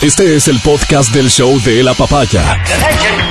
[0.00, 2.62] Este es el podcast del show de la papaya.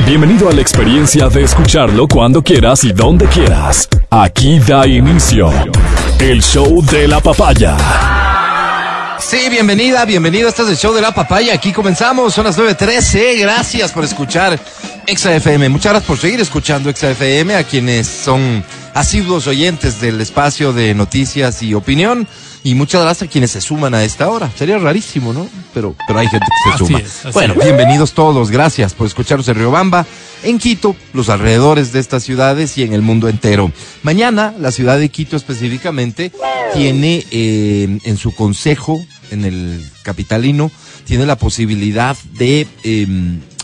[0.06, 3.88] Bienvenido a la experiencia de escucharlo cuando quieras y donde quieras.
[4.10, 5.50] Aquí da inicio
[6.20, 7.78] el show de la papaya.
[9.18, 10.50] Sí, bienvenida, bienvenido.
[10.50, 11.54] Este es el show de la papaya.
[11.54, 13.39] Aquí comenzamos, son las 9.13.
[13.39, 14.59] Gracias por escuchar
[15.07, 15.70] XFM.
[15.70, 18.61] Muchas gracias por seguir escuchando XFM a quienes son
[18.93, 22.27] asiduos oyentes del espacio de noticias y opinión.
[22.64, 24.52] Y muchas gracias a quienes se suman a esta hora.
[24.55, 25.48] Sería rarísimo, ¿no?
[25.73, 27.00] Pero, pero hay gente que se Así suma.
[27.00, 27.64] es, bueno, es.
[27.64, 28.52] bienvenidos todos.
[28.52, 30.05] Gracias por escucharnos en Riobamba,
[30.44, 33.72] en Quito, los alrededores de estas ciudades y en el mundo entero.
[34.04, 36.31] Mañana, la ciudad de Quito específicamente,
[36.73, 39.00] tiene eh, en su consejo,
[39.31, 40.70] en el capitalino,
[41.05, 43.08] tiene la posibilidad de eh,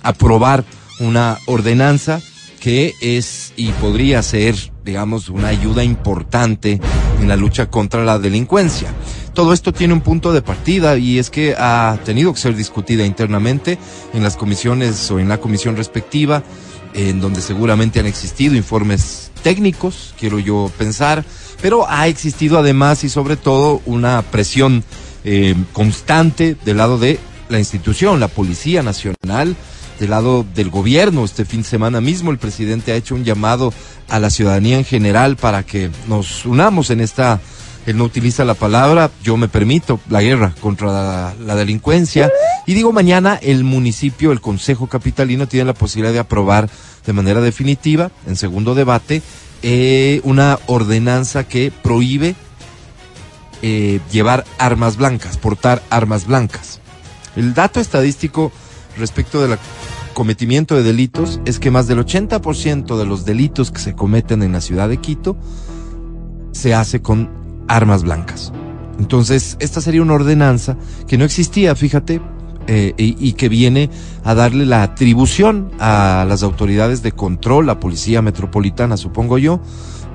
[0.02, 0.64] aprobar
[1.00, 2.22] una ordenanza
[2.60, 6.80] que es y podría ser, digamos, una ayuda importante
[7.20, 8.94] en la lucha contra la delincuencia.
[9.34, 13.06] Todo esto tiene un punto de partida y es que ha tenido que ser discutida
[13.06, 13.78] internamente
[14.14, 16.44] en las comisiones o en la comisión respectiva,
[16.94, 21.26] en donde seguramente han existido informes técnicos, quiero yo pensar,
[21.62, 24.84] pero ha existido además y sobre todo una presión
[25.24, 29.56] eh, constante del lado de la institución, la Policía Nacional,
[30.00, 31.26] del lado del gobierno.
[31.26, 33.74] Este fin de semana mismo el presidente ha hecho un llamado
[34.10, 37.40] a la ciudadanía en general para que nos unamos en esta,
[37.86, 42.32] él no utiliza la palabra, yo me permito, la guerra contra la, delincuencia.
[42.66, 46.70] Y digo, mañana el municipio, el Consejo Capitalino tiene la posibilidad de aprobar
[47.06, 49.22] de manera definitiva, en segundo debate,
[49.62, 52.36] eh, una ordenanza que prohíbe
[53.62, 56.82] eh, llevar armas blancas, portar armas blancas.
[57.36, 58.52] El dato estadístico
[58.98, 59.58] respecto del
[60.14, 64.52] cometimiento de delitos es que más del 80% de los delitos que se cometen en
[64.52, 65.38] la ciudad de Quito
[66.52, 67.30] se hace con
[67.68, 68.54] armas blancas.
[69.00, 70.78] Entonces, esta sería una ordenanza
[71.08, 72.22] que no existía, fíjate,
[72.68, 73.90] eh, y, que viene
[74.24, 79.60] a darle la atribución a las autoridades de control, la policía metropolitana, supongo yo,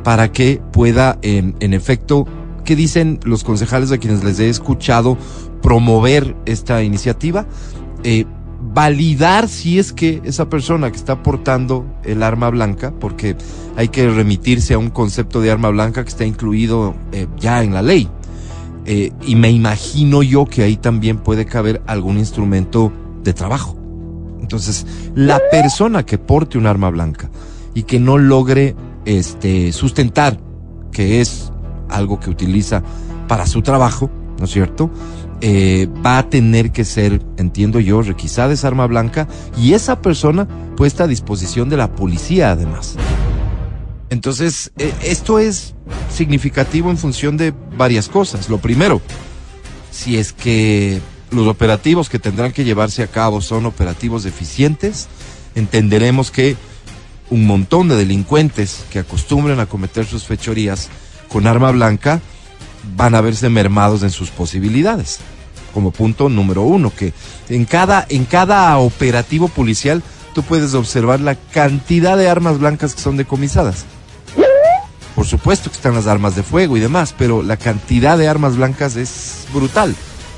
[0.02, 2.26] para que pueda, en, efecto,
[2.64, 5.18] ¿qué dicen los concejales a quienes les he escuchado
[5.60, 7.46] promover esta iniciativa?
[8.02, 8.24] Eh,
[8.60, 13.36] validar si es que esa persona que está portando el arma blanca, porque
[13.76, 17.74] hay que remitirse a un concepto de arma blanca que está incluido eh, ya en
[17.74, 18.08] la ley.
[18.84, 22.92] Eh, y me imagino yo que ahí también puede caber algún instrumento
[23.22, 23.76] de trabajo.
[24.40, 27.30] Entonces, la persona que porte un arma blanca
[27.74, 28.74] y que no logre
[29.04, 30.40] este sustentar
[30.90, 31.52] que es
[31.90, 32.82] algo que utiliza
[33.28, 34.90] para su trabajo, ¿no es cierto?
[35.40, 40.48] Eh, va a tener que ser, entiendo yo, requisada esa arma blanca y esa persona
[40.76, 42.96] puesta a disposición de la policía además.
[44.10, 45.74] Entonces, eh, esto es
[46.12, 48.48] significativo en función de varias cosas.
[48.48, 49.00] Lo primero,
[49.90, 51.00] si es que
[51.30, 55.08] los operativos que tendrán que llevarse a cabo son operativos eficientes,
[55.54, 56.56] entenderemos que
[57.30, 60.88] un montón de delincuentes que acostumbran a cometer sus fechorías
[61.28, 62.20] con arma blanca
[62.96, 65.18] van a verse mermados en sus posibilidades.
[65.74, 67.12] Como punto número uno, que
[67.48, 70.02] en cada, en cada operativo policial
[70.34, 73.84] tú puedes observar la cantidad de armas blancas que son decomisadas.
[75.14, 78.56] Por supuesto que están las armas de fuego y demás, pero la cantidad de armas
[78.56, 79.94] blancas es brutal.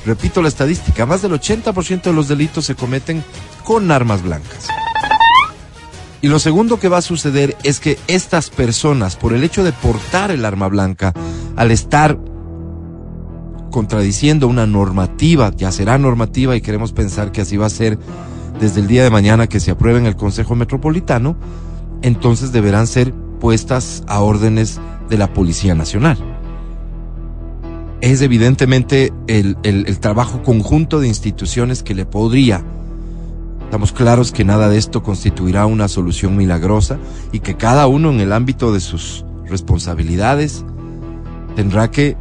[0.06, 3.22] Repito la estadística, más del 80% de los delitos se cometen
[3.64, 4.68] con armas blancas.
[6.22, 9.72] Y lo segundo que va a suceder es que estas personas, por el hecho de
[9.72, 11.12] portar el arma blanca,
[11.56, 12.18] al estar
[13.70, 17.98] contradiciendo una normativa, ya será normativa y queremos pensar que así va a ser
[18.60, 21.36] desde el día de mañana que se apruebe en el Consejo Metropolitano,
[22.02, 26.18] entonces deberán ser puestas a órdenes de la Policía Nacional.
[28.00, 32.64] Es evidentemente el, el, el trabajo conjunto de instituciones que le podría
[33.70, 36.98] Estamos claros que nada de esto constituirá una solución milagrosa
[37.30, 40.64] y que cada uno en el ámbito de sus responsabilidades
[41.54, 42.16] tendrá que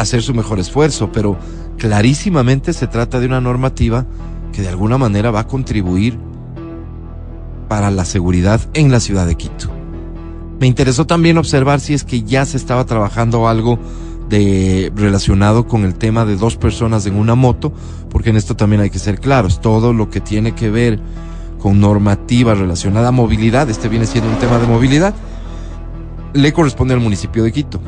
[0.00, 1.36] hacer su mejor esfuerzo, pero
[1.78, 4.06] clarísimamente se trata de una normativa
[4.52, 6.18] que de alguna manera va a contribuir
[7.68, 9.70] para la seguridad en la ciudad de Quito.
[10.58, 13.78] Me interesó también observar si es que ya se estaba trabajando algo
[14.28, 17.72] de relacionado con el tema de dos personas en una moto,
[18.10, 21.00] porque en esto también hay que ser claros, todo lo que tiene que ver
[21.60, 25.14] con normativa relacionada a movilidad, este viene siendo un tema de movilidad,
[26.32, 27.80] le corresponde al municipio de Quito.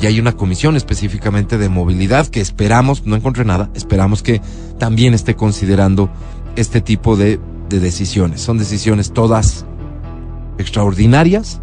[0.00, 4.40] Y hay una comisión específicamente de movilidad que esperamos, no encontré nada, esperamos que
[4.78, 6.10] también esté considerando
[6.56, 7.38] este tipo de,
[7.68, 8.40] de decisiones.
[8.40, 9.66] Son decisiones todas
[10.58, 11.60] extraordinarias,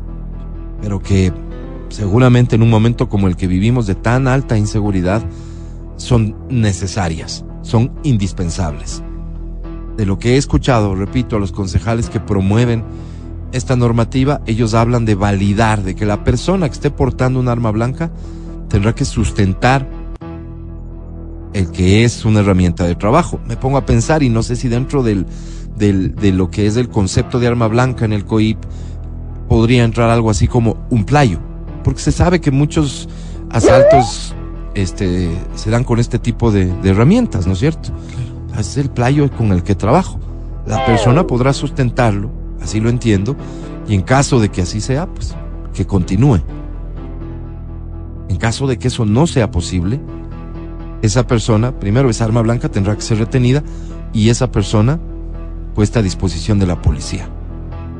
[0.81, 1.33] pero que
[1.89, 5.23] seguramente en un momento como el que vivimos de tan alta inseguridad
[5.97, 9.03] son necesarias, son indispensables.
[9.97, 12.83] de lo que he escuchado, repito, a los concejales que promueven
[13.51, 17.71] esta normativa, ellos hablan de validar, de que la persona que esté portando un arma
[17.71, 18.11] blanca
[18.69, 19.87] tendrá que sustentar
[21.53, 23.39] el que es una herramienta de trabajo.
[23.47, 25.25] Me pongo a pensar y no sé si dentro del,
[25.77, 28.57] del, de lo que es el concepto de arma blanca en el COIP
[29.47, 31.39] podría entrar algo así como un playo,
[31.83, 33.07] porque se sabe que muchos
[33.49, 34.35] asaltos
[34.75, 37.89] este, se dan con este tipo de, de herramientas, ¿no es cierto?
[38.59, 40.19] Es el playo con el que trabajo.
[40.65, 42.29] La persona podrá sustentarlo,
[42.67, 43.35] así lo entiendo,
[43.87, 45.33] y en caso de que así sea, pues
[45.73, 46.41] que continúe.
[48.27, 50.01] En caso de que eso no sea posible,
[51.01, 53.63] esa persona, primero esa arma blanca tendrá que ser retenida
[54.11, 54.99] y esa persona
[55.75, 57.29] puesta a disposición de la policía.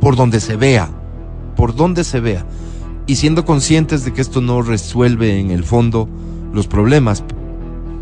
[0.02, 0.90] Por donde se vea,
[1.56, 2.46] por donde se vea.
[3.06, 6.10] Y siendo conscientes de que esto no resuelve en el fondo
[6.54, 7.24] los problemas,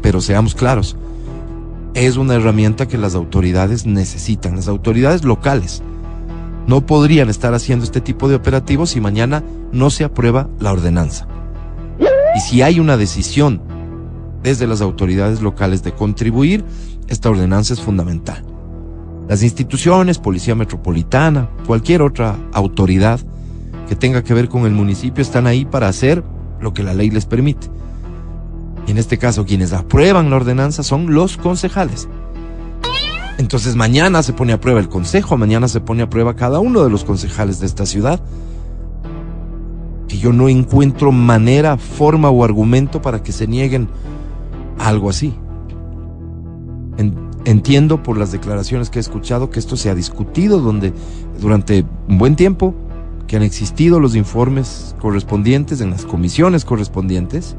[0.02, 0.98] pero seamos claros,
[1.94, 5.84] es una herramienta que las autoridades necesitan, las autoridades locales.
[6.68, 11.28] No podrían estar haciendo este tipo de operativos si mañana no se aprueba la ordenanza.
[12.36, 13.62] Y si hay una decisión
[14.44, 16.66] desde las autoridades locales de contribuir,
[17.08, 18.44] esta ordenanza es fundamental.
[19.28, 23.20] Las instituciones, Policía Metropolitana, cualquier otra autoridad
[23.88, 26.24] que tenga que ver con el municipio están ahí para hacer
[26.60, 27.68] lo que la ley les permite.
[28.88, 32.08] Y en este caso, quienes aprueban la ordenanza son los concejales.
[33.38, 36.84] Entonces mañana se pone a prueba el consejo, mañana se pone a prueba cada uno
[36.84, 38.22] de los concejales de esta ciudad.
[40.08, 43.90] Que yo no encuentro manera, forma o argumento para que se nieguen
[44.80, 45.34] algo así.
[47.46, 50.94] entiendo por las declaraciones que he escuchado que esto se ha discutido donde
[51.40, 52.74] durante un buen tiempo
[53.28, 57.56] que han existido los informes correspondientes en las comisiones correspondientes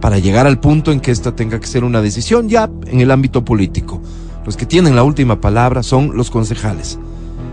[0.00, 3.10] para llegar al punto en que esta tenga que ser una decisión ya en el
[3.10, 4.00] ámbito político.
[4.48, 6.98] Los que tienen la última palabra son los concejales.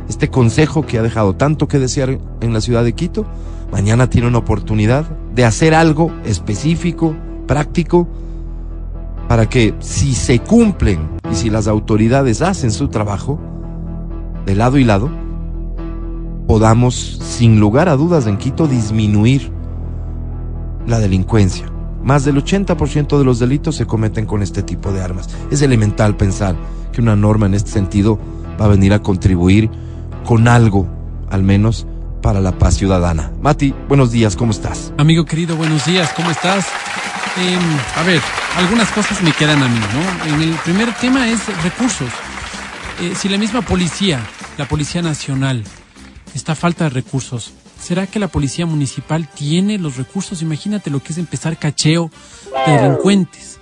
[0.07, 3.25] Este consejo que ha dejado tanto que desear en la ciudad de Quito,
[3.69, 5.03] mañana tiene una oportunidad
[5.35, 7.13] de hacer algo específico,
[7.47, 8.07] práctico,
[9.27, 13.41] para que si se cumplen y si las autoridades hacen su trabajo,
[14.45, 15.09] de lado y lado,
[16.47, 19.51] podamos, sin lugar a dudas, en Quito disminuir
[20.87, 21.74] la delincuencia.
[22.05, 25.27] Más del 80% de los delitos se cometen con este tipo de armas.
[25.49, 26.55] Es elemental pensar
[26.93, 28.19] que una norma en este sentido
[28.61, 29.71] va a venir a contribuir
[30.23, 30.87] con algo,
[31.31, 31.87] al menos,
[32.21, 33.31] para la paz ciudadana.
[33.41, 34.93] Mati, buenos días, ¿cómo estás?
[34.99, 36.67] Amigo querido, buenos días, ¿cómo estás?
[37.39, 37.57] Eh,
[37.95, 38.21] a ver,
[38.55, 40.35] algunas cosas me quedan a mí, ¿no?
[40.35, 42.09] El primer tema es recursos.
[43.01, 44.19] Eh, si la misma policía,
[44.59, 45.63] la Policía Nacional,
[46.35, 47.51] está falta de recursos.
[47.85, 50.41] ¿Será que la policía municipal tiene los recursos?
[50.41, 52.09] Imagínate lo que es empezar cacheo
[52.65, 53.59] de delincuentes.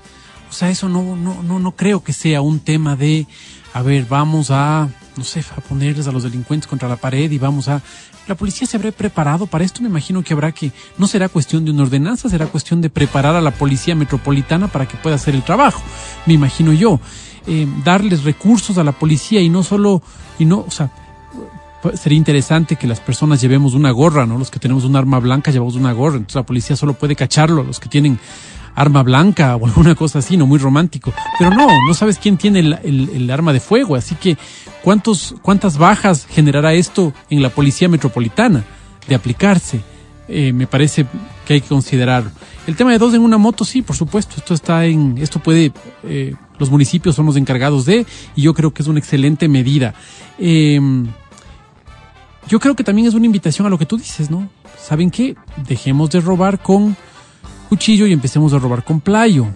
[0.50, 3.28] O sea, eso no, no, no, no creo que sea un tema de,
[3.74, 4.88] a ver, vamos a,
[5.18, 7.82] no sé, a ponerles a los delincuentes contra la pared y vamos a...
[8.26, 11.66] La policía se habrá preparado para esto, me imagino que habrá que, no será cuestión
[11.66, 15.36] de una ordenanza, será cuestión de preparar a la policía metropolitana para que pueda hacer
[15.36, 15.84] el trabajo,
[16.26, 17.02] me imagino yo.
[17.46, 20.02] Eh, darles recursos a la policía y no solo,
[20.40, 20.92] y no, o sea,
[21.96, 24.38] sería interesante que las personas llevemos una gorra, ¿no?
[24.38, 27.64] Los que tenemos un arma blanca llevamos una gorra, entonces la policía solo puede cacharlo,
[27.64, 28.20] los que tienen
[28.76, 31.14] arma blanca o alguna cosa así, no muy romántico.
[31.38, 34.38] Pero no, no sabes quién tiene el, arma de fuego, así que
[34.84, 38.64] ¿cuántos, ¿cuántas bajas generará esto en la policía metropolitana
[39.08, 39.82] de aplicarse?
[40.28, 41.06] Eh, me parece
[41.46, 42.24] que hay que considerar.
[42.66, 45.74] El tema de dos en una moto, sí, por supuesto, esto está en, esto puede,
[46.04, 48.06] eh, los municipios son los encargados de,
[48.36, 49.94] y yo creo que es una excelente medida.
[50.40, 50.80] Eh,
[52.48, 54.50] yo creo que también es una invitación a lo que tú dices, ¿no?
[54.78, 55.36] ¿Saben qué?
[55.68, 56.96] Dejemos de robar con
[57.70, 59.48] cuchillo y empecemos a robar con playo.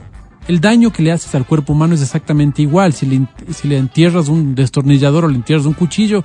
[0.48, 2.94] El daño que le haces al cuerpo humano es exactamente igual.
[2.94, 6.24] Si le, si le entierras un destornillador o le entierras un cuchillo,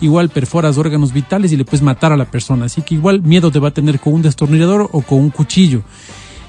[0.00, 2.66] igual perforas órganos vitales y le puedes matar a la persona.
[2.66, 5.82] Así que igual miedo te va a tener con un destornillador o con un cuchillo.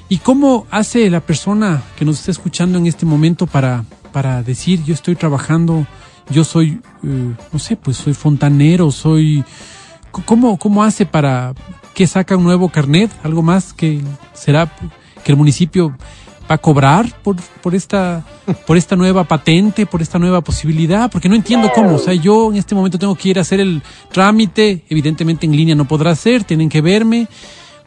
[0.09, 3.83] ¿Y cómo hace la persona que nos está escuchando en este momento para,
[4.13, 5.87] para decir yo estoy trabajando
[6.29, 9.43] yo soy, eh, no sé, pues soy fontanero, soy...
[10.25, 11.53] ¿Cómo, ¿Cómo hace para
[11.93, 13.11] que saca un nuevo carnet?
[13.23, 14.01] ¿Algo más que
[14.33, 14.71] será
[15.23, 15.95] que el municipio
[16.49, 18.25] va a cobrar por, por, esta,
[18.65, 21.11] por esta nueva patente, por esta nueva posibilidad?
[21.11, 21.95] Porque no entiendo cómo.
[21.95, 25.55] O sea, yo en este momento tengo que ir a hacer el trámite, evidentemente en
[25.55, 27.27] línea no podrá ser, tienen que verme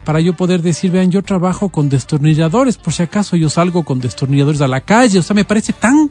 [0.03, 3.99] para yo poder decir, vean, yo trabajo con destornilladores, por si acaso yo salgo con
[3.99, 6.09] destornilladores a la calle, o sea, me parece tan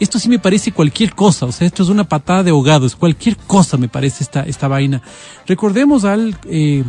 [0.00, 2.96] esto sí me parece cualquier cosa, o sea, esto es una patada de ahogado, es
[2.96, 5.02] cualquier cosa me parece esta, esta vaina.
[5.46, 6.82] Recordemos al, eh,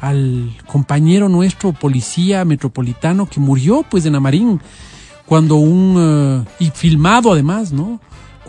[0.00, 4.60] al compañero nuestro policía metropolitano que murió pues en Amarín,
[5.26, 8.00] cuando un, eh, y filmado además, ¿no?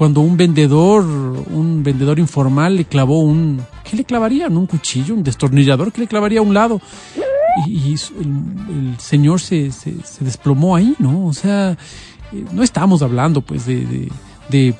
[0.02, 4.58] cuando un vendedor, un vendedor informal le clavó un, ¿qué le clavarían?
[4.58, 6.82] Un cuchillo, un destornillador que le clavaría a un lado.
[7.68, 11.28] Y, y el, el, señor se, se, se, desplomó ahí, ¿no?
[11.28, 11.78] O sea,
[12.34, 14.12] eh, no estamos hablando pues de, de,
[14.50, 14.76] de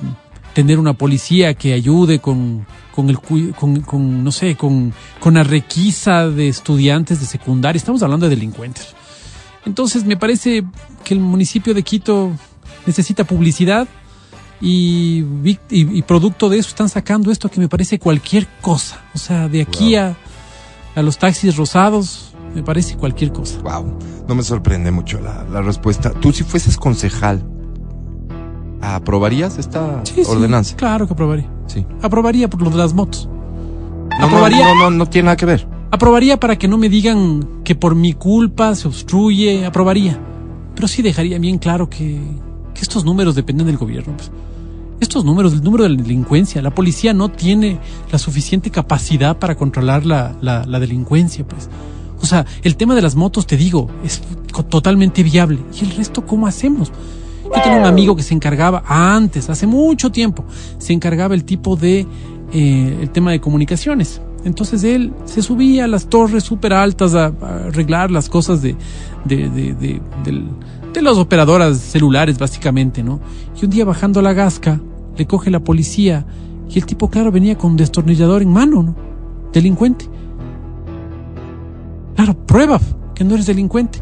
[0.54, 5.42] tener una policía que ayude con, con el con, con, no sé, con, con la
[5.42, 8.94] requisa de estudiantes de secundaria, estamos hablando de delincuentes.
[9.64, 10.64] Entonces me parece
[11.04, 12.32] que el municipio de Quito
[12.86, 13.86] necesita publicidad
[14.60, 19.02] y, y, y, producto de eso están sacando esto que me parece cualquier cosa.
[19.14, 20.04] O sea, de aquí wow.
[20.04, 20.16] a,
[20.94, 23.58] a los taxis rosados, me parece cualquier cosa.
[23.60, 26.10] Wow, no me sorprende mucho la, la respuesta.
[26.10, 27.44] Tú si fueses concejal,
[28.80, 30.70] ¿aprobarías esta sí, ordenanza?
[30.70, 31.50] Sí, claro que aprobaría.
[31.66, 31.86] Sí.
[32.02, 33.28] Aprobaría por lo de las motos.
[34.18, 35.66] No, aprobaría, no, no, no, no tiene nada que ver.
[35.90, 40.18] Aprobaría para que no me digan que por mi culpa se obstruye, aprobaría.
[40.74, 42.20] Pero sí dejaría bien claro que,
[42.74, 44.14] que estos números dependen del gobierno.
[44.16, 44.30] Pues.
[45.00, 47.78] Estos números, el número de la delincuencia, la policía no tiene
[48.10, 51.68] la suficiente capacidad para controlar la, la, la delincuencia, pues.
[52.22, 54.22] O sea, el tema de las motos, te digo, es
[54.68, 55.58] totalmente viable.
[55.78, 56.92] ¿Y el resto cómo hacemos?
[57.44, 60.44] Yo tenía un amigo que se encargaba antes, hace mucho tiempo,
[60.78, 62.06] se encargaba el tipo de
[62.52, 64.20] eh, el tema de comunicaciones.
[64.44, 67.26] Entonces él se subía a las torres súper altas a,
[67.66, 68.76] arreglar las cosas de,
[69.24, 70.00] de, de, de,
[70.92, 73.20] de, las operadoras celulares, básicamente, ¿no?
[73.60, 74.80] Y un día bajando a la gasca,
[75.16, 76.26] le coge la policía
[76.68, 78.96] y el tipo, claro, venía con destornillador en mano, ¿no?
[79.52, 80.06] Delincuente.
[82.16, 82.80] Claro, prueba
[83.14, 84.00] que no eres delincuente.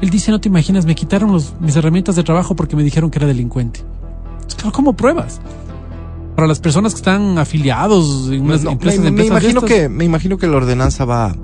[0.00, 3.10] Él dice, no te imaginas, me quitaron los, mis herramientas de trabajo porque me dijeron
[3.10, 3.80] que era delincuente.
[4.46, 5.40] Es claro, ¿cómo pruebas?
[6.34, 9.88] Para las personas que están afiliados en unas no, empresas, me, empresas me imagino que
[9.88, 11.34] me imagino que la ordenanza va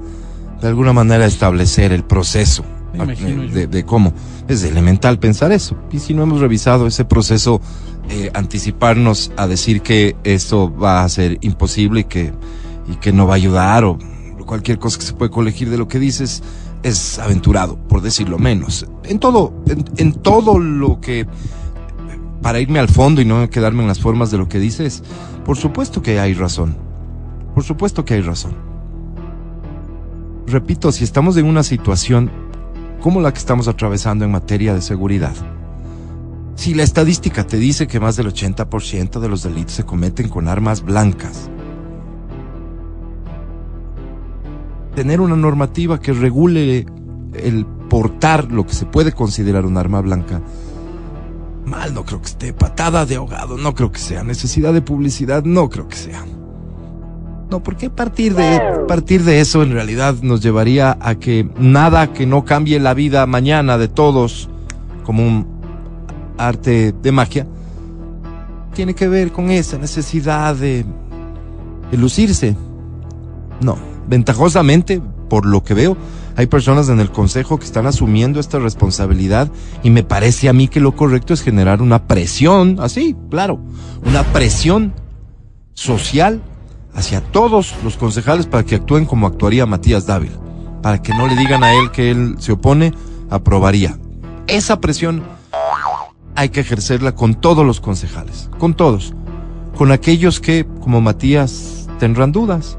[0.61, 2.63] de alguna manera a establecer el proceso
[2.93, 4.13] de, de, cómo
[4.49, 7.63] es elemental pensar eso y si no hemos revisado ese proceso
[8.11, 12.33] eh, anticiparnos a decir que esto va a ser imposible y que
[12.87, 13.99] y que no va a ayudar o
[14.45, 16.43] cualquier cosa que se puede colegir de lo que dices
[16.83, 18.87] es aventurado, por decirlo menos.
[19.05, 21.27] En todo, en, en, todo lo que,
[22.43, 25.03] para irme al fondo y no quedarme en las formas de lo que dices,
[25.45, 26.77] por supuesto que hay razón.
[27.55, 28.55] Por supuesto que hay razón.
[30.47, 32.31] Repito, si estamos en una situación
[33.01, 35.35] como la que estamos atravesando en materia de seguridad,
[36.55, 40.49] si la estadística te dice que más del 80% de los delitos se cometen con
[40.49, 41.51] armas blancas,
[44.95, 46.87] tener una normativa que regule
[47.35, 50.41] el portar lo que se puede considerar un arma blanca,
[51.65, 55.45] mal no creo que esté, patada de ahogado no creo que sea, necesidad de publicidad
[55.45, 56.25] no creo que sea.
[57.51, 62.25] No, porque partir de, partir de eso en realidad nos llevaría a que nada que
[62.25, 64.49] no cambie la vida mañana de todos
[65.05, 65.47] como un
[66.39, 67.47] arte de magia
[68.73, 70.87] tiene que ver con esa necesidad de,
[71.91, 72.57] de lucirse.
[73.61, 73.77] No,
[74.13, 75.01] ventajosamente,
[75.31, 75.97] por lo que veo,
[76.37, 79.51] hay personas en el Consejo que están asumiendo esta responsabilidad
[79.83, 83.59] y me parece a mí que lo correcto es generar una presión, así, claro,
[84.05, 84.93] una presión
[85.73, 86.43] social
[86.93, 90.37] hacia todos los concejales para que actúen como actuaría Matías Dávila,
[90.83, 92.93] para que no le digan a él que él se opone,
[93.31, 93.97] aprobaría.
[94.47, 95.23] Esa presión
[96.35, 99.15] hay que ejercerla con todos los concejales, con todos,
[99.75, 102.77] con aquellos que, como Matías, tendrán dudas,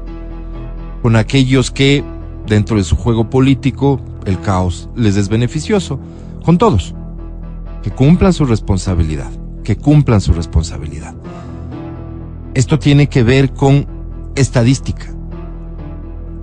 [1.04, 2.02] con aquellos que,
[2.46, 6.00] dentro de su juego político, el caos les es beneficioso,
[6.42, 6.94] con todos,
[7.82, 9.30] que cumplan su responsabilidad,
[9.64, 11.14] que cumplan su responsabilidad.
[12.54, 13.86] Esto tiene que ver con
[14.34, 15.12] estadística,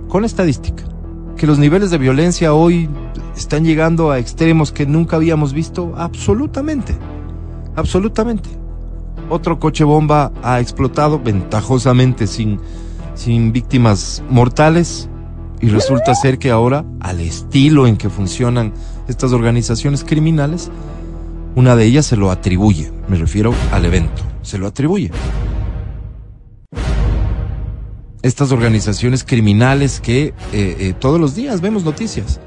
[0.06, 0.84] con estadística,
[1.36, 2.88] que los niveles de violencia hoy
[3.36, 6.94] están llegando a extremos que nunca habíamos visto, absolutamente,
[7.74, 8.48] absolutamente.
[9.28, 12.60] Otro coche bomba ha explotado ventajosamente sin
[13.14, 15.08] sin víctimas mortales
[15.60, 18.72] y resulta ser que ahora, al estilo en que funcionan
[19.08, 20.70] estas organizaciones criminales,
[21.54, 25.10] una de ellas se lo atribuye, me refiero al evento, se lo atribuye.
[28.22, 32.40] Estas organizaciones criminales que eh, eh, todos los días vemos noticias.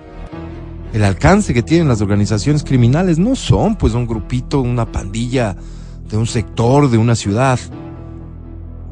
[0.94, 5.56] El alcance que tienen las organizaciones criminales no son pues un grupito, una pandilla
[6.10, 7.60] de un sector, de una ciudad,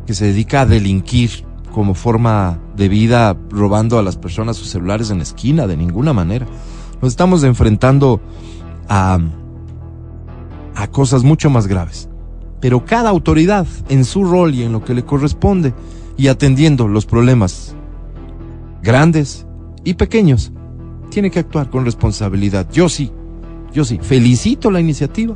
[0.05, 5.09] que se dedica a delinquir como forma de vida robando a las personas sus celulares
[5.09, 6.45] en la esquina, de ninguna manera.
[7.01, 8.21] Nos estamos enfrentando
[8.87, 9.19] a,
[10.75, 12.07] a cosas mucho más graves.
[12.61, 15.73] Pero cada autoridad, en su rol y en lo que le corresponde,
[16.15, 17.75] y atendiendo los problemas
[18.81, 19.45] grandes
[19.83, 20.53] y pequeños,
[21.09, 22.67] tiene que actuar con responsabilidad.
[22.71, 23.11] Yo sí,
[23.73, 25.35] yo sí, felicito la iniciativa.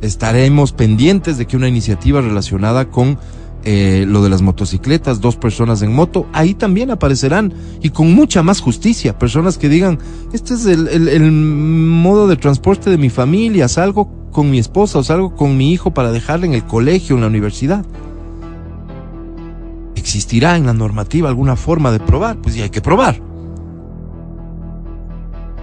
[0.00, 3.18] estaremos pendientes de que una iniciativa relacionada con
[3.66, 8.42] eh, lo de las motocicletas, dos personas en moto, ahí también aparecerán y con mucha
[8.42, 9.98] más justicia, personas que digan,
[10.34, 15.34] este es el, modo de transporte de mi familia, salgo con mi esposa o salgo
[15.34, 17.86] con mi hijo para dejarle en el colegio, en la universidad.
[19.96, 22.36] ¿Existirá en la normativa alguna forma de probar?
[22.36, 23.22] Pues ya hay que probar.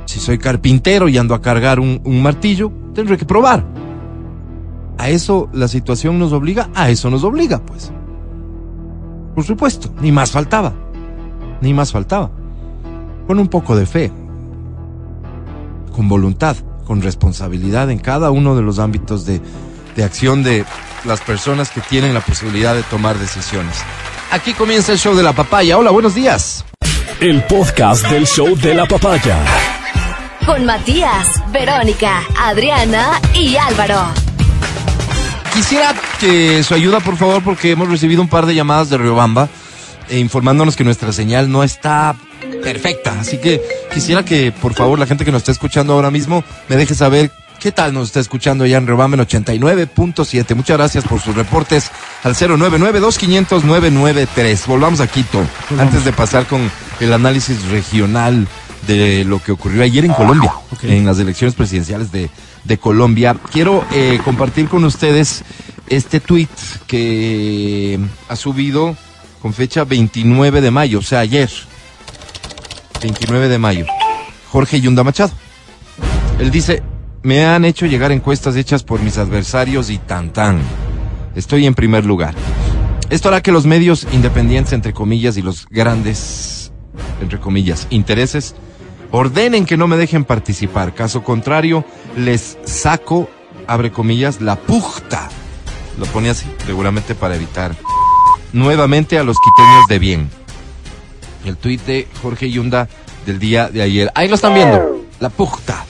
[0.06, 3.81] Si soy carpintero y ando a cargar un martillo, tendré que probar.
[5.02, 6.70] ¿A eso la situación nos obliga?
[6.76, 7.92] A eso nos obliga, pues.
[9.34, 10.74] Por supuesto, ni más faltaba.
[11.60, 12.30] Ni más faltaba.
[13.26, 14.12] Con un poco de fe.
[15.96, 16.56] Con voluntad,
[16.86, 19.42] con responsabilidad en cada uno de los ámbitos de,
[19.96, 20.66] de acción de
[21.04, 23.84] las personas que tienen la posibilidad de tomar decisiones.
[24.32, 25.80] Aquí comienza el show de la papaya.
[25.80, 26.64] Hola, buenos días.
[27.20, 29.44] El podcast del show de la papaya.
[30.46, 34.31] Con Matías, Verónica, Adriana y Álvaro.
[35.54, 39.50] Quisiera que su ayuda, por favor, porque hemos recibido un par de llamadas de Riobamba
[40.10, 42.16] eh, informándonos que nuestra señal no está
[42.64, 43.20] perfecta.
[43.20, 43.62] Así que
[43.94, 47.32] quisiera que, por favor, la gente que nos está escuchando ahora mismo me deje saber
[47.60, 50.56] qué tal nos está escuchando allá en Riobamba en 89.7.
[50.56, 51.92] Muchas gracias por sus reportes
[52.24, 54.66] al 099-2500-993.
[54.68, 55.46] Volvamos a Quito
[55.78, 58.48] antes de pasar con el análisis regional
[58.88, 60.86] de lo que ocurrió ayer en Colombia, ok.
[60.86, 62.32] en las elecciones presidenciales de,
[62.64, 63.36] de Colombia.
[63.52, 65.44] Quiero eh, compartir con ustedes
[65.90, 66.48] este tweet
[66.88, 68.00] que
[68.30, 68.96] ha subido
[69.42, 71.50] con fecha 29 de mayo, o sea, ayer.
[73.02, 73.86] 29 de mayo.
[74.50, 75.32] Jorge Yunda Machado.
[76.40, 76.84] Él dice,
[77.24, 80.60] me han hecho llegar encuestas hechas por mis adversarios y tan tan.
[81.36, 82.36] Estoy en primer lugar.
[83.10, 86.72] Esto hará que los medios independientes, entre comillas, y los grandes,
[87.22, 88.56] entre comillas, intereses,
[89.12, 90.94] ordenen que no me dejen participar.
[90.94, 91.86] Caso contrario,
[92.18, 93.30] les saco,
[93.68, 95.30] abre comillas, la puta.
[96.00, 97.76] Lo pone así, seguramente para evitar
[98.54, 100.30] nuevamente a los quiteños de bien.
[101.46, 102.88] El tuit de Jorge Yunda
[103.26, 104.12] del día de ayer.
[104.16, 105.06] Ahí lo están viendo.
[105.20, 105.86] La puta.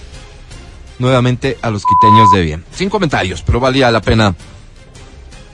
[0.99, 2.63] Nuevamente a los quiteños de bien.
[2.73, 4.35] Sin comentarios, pero valía la pena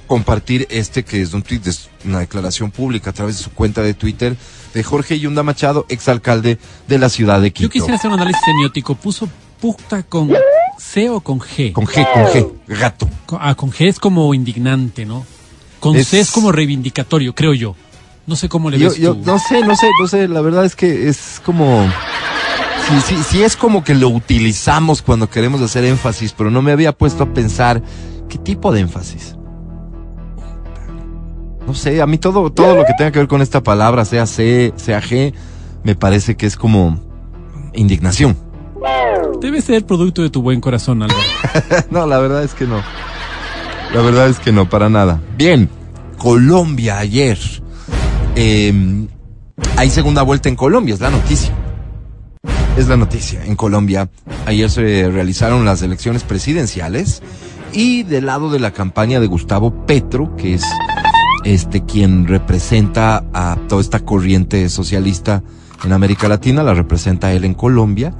[0.07, 3.81] compartir este que es un tuit, es una declaración pública a través de su cuenta
[3.81, 4.37] de Twitter
[4.77, 7.67] de Jorge Yunda Machado, exalcalde de la ciudad de Quito.
[7.67, 8.95] Yo quisiera hacer un análisis semiótico.
[8.95, 9.27] ¿Puso
[9.59, 10.31] puta con
[10.77, 11.73] C o con G?
[11.73, 13.09] Con G, con G, gato.
[13.25, 15.25] Con- Ah, con G es como indignante, ¿no?
[15.79, 17.75] Con Es- C es como reivindicatorio, creo yo.
[18.27, 19.21] No sé cómo le Yo, ves yo tú.
[19.25, 21.89] no sé, no sé, no sé, la verdad es que es como...
[22.89, 26.71] Sí, sí, sí es como que lo utilizamos cuando queremos hacer énfasis, pero no me
[26.71, 27.81] había puesto a pensar
[28.29, 29.36] qué tipo de énfasis.
[31.67, 34.25] No sé, a mí todo, todo lo que tenga que ver con esta palabra, sea
[34.25, 35.33] C, sea G,
[35.83, 36.99] me parece que es como
[37.73, 38.37] indignación.
[39.41, 41.19] Debe ser producto de tu buen corazón, Álvaro.
[41.91, 42.81] no, la verdad es que no.
[43.93, 45.21] La verdad es que no, para nada.
[45.37, 45.69] Bien,
[46.17, 47.37] Colombia ayer.
[48.35, 49.07] Eh,
[49.75, 51.53] hay segunda vuelta en Colombia, es la noticia.
[52.77, 53.43] Es la noticia.
[53.43, 54.09] En Colombia,
[54.45, 57.21] ayer se realizaron las elecciones presidenciales
[57.73, 60.63] y del lado de la campaña de Gustavo Petro, que es
[61.53, 65.43] este quien representa a toda esta corriente socialista
[65.85, 68.13] en América Latina, la representa él en Colombia.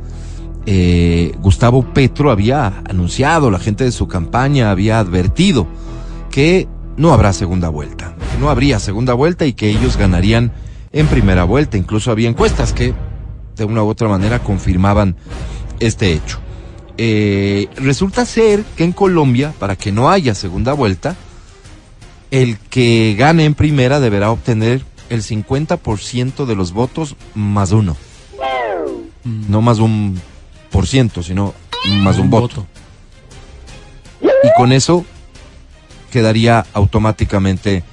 [0.65, 5.67] Eh, Gustavo Petro había anunciado, la gente de su campaña había advertido
[6.31, 10.53] que no habrá segunda vuelta, que no habría segunda vuelta y que ellos ganarían
[10.93, 11.75] en primera vuelta.
[11.75, 12.93] Incluso había encuestas que
[13.57, 15.17] de una u otra manera confirmaban
[15.81, 16.39] este hecho.
[16.97, 21.17] Eh, resulta ser que en Colombia, para que no haya segunda vuelta,
[22.31, 27.95] el que gane en primera deberá obtener el 50% de los votos más uno.
[29.23, 30.19] No más un
[30.71, 31.53] por ciento, sino
[32.03, 32.65] más un, voto.
[34.21, 35.05] Y con eso
[36.11, 37.83] quedaría automáticamente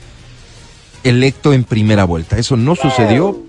[1.02, 2.38] electo en primera vuelta.
[2.38, 3.40] Eso no sucedió.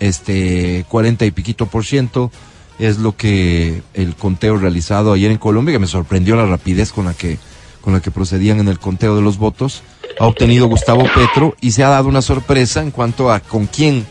[0.00, 2.30] Este 40 y piquito por ciento
[2.78, 7.06] es lo que el conteo realizado ayer en Colombia, que me sorprendió la rapidez con
[7.06, 7.38] la que
[7.80, 9.82] con la que procedían en el conteo de los votos,
[10.18, 14.06] ha obtenido Gustavo Petro y se ha dado una sorpresa en cuanto a con quién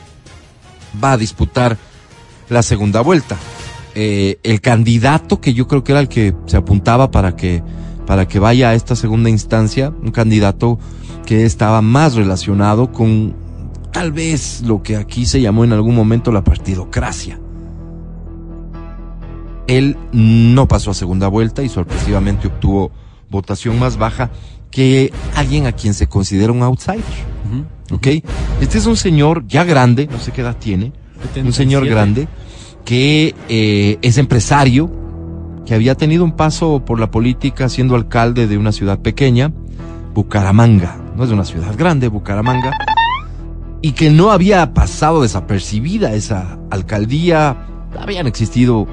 [1.03, 1.77] va a disputar
[2.49, 3.38] la segunda vuelta.
[3.95, 7.63] Eh, el candidato que yo creo que era el que se apuntaba para que
[8.06, 10.80] para que vaya a esta segunda instancia, un candidato
[11.25, 13.36] que estaba más relacionado con
[13.91, 17.38] tal vez lo que aquí se llamó en algún momento la partidocracia.
[19.67, 22.91] Él no pasó a segunda vuelta y sorpresivamente obtuvo
[23.30, 24.30] votación más baja
[24.72, 27.04] que alguien a quien se considera un outsider.
[27.92, 28.08] ¿Ok?
[28.62, 30.92] Este es un señor ya grande, no sé qué edad tiene,
[31.38, 31.90] un señor 77.
[31.90, 32.28] grande
[32.88, 34.90] que eh, es empresario,
[35.66, 39.52] que había tenido un paso por la política siendo alcalde de una ciudad pequeña,
[40.13, 42.72] Bucaramanga, no es una ciudad grande, Bucaramanga,
[43.82, 47.58] y que no había pasado desapercibida esa alcaldía,
[48.00, 48.88] habían existido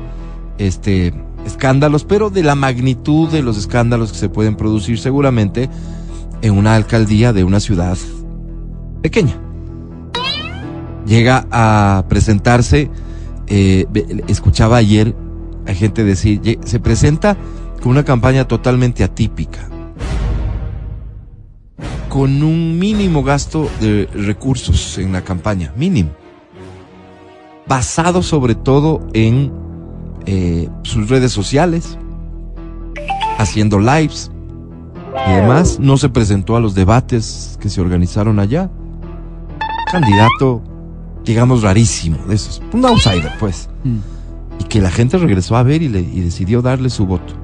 [0.58, 5.68] este escándalos, pero de la magnitud de los escándalos que se pueden producir seguramente
[6.42, 7.96] en una alcaldía de una ciudad
[9.02, 9.38] pequeña.
[11.06, 12.90] Llega a presentarse,
[13.46, 13.86] eh,
[14.28, 15.14] escuchaba ayer
[15.66, 17.36] a gente decir, se presenta
[17.82, 19.68] con una campaña totalmente atípica,
[22.08, 26.10] con un mínimo gasto de recursos en la campaña, mínimo,
[27.66, 29.63] basado sobre todo en
[30.26, 31.98] eh, sus redes sociales,
[33.38, 34.30] haciendo lives
[35.14, 38.70] y además no se presentó a los debates que se organizaron allá.
[39.90, 40.62] Candidato,
[41.24, 43.68] digamos, rarísimo de esos, un outsider pues.
[43.84, 43.98] Mm.
[44.60, 47.34] Y que la gente regresó a ver y, le, y decidió darle su voto.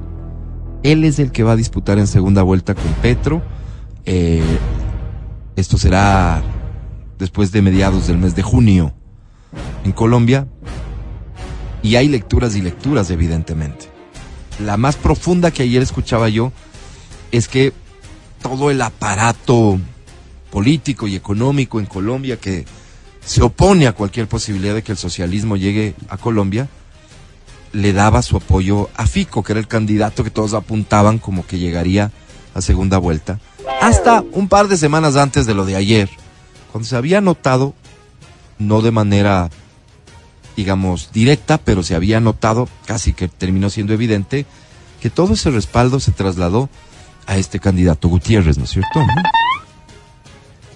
[0.83, 3.43] Él es el que va a disputar en segunda vuelta con Petro.
[4.05, 4.43] Eh,
[5.57, 6.43] esto será
[7.19, 8.93] después de mediados del mes de junio
[9.85, 10.49] en Colombia.
[11.83, 13.87] Y hay lecturas y lecturas, evidentemente.
[14.65, 16.53] La más profunda que ayer escuchaba yo
[17.33, 17.73] es que
[18.43, 19.79] todo el aparato
[20.51, 22.67] político y económico en Colombia que
[23.25, 26.69] se opone a cualquier posibilidad de que el socialismo llegue a Colombia,
[27.73, 31.59] le daba su apoyo a Fico, que era el candidato que todos apuntaban como que
[31.59, 32.11] llegaría
[32.55, 33.39] a segunda vuelta,
[33.81, 36.11] hasta un par de semanas antes de lo de ayer,
[36.73, 37.75] cuando se había notado,
[38.59, 39.51] no de manera
[40.57, 44.47] digamos, directa, pero se había notado, casi que terminó siendo evidente,
[45.01, 46.69] que todo ese respaldo se trasladó
[47.27, 49.01] a este candidato Gutiérrez, ¿no es cierto?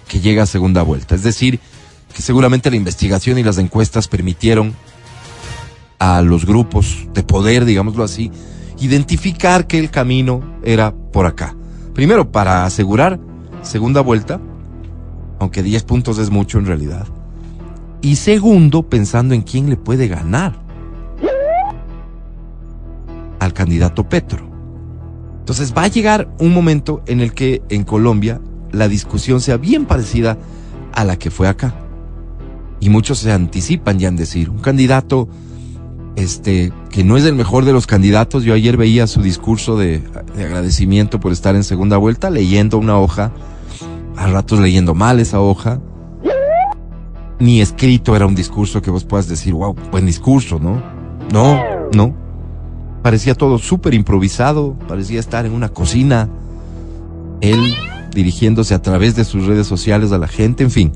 [0.07, 1.15] Que llega a segunda vuelta.
[1.15, 1.59] Es decir,
[2.13, 4.73] que seguramente la investigación y las encuestas permitieron
[5.99, 8.31] a los grupos de poder, digámoslo así,
[8.79, 11.55] identificar que el camino era por acá.
[11.93, 13.19] Primero, para asegurar
[13.61, 14.39] segunda vuelta,
[15.39, 17.07] aunque 10 puntos es mucho en realidad,
[18.05, 20.53] y segundo, pensando en quién le puede ganar
[23.39, 24.47] al candidato Petro.
[25.39, 28.39] Entonces va a llegar un momento en el que en Colombia
[28.71, 30.37] la discusión sea bien parecida
[30.93, 31.73] a la que fue acá.
[32.79, 35.27] Y muchos se anticipan ya en decir, un candidato
[36.15, 38.43] este que no es el mejor de los candidatos.
[38.43, 40.03] Yo ayer veía su discurso de,
[40.35, 43.31] de agradecimiento por estar en segunda vuelta, leyendo una hoja,
[44.15, 45.81] a ratos leyendo mal esa hoja,
[47.39, 50.81] ni escrito era un discurso que vos puedas decir, wow, buen discurso, ¿no?
[51.31, 51.59] No,
[51.93, 52.15] no.
[53.01, 56.29] Parecía todo súper improvisado, parecía estar en una cocina,
[57.41, 57.75] él
[58.13, 60.91] dirigiéndose a través de sus redes sociales a la gente, en fin.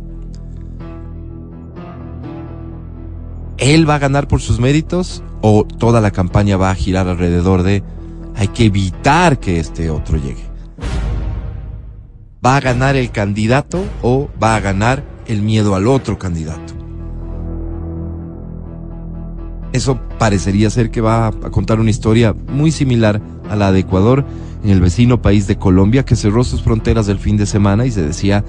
[3.57, 7.63] ¿Él va a ganar por sus méritos o toda la campaña va a girar alrededor
[7.63, 7.83] de
[8.35, 10.47] hay que evitar que este otro llegue?
[12.43, 16.73] ¿Va a ganar el candidato o va a ganar el miedo al otro candidato.
[19.71, 24.25] Eso parecería ser que va a contar una historia muy similar a la de Ecuador
[24.63, 27.91] en el vecino país de Colombia que cerró sus fronteras el fin de semana y
[27.91, 28.43] se decía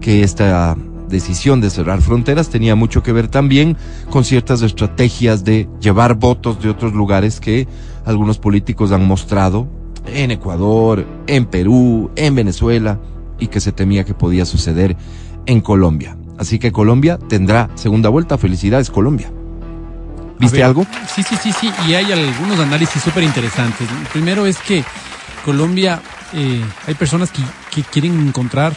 [0.00, 0.76] que esta
[1.08, 3.76] decisión de cerrar fronteras tenía mucho que ver también
[4.10, 7.66] con ciertas estrategias de llevar votos de otros lugares que
[8.04, 9.66] algunos políticos han mostrado
[10.06, 13.00] en Ecuador, en Perú, en Venezuela
[13.38, 14.96] y que se temía que podía suceder
[15.46, 16.16] en Colombia.
[16.38, 18.38] Así que Colombia tendrá segunda vuelta.
[18.38, 19.30] Felicidades, Colombia.
[20.38, 20.86] ¿Viste algo?
[21.14, 21.72] Sí, sí, sí, sí.
[21.88, 23.88] Y hay algunos análisis súper interesantes.
[24.12, 24.84] primero es que
[25.44, 26.02] Colombia,
[26.34, 27.42] eh, hay personas que,
[27.74, 28.76] que quieren encontrar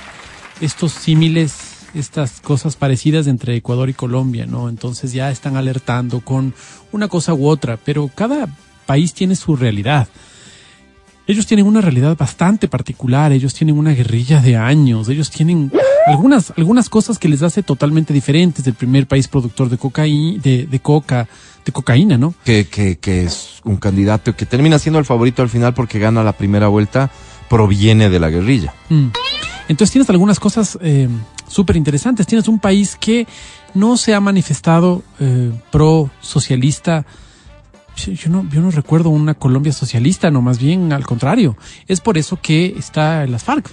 [0.62, 4.70] estos símiles, estas cosas parecidas entre Ecuador y Colombia, ¿no?
[4.70, 6.54] Entonces ya están alertando con
[6.92, 8.48] una cosa u otra, pero cada
[8.86, 10.08] país tiene su realidad.
[11.30, 15.72] Ellos tienen una realidad bastante particular, ellos tienen una guerrilla de años, ellos tienen
[16.08, 20.66] algunas, algunas cosas que les hace totalmente diferentes del primer país productor de cocaína, de,
[20.66, 21.28] de coca,
[21.64, 22.34] de cocaína, ¿no?
[22.46, 26.24] Que, que, que es un candidato que termina siendo el favorito al final porque gana
[26.24, 27.12] la primera vuelta,
[27.48, 28.74] proviene de la guerrilla.
[28.90, 29.10] Mm.
[29.68, 31.08] Entonces tienes algunas cosas eh,
[31.48, 32.26] súper interesantes.
[32.26, 33.28] Tienes un país que
[33.76, 37.06] no se ha manifestado eh, pro socialista.
[38.08, 41.58] Yo no, yo no recuerdo una Colombia socialista, no, más bien al contrario.
[41.88, 43.70] Es por eso que está las FARC.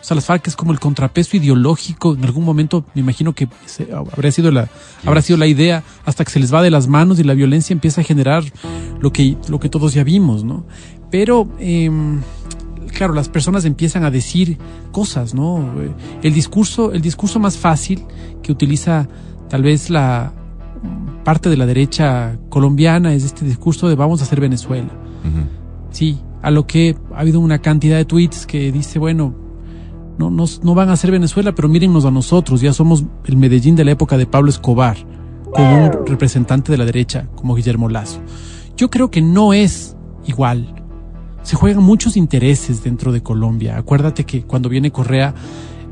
[0.00, 2.14] O sea, las FARC es como el contrapeso ideológico.
[2.14, 3.48] En algún momento me imagino que
[4.14, 4.68] habría sido la,
[5.04, 7.72] habrá sido la idea hasta que se les va de las manos y la violencia
[7.74, 8.44] empieza a generar
[9.00, 10.66] lo que, lo que todos ya vimos, ¿no?
[11.10, 11.90] Pero, eh,
[12.92, 14.58] claro, las personas empiezan a decir
[14.92, 15.74] cosas, ¿no?
[16.22, 18.04] El discurso, el discurso más fácil
[18.42, 19.08] que utiliza
[19.48, 20.32] tal vez la
[21.24, 24.88] parte de la derecha colombiana es este discurso de vamos a hacer Venezuela
[25.90, 29.34] Sí, a lo que ha habido una cantidad de tweets que dice, bueno,
[30.18, 33.76] no, nos, no van a ser Venezuela, pero mírennos a nosotros, ya somos el Medellín
[33.76, 34.96] de la época de Pablo Escobar,
[35.52, 38.20] con un representante de la derecha como Guillermo Lazo.
[38.76, 40.74] Yo creo que no es igual.
[41.42, 43.78] Se juegan muchos intereses dentro de Colombia.
[43.78, 45.34] Acuérdate que cuando viene Correa,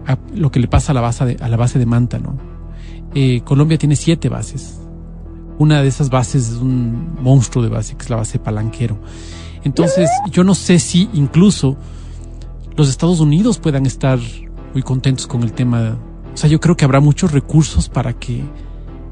[0.06, 2.36] a lo que le pasa a la base de, a la base de Manta, ¿no?
[3.18, 4.78] Eh, Colombia tiene siete bases.
[5.58, 9.00] Una de esas bases es un monstruo de base, que es la base Palanquero.
[9.64, 11.78] Entonces, yo no sé si incluso
[12.76, 14.18] los Estados Unidos puedan estar
[14.74, 15.96] muy contentos con el tema.
[16.34, 18.44] O sea, yo creo que habrá muchos recursos para que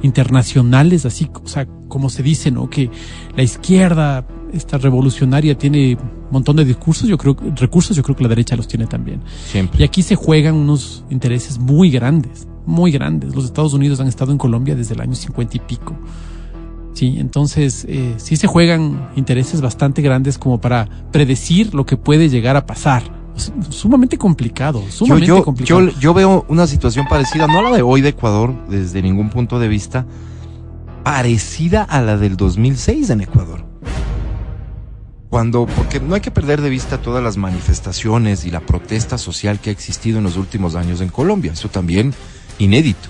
[0.03, 2.69] internacionales, así, o sea, como se dice, ¿no?
[2.69, 2.90] Que
[3.35, 8.25] la izquierda, esta revolucionaria, tiene un montón de discursos, yo creo, recursos, yo creo que
[8.25, 9.23] la derecha los tiene también.
[9.47, 9.81] Siempre.
[9.81, 13.35] Y aquí se juegan unos intereses muy grandes, muy grandes.
[13.35, 15.96] Los Estados Unidos han estado en Colombia desde el año cincuenta y pico.
[16.94, 22.29] Sí, entonces eh, sí se juegan intereses bastante grandes como para predecir lo que puede
[22.29, 23.03] llegar a pasar.
[23.37, 25.81] Es sumamente complicado, sumamente yo, yo, complicado.
[25.81, 29.29] Yo, yo veo una situación parecida, no a la de hoy de Ecuador, desde ningún
[29.31, 30.07] punto de vista,
[31.03, 33.64] parecida a la del 2006 en Ecuador.
[35.31, 39.59] Cuando, porque no hay que perder de vista todas las manifestaciones y la protesta social
[39.59, 41.55] que ha existido en los últimos años en Colombia.
[41.55, 42.14] Eso también
[42.59, 43.09] inédito.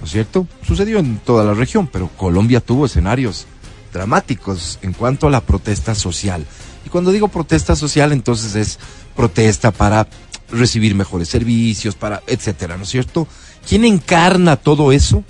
[0.00, 0.46] ¿No es cierto?
[0.66, 3.46] Sucedió en toda la región, pero Colombia tuvo escenarios
[3.92, 6.46] dramáticos en cuanto a la protesta social.
[6.86, 8.78] Y cuando digo protesta social, entonces es
[9.14, 10.08] protesta para
[10.50, 13.28] recibir mejores servicios, para etcétera, ¿no es cierto?
[13.68, 15.22] ¿Quién encarna todo eso?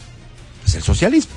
[0.62, 1.32] Pues el socialismo.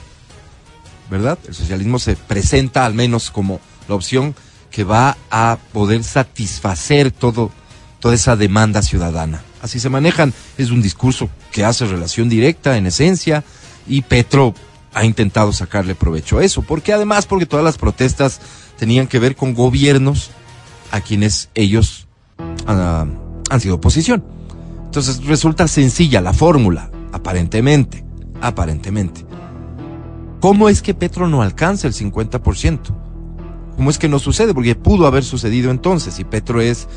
[1.10, 1.38] ¿Verdad?
[1.48, 4.36] El socialismo se presenta al menos como la opción
[4.72, 7.52] que va a poder satisfacer todo
[8.00, 9.42] toda esa demanda ciudadana.
[9.64, 13.46] Así se manejan, es un discurso que hace relación directa en esencia
[13.88, 14.54] y Petro
[14.94, 18.42] ha intentado sacarle provecho a eso, porque además porque todas las protestas
[18.78, 20.32] tenían que ver con gobiernos
[20.92, 22.08] a quienes ellos
[22.68, 22.72] uh,
[23.50, 24.26] han sido oposición.
[24.84, 28.04] Entonces resulta sencilla la fórmula, aparentemente,
[28.42, 29.26] aparentemente.
[30.42, 32.80] ¿Cómo es que Petro no alcanza el 50%?
[33.78, 34.54] ¿Cómo es que no sucede?
[34.54, 36.90] Porque pudo haber sucedido entonces, y Petro es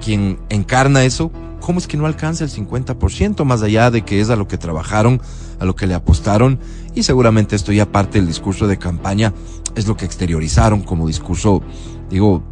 [0.00, 3.44] quien encarna eso, ¿cómo es que no alcanza el 50%?
[3.44, 5.20] Más allá de que es a lo que trabajaron,
[5.58, 6.58] a lo que le apostaron,
[6.94, 9.32] y seguramente esto ya parte del discurso de campaña,
[9.76, 11.62] es lo que exteriorizaron como discurso,
[12.10, 12.42] digo,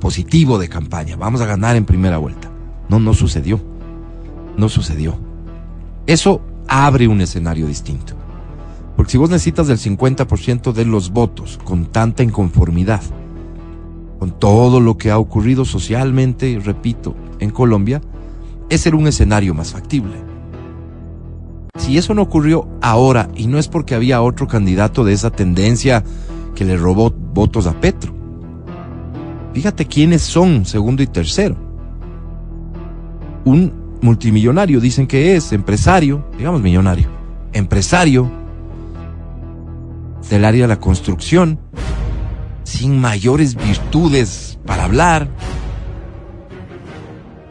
[0.00, 1.16] positivo de campaña.
[1.16, 2.50] Vamos a ganar en primera vuelta.
[2.88, 3.60] No, no sucedió.
[4.56, 5.16] No sucedió.
[6.06, 8.14] Eso abre un escenario distinto.
[8.96, 13.02] Porque si vos necesitas del 50% de los votos con tanta inconformidad,
[14.22, 18.00] con todo lo que ha ocurrido socialmente, repito, en Colombia,
[18.70, 20.14] ese era un escenario más factible.
[21.76, 26.04] Si eso no ocurrió ahora, y no es porque había otro candidato de esa tendencia
[26.54, 28.14] que le robó votos a Petro,
[29.54, 31.56] fíjate quiénes son segundo y tercero.
[33.44, 37.08] Un multimillonario, dicen que es, empresario, digamos millonario,
[37.52, 38.30] empresario
[40.30, 41.58] del área de la construcción,
[42.64, 45.28] sin mayores virtudes para hablar,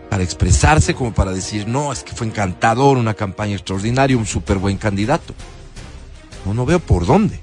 [0.09, 4.57] para expresarse, como para decir, no, es que fue encantador, una campaña extraordinaria, un súper
[4.57, 5.33] buen candidato.
[6.45, 7.39] No, no veo por dónde.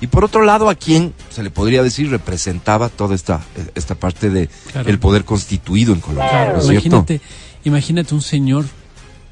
[0.00, 3.40] Y por otro lado, a quien se le podría decir representaba toda esta,
[3.76, 4.88] esta parte de Claro.
[4.90, 6.56] el poder constituido en Colombia.
[6.60, 7.20] Imagínate,
[7.62, 8.64] imagínate un señor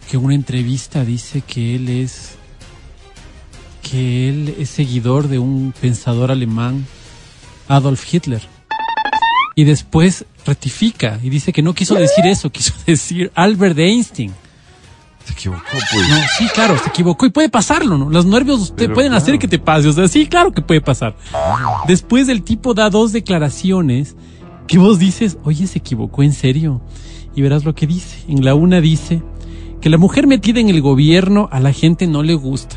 [0.08, 2.36] que en una entrevista dice que él es
[3.82, 6.86] que él es seguidor de un pensador alemán,
[7.70, 8.42] Adolf Hitler.
[9.54, 14.32] Y después rectifica y dice que no quiso decir eso, quiso decir Albert Einstein.
[15.24, 16.08] Se equivocó, pues.
[16.08, 18.10] No, sí, claro, se equivocó y puede pasarlo, ¿no?
[18.10, 19.22] Los nervios te pueden claro.
[19.22, 21.14] hacer que te pase, o sea, sí, claro que puede pasar.
[21.86, 24.16] Después el tipo da dos declaraciones
[24.66, 26.80] que vos dices, oye, se equivocó en serio.
[27.34, 28.24] Y verás lo que dice.
[28.28, 29.22] En la una dice
[29.80, 32.76] que la mujer metida en el gobierno a la gente no le gusta.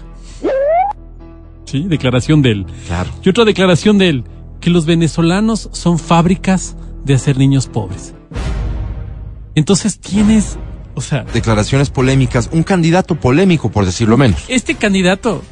[1.65, 2.65] Sí, declaración de él.
[2.87, 3.09] Claro.
[3.23, 4.23] Y otra declaración de él,
[4.63, 8.13] que los venezolanos son fábricas de hacer niños pobres.
[9.55, 10.57] Entonces tienes,
[10.95, 14.41] o sea, Declaraciones polémicas, un candidato polémico, por decirlo menos.
[14.47, 15.43] este candidato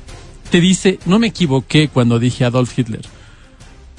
[0.50, 3.02] te dice, no me equivoqué cuando dije Adolf Hitler.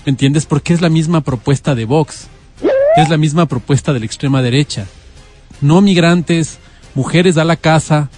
[0.06, 0.46] ¿Me entiendes?
[0.46, 2.28] Porque es la misma propuesta de Vox.
[2.96, 4.86] Es la misma propuesta de la extrema derecha.
[5.60, 6.58] No migrantes,
[6.94, 8.08] mujeres a la casa.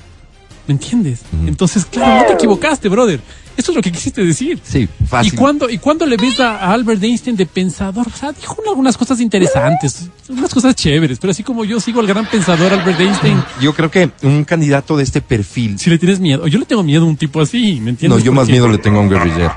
[0.66, 1.20] ¿Me entiendes?
[1.46, 3.20] Entonces, claro, no te equivocaste, brother.
[3.57, 4.59] Eso es lo que quisiste decir.
[4.64, 5.37] Sí, ¿Y fácil.
[5.37, 8.07] cuando, ¿Y cuando le ves a, Albert Einstein de pensador?
[8.07, 12.07] O sea, dijo algunas cosas interesantes, unas cosas chéveres, pero así como yo sigo al
[12.07, 16.18] gran pensador Albert Einstein, Yo creo que un candidato de este perfil si le tienes
[16.18, 18.18] miedo, yo le tengo miedo a un tipo así, ¿me entiendes?
[18.18, 19.55] No, yo más miedo le tengo a un guerrillero.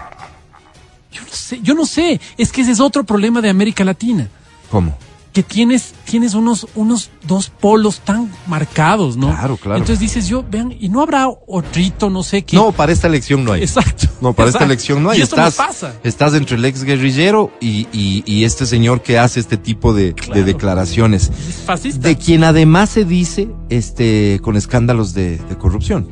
[1.11, 2.21] Yo no sé, yo no sé.
[2.37, 4.27] Es que ese es otro problema de América Latina.
[4.69, 4.95] ¿Cómo?
[5.33, 9.27] Que tienes, tienes unos, unos dos polos tan marcados, ¿no?
[9.27, 9.77] Claro, claro.
[9.77, 12.55] Entonces dices yo, vean, y no habrá otrito, no sé qué.
[12.55, 13.61] No, para esta elección no hay.
[13.61, 14.07] Exacto.
[14.19, 15.19] No, para esta elección no hay.
[15.19, 15.93] Y esto no estás, pasa.
[16.03, 20.15] estás entre el ex guerrillero y, y, y este señor que hace este tipo de,
[20.33, 21.31] declaraciones.
[21.47, 22.07] Es fascista.
[22.07, 26.07] De quien además se dice este con escándalos de, de corrupción.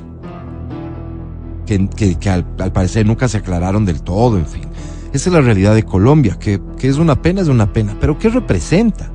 [1.66, 4.66] Que, que, que al, al parecer nunca se aclararon del todo, en fin.
[5.16, 7.96] Esa es la realidad de Colombia, que, es una pena, es una pena.
[8.02, 9.10] Pero ¿qué representa?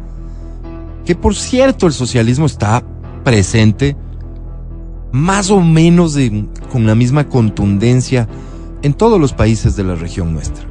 [1.04, 2.82] Que por cierto el socialismo está
[3.22, 3.98] presente
[5.12, 6.16] más o menos
[6.72, 8.26] con la misma contundencia
[8.80, 10.64] en todos los países de la región nuestra.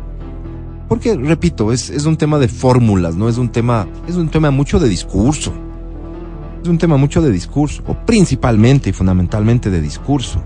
[0.88, 4.50] Porque, repito, es, es un tema de fórmulas, no es un tema, es un tema
[4.50, 5.54] mucho de discurso.
[6.64, 10.42] Es un tema mucho de discurso, o principalmente y fundamentalmente de discurso.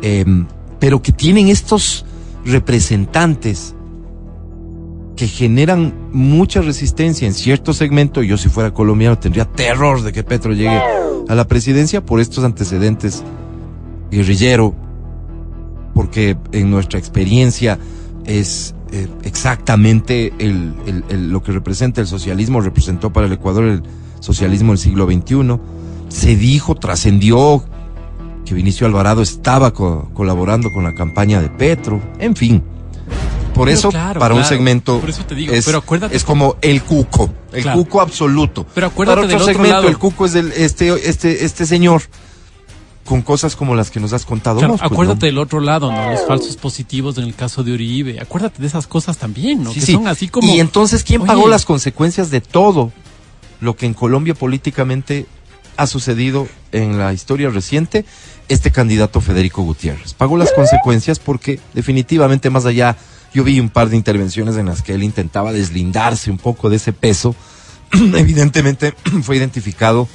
[0.00, 0.46] Em,
[0.78, 2.04] pero que tienen estos
[2.48, 3.74] representantes
[5.16, 8.22] que generan mucha resistencia en cierto segmento.
[8.22, 10.80] Yo si fuera colombiano tendría terror de que Petro llegue
[11.28, 13.24] a la presidencia por estos antecedentes
[14.10, 14.74] guerrillero,
[15.92, 17.78] porque en nuestra experiencia
[18.24, 20.32] es eh, exactamente
[21.10, 23.82] lo que representa el socialismo, representó para el Ecuador el
[24.20, 25.58] socialismo del siglo XXI.
[26.08, 27.64] Se dijo, trascendió
[28.48, 32.62] que Vinicio Alvarado estaba co- colaborando con la campaña de Petro, en fin.
[33.54, 36.24] Por Pero eso, claro, para un segmento, Por eso te digo, es, pero acuérdate- es
[36.24, 37.78] como el cuco, el Claro.
[37.78, 38.64] cuco absoluto.
[38.74, 39.88] Pero acuérdate para otro del otro segmento, lado.
[39.88, 42.02] el cuco es del, este, este, este señor
[43.04, 44.58] con cosas como las que nos has contado.
[44.58, 45.26] Claro, pues, acuérdate ¿no?
[45.26, 46.10] del otro lado, ¿no?
[46.10, 48.20] Los falsos positivos en el caso de Uribe.
[48.20, 49.72] Acuérdate de esas cosas también, ¿no?
[49.72, 49.92] Sí, que sí.
[49.94, 50.54] son así como.
[50.54, 52.92] Y entonces, ¿quién Oye, pagó las consecuencias de todo
[53.60, 55.26] lo que en Colombia políticamente
[55.78, 58.04] ha sucedido en la historia reciente?
[58.48, 60.12] Este candidato Federico Gutiérrez.
[60.12, 62.96] Pagó las consecuencias porque definitivamente más allá,
[63.32, 66.76] yo vi un par de intervenciones en las que él intentaba deslindarse un poco de
[66.76, 67.34] ese peso.
[67.92, 70.08] Evidentemente fue identificado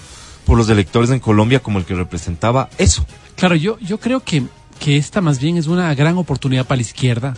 [0.46, 3.06] por los electores en Colombia como el que representaba eso.
[3.38, 4.44] Claro, yo, yo creo que,
[4.80, 7.34] que esta más bien es una gran oportunidad para la izquierda.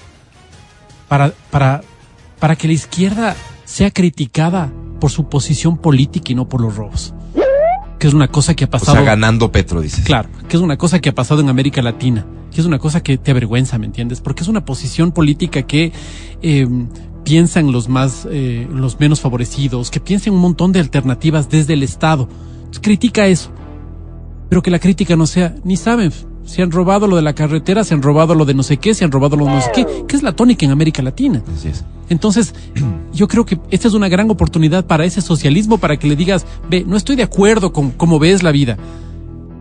[1.07, 1.83] Para, para,
[2.39, 3.35] para que la izquierda
[3.65, 7.13] sea criticada por su posición política y no por los robos.
[7.99, 8.97] Que es una cosa que ha O pasado.
[8.97, 10.05] sea, ganando Petro, dices.
[10.05, 13.01] Claro, que es una cosa que ha pasado en América Latina, que es una cosa
[13.01, 14.21] que te avergüenza, ¿me entiendes?
[14.21, 15.91] Porque es una posición política que
[16.41, 16.67] eh,
[17.23, 21.49] piensa en los más, eh, los menos favorecidos, que piensa en un montón de alternativas
[21.49, 22.27] desde el Estado.
[22.57, 23.51] Entonces, critica eso,
[24.49, 26.11] pero que la crítica no sea, ni saben,
[26.45, 28.93] se han robado lo de la carretera, se han robado lo de no sé qué,
[28.93, 31.41] se han robado lo de no sé qué, que es la tónica en América Latina.
[31.57, 31.83] Así es.
[32.09, 32.53] Entonces,
[33.13, 36.45] yo creo que esta es una gran oportunidad para ese socialismo, para que le digas,
[36.69, 38.77] ve, no estoy de acuerdo con cómo ves la vida,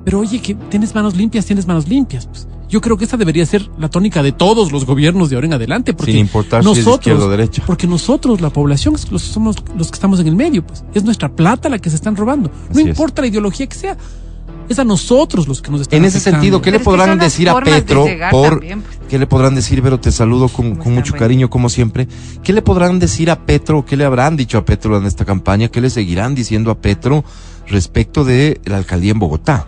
[0.04, 2.26] pero oye, que tienes manos limpias, tienes manos limpias.
[2.26, 5.46] Pues, yo creo que esta debería ser la tónica de todos los gobiernos de ahora
[5.46, 7.62] en adelante, porque Sin importar si es nosotros, izquierda o derecha.
[7.66, 11.28] porque nosotros, la población, los- somos los que estamos en el medio, pues, es nuestra
[11.30, 12.48] plata la que se están robando.
[12.50, 12.88] No Así es.
[12.88, 13.96] importa la ideología que sea,
[14.68, 16.40] es a nosotros los que nos están En ese afectando.
[16.40, 18.98] sentido, ¿qué le Pero es que podrán decir a de Petro por también, pues.
[19.08, 22.08] qué le podrán decir, pero te saludo con, ¿Cómo con está, mucho cariño como siempre?
[22.42, 23.84] ¿Qué le podrán decir a Petro?
[23.84, 25.68] ¿Qué le habrán dicho a Petro en esta campaña?
[25.68, 27.24] ¿Qué le seguirán diciendo a Petro
[27.66, 29.66] respecto de la alcaldía en Bogotá?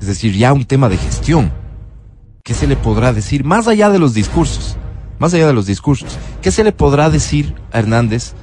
[0.00, 1.52] Es decir, ya un tema de gestión.
[2.44, 4.76] ¿Qué se le podrá decir más allá de los discursos?
[5.18, 8.34] Más allá de los discursos, ¿qué se le podrá decir a Hernández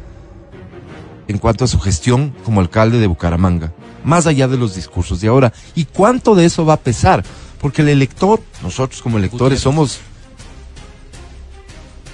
[1.27, 3.71] en cuanto a su gestión como alcalde de Bucaramanga,
[4.05, 5.51] más allá de los discursos de ahora.
[5.75, 7.23] ¿Y cuánto de eso va a pesar?
[7.59, 9.61] Porque el elector, nosotros como electores Gutiérrez.
[9.61, 9.99] somos...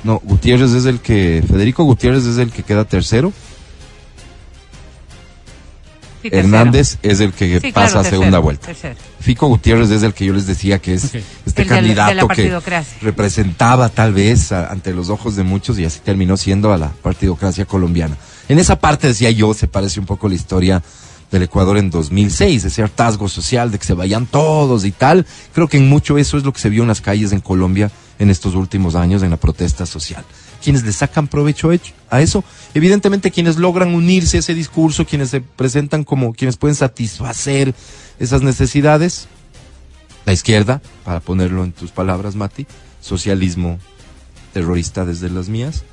[0.04, 3.32] No, Gutiérrez es el que, Federico Gutiérrez es el que queda tercero,
[6.22, 6.30] Sí.
[6.32, 8.68] Hernández es el que Sí, pasa claro, a tercero, segunda vuelta.
[8.68, 8.96] tercero.
[9.22, 11.06] Fico Gutiérrez es el que yo les decía que es
[11.48, 12.56] este El candidato que
[13.02, 16.90] representaba tal vez a- ante los ojos de muchos y así terminó siendo a la
[16.90, 18.18] partidocracia colombiana.
[18.50, 20.84] En esa parte decía yo, se parece un poco la historia
[21.32, 25.26] del Ecuador en 2006, ese hartazgo social de que se vayan todos y tal.
[25.54, 27.90] Creo que en mucho eso es lo que se vio en las calles en Colombia
[28.20, 30.24] en estos últimos años en la protesta social.
[30.62, 31.72] Quienes le sacan provecho
[32.10, 32.44] a eso,
[32.74, 37.74] evidentemente quienes logran unirse a ese discurso, quienes se presentan como quienes pueden satisfacer
[38.20, 39.28] esas necesidades,
[40.26, 42.68] la izquierda, para ponerlo en tus palabras, Mati,
[43.02, 43.80] socialismo
[44.54, 45.84] terrorista desde las mías.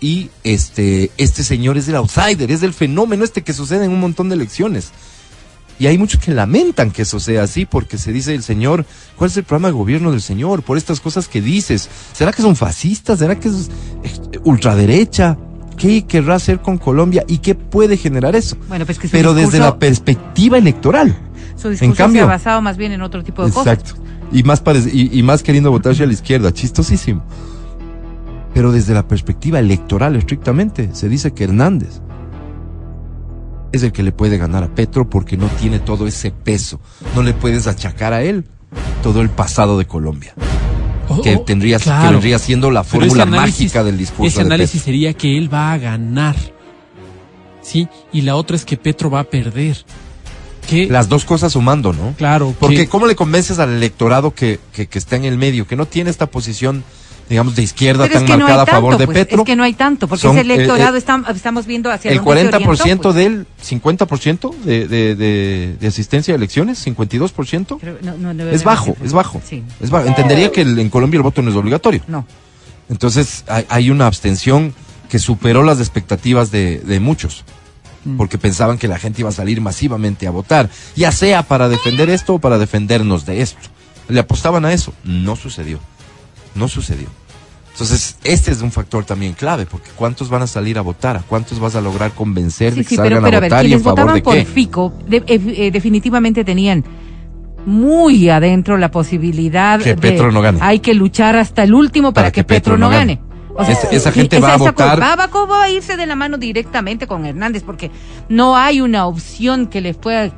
[0.00, 4.00] Y este, este señor es el outsider, es el fenómeno este que sucede en un
[4.00, 4.90] montón de elecciones.
[5.78, 8.86] Y hay muchos que lamentan que eso sea así, porque se dice el señor,
[9.16, 10.62] ¿cuál es el programa de gobierno del señor?
[10.62, 11.88] Por estas cosas que dices.
[12.14, 13.18] ¿Será que son fascistas?
[13.18, 13.70] ¿Será que es
[14.02, 15.36] eh, ultraderecha?
[15.76, 17.24] ¿Qué querrá hacer con Colombia?
[17.28, 18.56] ¿Y qué puede generar eso?
[18.68, 21.14] Bueno, pues que Pero desde la perspectiva electoral.
[21.60, 23.78] Su discurso cambio- se ha basado más bien en otro tipo de cosas.
[23.78, 24.02] Exacto.
[24.32, 26.52] Y más, y, y más queriendo votarse a la izquierda.
[26.52, 27.22] Chistosísimo.
[28.56, 32.00] Pero desde la perspectiva electoral, estrictamente, se dice que Hernández
[33.70, 36.80] es el que le puede ganar a Petro porque no tiene todo ese peso.
[37.14, 38.46] No le puedes achacar a él
[39.02, 40.32] todo el pasado de Colombia.
[41.10, 44.46] Oh, Que oh, tendría, que vendría siendo la fórmula análisis- mágica del discurso Ese de
[44.46, 44.84] análisis Petro.
[44.86, 46.36] sería que él va a ganar.
[47.60, 47.88] ¿Sí?
[48.10, 49.84] Y la otra es que Petro va a perder.
[50.66, 52.14] Que, Las dos cosas sumando, ¿no?
[52.16, 55.66] claro, Porque que- ¿cómo le convences al electorado que, que, que está en el medio,
[55.66, 56.82] que no tiene esta posición,
[57.28, 59.38] digamos, de izquierda Pero es tan no hay marcada a favor de pues, Petro?
[59.40, 62.10] es que no hay tanto, porque Son, ese electorado eh, eh, está- estamos viendo hacia
[62.12, 63.14] el dónde se 40% orientó, pues.
[63.14, 67.78] del 50% de, de, de, de asistencia a elecciones, 52%.
[67.80, 69.40] Pero no- no, Es bajo, es bajo.
[69.44, 70.06] Sí, Es bajo.
[70.06, 72.02] Entendería que el- en Colombia el voto no es obligatorio.
[72.06, 72.26] no.
[72.88, 74.72] Entonces hay, hay una abstención
[75.08, 77.44] que superó las expectativas de, de muchos,
[78.04, 78.16] Mm.
[78.16, 82.08] porque pensaban que la gente iba a salir masivamente a votar, ya sea para defender
[82.08, 83.58] esto o para defendernos de esto.
[84.08, 84.92] Le apostaban a eso.
[85.02, 85.80] No sucedió.
[86.56, 87.06] No sucedió.
[87.72, 91.16] Entonces, este es un factor también clave, porque ¿cuántos van a salir a votar?
[91.18, 93.40] ¿A cuántos vas a lograr convencer Sí, de que sí, salgan pero, pero a a
[93.42, 94.44] ver, votar y en favor de por qué?
[94.46, 96.82] Fico de- eh, eh, definitivamente tenían
[97.66, 100.58] muy adentro la posibilidad Que de Petro no gane.
[100.62, 103.20] hay que luchar hasta el último para, que, Petro, no gane.
[103.58, 106.36] O sea, Esa- gente va a votar- Va, va- va a irse de la mano
[106.38, 107.90] directamente con Hernández porque
[108.28, 110.30] no hay una opción que les pueda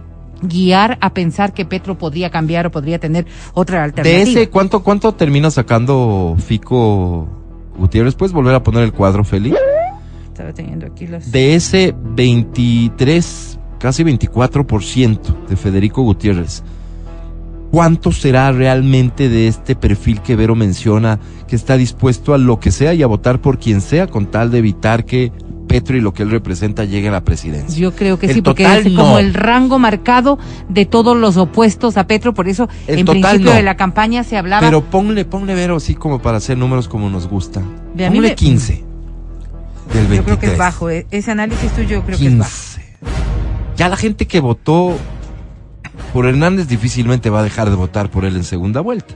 [0.43, 4.19] guiar a pensar que Petro podría cambiar o podría tener otra De alternativa.
[4.23, 7.29] ese, ¿cuánto, ¿cuánto termina sacando Fico
[7.77, 8.15] Gutiérrez?
[8.15, 9.55] ¿Puedes volver a poner el cuadro, Feli?
[10.27, 11.31] Estaba teniendo aquí los...
[11.33, 16.63] De ese 23, casi 24% de Federico Gutiérrez,
[17.71, 22.71] ¿cuánto será realmente de este perfil que Vero menciona, que está dispuesto a lo que
[22.71, 25.33] sea y a votar por quien sea con tal de evitar que
[25.69, 27.79] Petro y lo que él representa llegue a la presidencia?
[27.79, 29.19] Yo creo que El sí, porque total, es como no.
[29.21, 30.39] el rango marcado
[30.69, 33.53] de todos los opuestos a Petro, por eso El en principio no.
[33.53, 37.09] de la campaña se hablaba Pero ponle, ponle Vero así como para hacer números como
[37.11, 37.61] nos gusta.
[37.61, 38.85] Mí Ponle me- 15
[39.93, 40.17] del 23.
[40.19, 42.51] Yo creo que es bajo, eh, ese análisis tuyo yo creo que es bajo.
[42.51, 42.97] 15.
[43.77, 44.97] Ya la gente que votó
[46.13, 49.15] por Hernández difícilmente va a dejar de votar por él en segunda vuelta.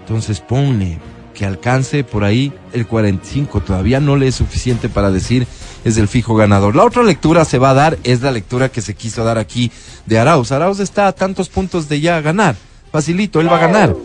[0.00, 0.98] Entonces ponle
[1.40, 3.62] que alcance por ahí el 45.
[3.62, 5.46] Todavía no le es suficiente para decir
[5.86, 6.76] es el fijo ganador.
[6.76, 9.72] La otra lectura se va a dar, es la lectura que se quiso dar aquí
[10.04, 10.52] de Arauz.
[10.52, 12.56] Arauz está a tantos puntos de ya ganar.
[12.92, 13.96] Facilito, él va a ganar.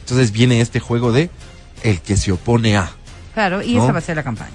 [0.00, 1.30] Entonces viene este juego de
[1.84, 2.90] el que se opone a.
[3.32, 3.84] Claro, y ¿No?
[3.84, 4.50] esa va a ser la campaña.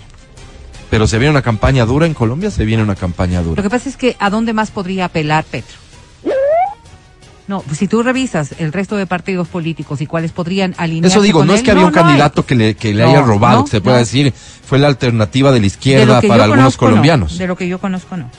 [0.90, 3.64] Pero se viene una campaña dura en Colombia, se viene una campaña Lo dura.
[3.64, 5.78] que pasa es que ¿a dónde más podría apelar Petro?
[7.48, 11.22] No, pues si tú revisas el resto de partidos políticos y cuáles podrían alinearse Eso
[11.24, 12.04] digo, con no es que había un no hay.
[12.06, 14.00] candidato que le, que le No, haya robado, no, que se pueda no.
[14.02, 16.90] decir, fue la alternativa de la izquierda para algunos conozco, no.
[16.92, 17.38] colombianos.
[17.38, 18.30] De lo que yo conozco, no.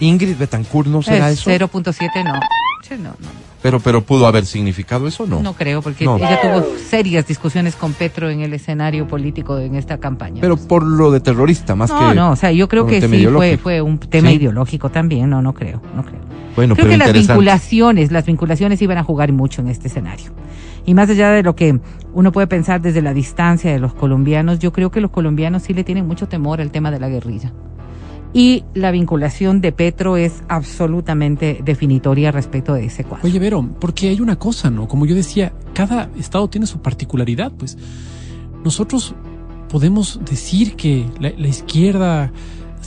[0.00, 2.40] Ingrid Betancourt no será Es eso, 0.7, no.
[2.88, 3.28] Sí, no, no, no.
[3.60, 5.42] pero pero pudo haber significado eso, ¿no?
[5.42, 6.16] No creo, porque No.
[6.16, 10.40] ella tuvo serias discusiones con Petro en el escenario político en esta campaña.
[10.40, 13.26] Pero por lo de terrorista, más no, que no, o sea, yo creo que sí
[13.26, 14.36] fue, fue un tema Sí.
[14.36, 16.20] ideológico también, no, no creo, no creo.
[16.58, 20.32] Bueno, creo pero que las vinculaciones, las vinculaciones iban a jugar mucho en este escenario.
[20.84, 21.78] Y más allá de lo que
[22.14, 25.72] uno puede pensar desde la distancia de los colombianos, yo creo que los colombianos sí
[25.72, 27.52] le tienen mucho temor al tema de la guerrilla.
[28.32, 33.28] Y la vinculación de Petro es absolutamente definitoria respecto de ese cuadro.
[33.28, 34.88] Oye, Vero, porque hay una cosa, ¿no?
[34.88, 37.78] Como yo decía, cada estado tiene su particularidad, pues.
[38.64, 39.14] Nosotros
[39.68, 42.32] podemos decir que la, la izquierda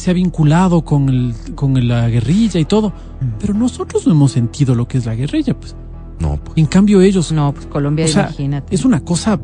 [0.02, 2.92] se ha vinculado con, el, con la guerrilla y todo,
[3.40, 5.76] pero nosotros no hemos sentido lo que es la guerrilla, pues.
[6.20, 6.58] No, pues.
[6.58, 8.74] En cambio ellos, No, pues Colombia, o sea, imagínate.
[8.74, 9.40] es una cosa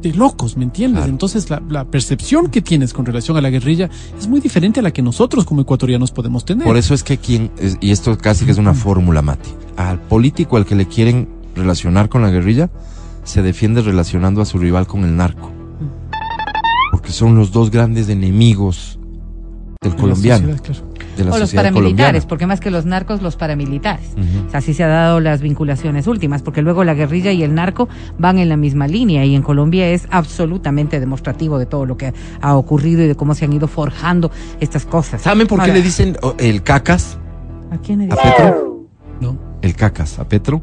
[0.00, 1.00] de locos, ¿me entiendes?
[1.00, 1.12] Claro.
[1.12, 4.82] Entonces la, la percepción que tienes con relación a la guerrilla es muy diferente a
[4.82, 6.66] la que nosotros como ecuatorianos podemos tener.
[6.66, 10.00] Por eso es que quien, es- y esto casi que es una fórmula, Mati, al
[10.00, 12.70] político al que le quieren relacionar con la guerrilla,
[13.22, 15.50] se defiende relacionando a su rival con el narco.
[16.90, 18.98] Porque son los dos grandes enemigos
[19.84, 20.94] del colombiano, sociedad, claro.
[21.16, 22.28] de la o los paramilitares, colombiana.
[22.28, 24.08] porque más que los narcos, los paramilitares.
[24.12, 24.46] Ujú.
[24.46, 27.54] O sea, así se ha dado las vinculaciones últimas, porque luego la guerrilla y el
[27.54, 31.96] narco van en la misma línea y en Colombia es absolutamente demostrativo de todo lo
[31.96, 34.30] que ha ocurrido y de cómo se han ido forjando
[34.60, 35.22] estas cosas.
[35.22, 37.18] ¿Saben por qué le dicen oh, el cacas
[37.70, 38.34] ¿A quién le a dice?
[38.36, 38.73] Petro?
[39.20, 39.38] ¿No?
[39.62, 40.62] El cacas a Petro.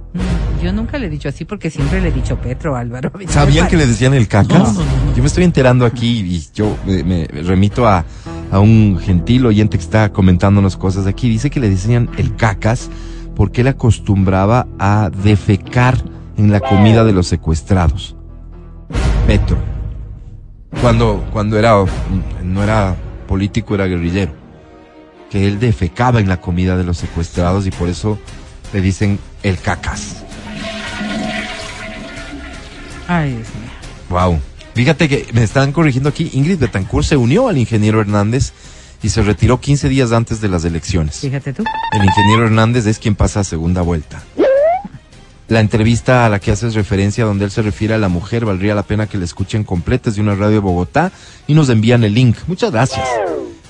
[0.64, 3.12] Yo nunca le he dicho así porque siempre le he dicho Petro, Álvaro.
[3.28, 4.74] ¿Sabían que le decían el cacas?
[4.74, 5.16] No, no, no, no.
[5.16, 8.06] Yo me estoy enterando aquí y yo me, me remito a,
[8.52, 11.30] a un gentil oyente que está comentándonos cosas aquí.
[11.30, 12.90] Dice que le decían el cacas
[13.36, 15.98] porque él acostumbraba a defecar
[16.38, 18.16] en la comida de los secuestrados.
[19.26, 19.58] Petro.
[20.82, 21.76] Cuando, cuando era,
[22.44, 22.96] no era
[23.28, 24.41] político, era guerrillero.
[25.32, 28.20] Que él defecaba en la comida de los secuestrados y por eso
[28.74, 30.18] le dicen el cacas.
[33.08, 33.72] Ay, Dios mío.
[34.10, 34.40] Wow.
[34.74, 38.54] Fíjate que me están corrigiendo aquí, Ingrid Betancourt se unió al ingeniero Hernández
[39.04, 41.20] y se retiró 15 días antes de las elecciones.
[41.20, 41.64] Fíjate tú.
[41.92, 44.24] El ingeniero Hernández es quien pasa a segunda vuelta.
[45.48, 48.74] La entrevista a la que haces referencia, donde él se refiere a la mujer, valdría
[48.74, 51.12] la pena que la escuchen completa, es de una radio de Bogotá
[51.48, 52.38] y nos envían el link.
[52.48, 53.06] Muchas gracias.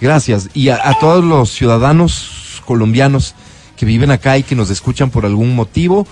[0.01, 0.49] Gracias.
[0.53, 3.35] Y a, a todos los ciudadanos colombianos
[3.77, 6.05] que viven acá y que nos escuchan por algún motivo,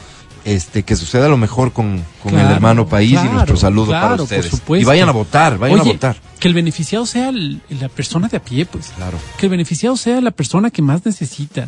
[0.46, 4.16] este, que suceda lo mejor con, con el hermano país y nuestro saludo claro, para
[4.18, 4.46] por ustedes.
[4.48, 4.82] supuesto.
[4.82, 6.18] Y vayan a votar, vayan Oye, a votar.
[6.40, 8.92] Que el beneficiado sea el- la persona de a pie, pues.
[8.96, 9.18] Claro.
[9.38, 11.68] Que el beneficiado sea la persona que más necesita.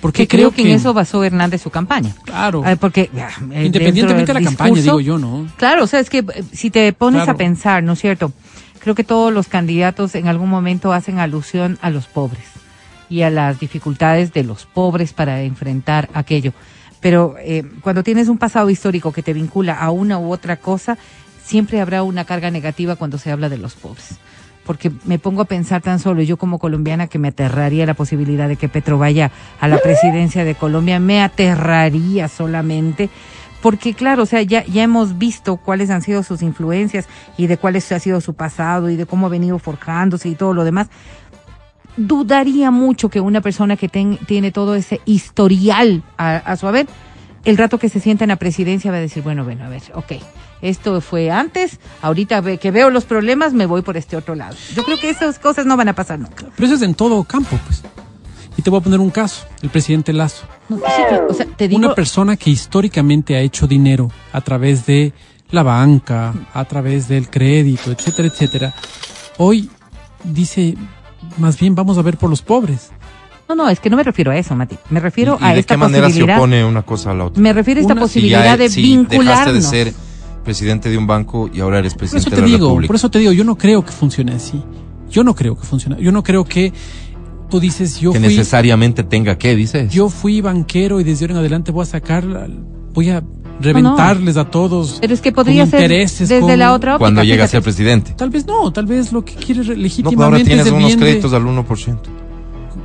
[0.00, 2.12] Porque Que creo que en eso basó Hernández su campaña.
[2.24, 2.62] Claro.
[2.66, 5.46] Ah, porque ah, eh, Independientemente dentro de la campaña, digo yo, ¿no?
[5.56, 7.32] Claro, o sea, es que eh, si te pones Claro.
[7.32, 8.32] a pensar, ¿no es cierto?
[8.82, 12.42] Creo que todos los candidatos en algún momento hacen alusión a los pobres
[13.08, 16.52] y a las dificultades de los pobres para enfrentar aquello.
[17.00, 20.98] Pero eh, cuando tienes un pasado histórico que te vincula a una u otra cosa,
[21.44, 24.16] siempre habrá una carga negativa cuando se habla de los pobres.
[24.64, 28.48] Porque me pongo a pensar tan solo, yo como colombiana que me aterraría la posibilidad
[28.48, 29.30] de que Petro vaya
[29.60, 33.10] a la presidencia de Colombia, me aterraría solamente
[33.62, 37.06] porque claro, o sea, ya, ya hemos visto cuáles han sido sus influencias
[37.38, 40.52] y de cuáles ha sido su pasado y de cómo ha venido forjándose y todo
[40.52, 40.88] lo demás.
[41.96, 46.86] Dudaría mucho que una persona que ten- tiene todo ese historial a, a su haber,
[47.44, 49.82] el rato que se sienta en la presidencia va a decir, bueno, bueno, a ver,
[49.94, 50.12] ok,
[50.62, 54.56] esto fue antes, ahorita que veo los problemas me voy por este otro lado.
[54.74, 56.46] Yo creo que esas cosas no van a pasar nunca.
[56.56, 57.82] Pero eso es en todo campo, pues.
[58.56, 60.44] Y te voy a poner un caso, el presidente Lazo.
[60.68, 64.40] No, sí, claro, o sea, te digo, Una persona que históricamente ha hecho dinero a
[64.42, 65.12] través de
[65.50, 68.74] la banca, a través del crédito, etcétera, etcétera,
[69.38, 69.68] hoy
[70.24, 70.76] dice,
[71.38, 72.90] más bien vamos a ver por los pobres.
[73.48, 75.54] no, no, es que no me refiero a eso, Mati, me refiero ¿Y, y a
[75.54, 76.38] de esta qué manera se posibilidad.
[76.38, 77.42] opone una cosa a la otra?
[77.42, 79.92] Me refiero a esta Una- Si posibilidad ya, de si dejaste de ser
[80.44, 82.86] presidente de un banco y ahora eres Por eso presidente te de la digo, República.
[82.88, 84.62] por eso te digo, yo no creo que funcione así.
[85.10, 86.02] Yo no creo que funcione.
[86.02, 86.72] Yo no creo que
[87.52, 89.92] tú dices, yo que fui, necesariamente tenga que, dices.
[89.92, 92.24] yo fui banquero y desde ahora en adelante voy a sacar,
[92.94, 93.22] voy a
[93.60, 94.96] reventarles a todos.
[95.02, 96.98] Pero es que con podría ser intereses, desde con- la otra óptica.
[97.04, 98.14] cuando llega a ser presidente.
[98.16, 100.70] Tal vez no, tal vez lo que quiere re- No, legítimamente pero ahora es tienes
[100.72, 101.98] unos de- créditos al 1%.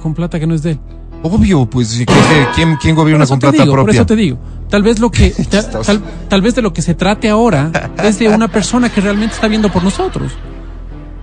[0.03, 0.80] con plata que no es de él.
[1.24, 2.13] Obvio, pues, ¿qué- qué-
[2.53, 4.01] ¿quién, quién Por gobierna con plata digo, por propia?
[4.01, 4.38] eso te digo.
[4.70, 7.72] Tal vez lo que ta- tal, tal vez de lo que se trate ahora
[8.03, 10.34] es de una persona que realmente está viendo por nosotros.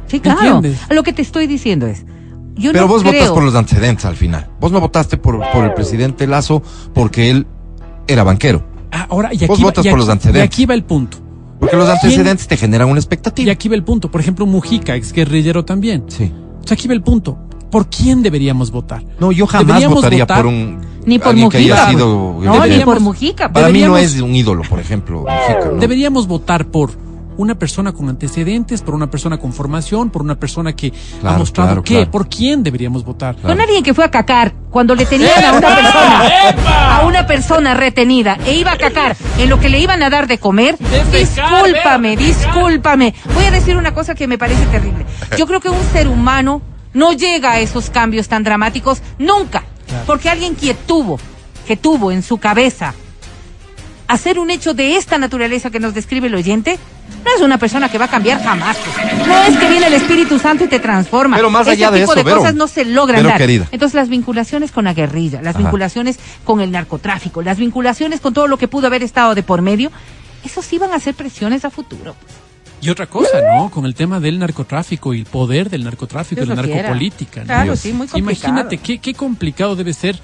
[0.06, 0.56] Sí, claro.
[0.56, 0.80] ¿Entiendes?
[0.90, 2.04] Lo que te estoy diciendo es,
[2.56, 4.48] yo Pero no vos votas por los antecedentes al final.
[4.60, 6.62] Vos no votaste por, por el presidente Lazo
[6.94, 7.46] porque él
[8.06, 8.64] era banquero.
[8.92, 10.42] Ah, Ahora, y aquí, Vos va- votas y por los antecedentes.
[10.42, 11.18] Y aquí va el punto.
[11.58, 13.48] Porque los antecedentes te generan una expectativa.
[13.48, 14.10] Y aquí va el punto.
[14.10, 16.04] Por ejemplo, Mujica, ex guerrillero también.
[16.08, 16.30] Sí.
[16.62, 17.38] O sea, aquí va el punto.
[17.70, 19.02] ¿Por quién deberíamos votar?
[19.18, 21.90] No, yo jamás Deberíamos votaría votar- por un Ni por alguien que haya Mujica.
[21.90, 23.52] sido No, ni por Mujica.
[23.52, 25.78] Para mí no es un ídolo, por ejemplo, Mujica, ¿no?
[25.80, 26.92] Deberíamos votar por
[27.36, 31.38] una persona con antecedentes, por una persona con formación, por una persona que ha Claro,
[31.38, 32.10] mostrado claro, qué, claro.
[32.10, 33.36] por quién deberíamos votar.
[33.36, 37.74] Con alguien que fue a cacar cuando le tenían a una persona, a una persona
[37.74, 40.76] retenida e iba a cacar en lo que le iban a dar de comer.
[41.12, 43.14] Discúlpame, discúlpame.
[43.34, 45.06] Voy a decir una cosa que me parece terrible.
[45.38, 46.62] Yo creo que un ser humano
[46.92, 49.64] no llega a esos cambios tan dramáticos nunca.
[50.06, 51.18] Porque alguien que tuvo,
[51.66, 52.94] que tuvo en su cabeza
[54.08, 56.78] hacer un hecho de esta naturaleza que nos describe el oyente,
[57.24, 58.76] no es una persona que va a cambiar jamás.
[58.76, 59.26] pues.
[59.26, 61.36] No es que viene el Espíritu Santo y te transforma.
[61.36, 63.38] Pero más Ese allá de tipo eso, de cosas no se logran dar.
[63.38, 63.66] querida.
[63.72, 65.64] Entonces las vinculaciones con la guerrilla, las Ajá.
[65.64, 69.62] vinculaciones con el narcotráfico, las vinculaciones con todo lo que pudo haber estado de por
[69.62, 69.90] medio,
[70.44, 72.14] eso sí van a ser presiones a futuro.
[72.82, 73.70] Y otra cosa, ¿no?
[73.70, 77.40] Con el tema del narcotráfico y el poder del narcotráfico y la narcopolítica.
[77.40, 77.46] ¿no?
[77.46, 77.80] Claro, Dios.
[77.80, 78.48] sí, muy complicado.
[78.50, 80.18] Imagínate qué, qué complicado debe ser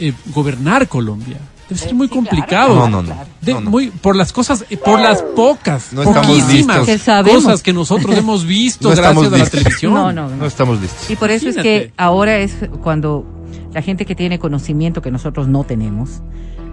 [0.00, 1.36] eh, gobernar Colombia.
[1.68, 2.26] Debe ser muy Sí, claro.
[2.28, 2.74] complicado.
[2.74, 3.14] No, no, no.
[3.40, 3.70] De- No, no.
[3.70, 6.86] Muy, por las cosas, eh, por las pocas, poquísimas.
[6.86, 9.94] Que cosas que nosotros hemos visto gracias a la televisión.
[9.94, 10.36] No, no, no.
[10.36, 11.10] No estamos listos.
[11.10, 13.24] Y por eso es que ahora es cuando
[13.72, 16.20] la gente que tiene conocimiento que nosotros no tenemos,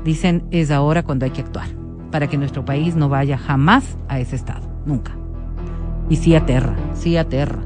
[0.03, 1.67] dicen es ahora cuando hay que actuar,
[2.11, 5.13] para que nuestro país no vaya jamás a ese estado, nunca.
[6.09, 7.59] Y sí aterra, sí aterra.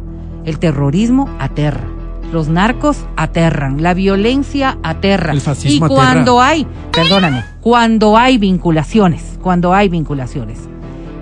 [0.46, 1.88] El terrorismo aterra.
[2.32, 5.32] Los narcos aterran, la violencia aterra.
[5.32, 10.60] El fascismo y cuando hay, perdóname, cuando hay vinculaciones, cuando hay vinculaciones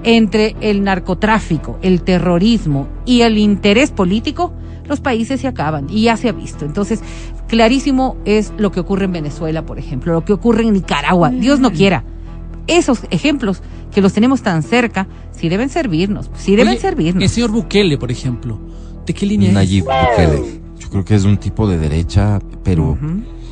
[0.04, 4.54] entre el narcotráfico, el terrorismo y el interés político,
[4.86, 6.66] los países se acaban y ya se ha visto.
[6.66, 7.02] Entonces,
[7.48, 11.30] clarísimo es lo que ocurre en Venezuela, por ejemplo, lo que ocurre en Nicaragua.
[11.30, 12.04] Dios no quiera.
[12.68, 13.62] Esos ejemplos
[13.94, 17.24] que los tenemos tan cerca, sí deben servirnos, sí deben Oye, servirnos.
[17.24, 18.60] El señor Bukele, por ejemplo,
[19.06, 20.63] ¿de qué línea Nayib Bukele.
[20.84, 22.98] Yo creo que es un tipo de derecha, pero.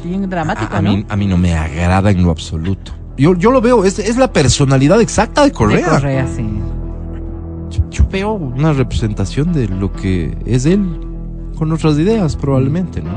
[0.04, 0.92] Bien dramático, a, a ¿no?
[0.92, 2.92] mí, a mí no me agrada en lo absoluto.
[3.18, 5.86] Yo, yo lo veo, es, es la personalidad exacta de Correa.
[5.86, 6.44] De Correa, sí.
[7.70, 10.84] yo, yo veo una representación de lo que es él,
[11.56, 13.12] con otras ideas probablemente, ¿no?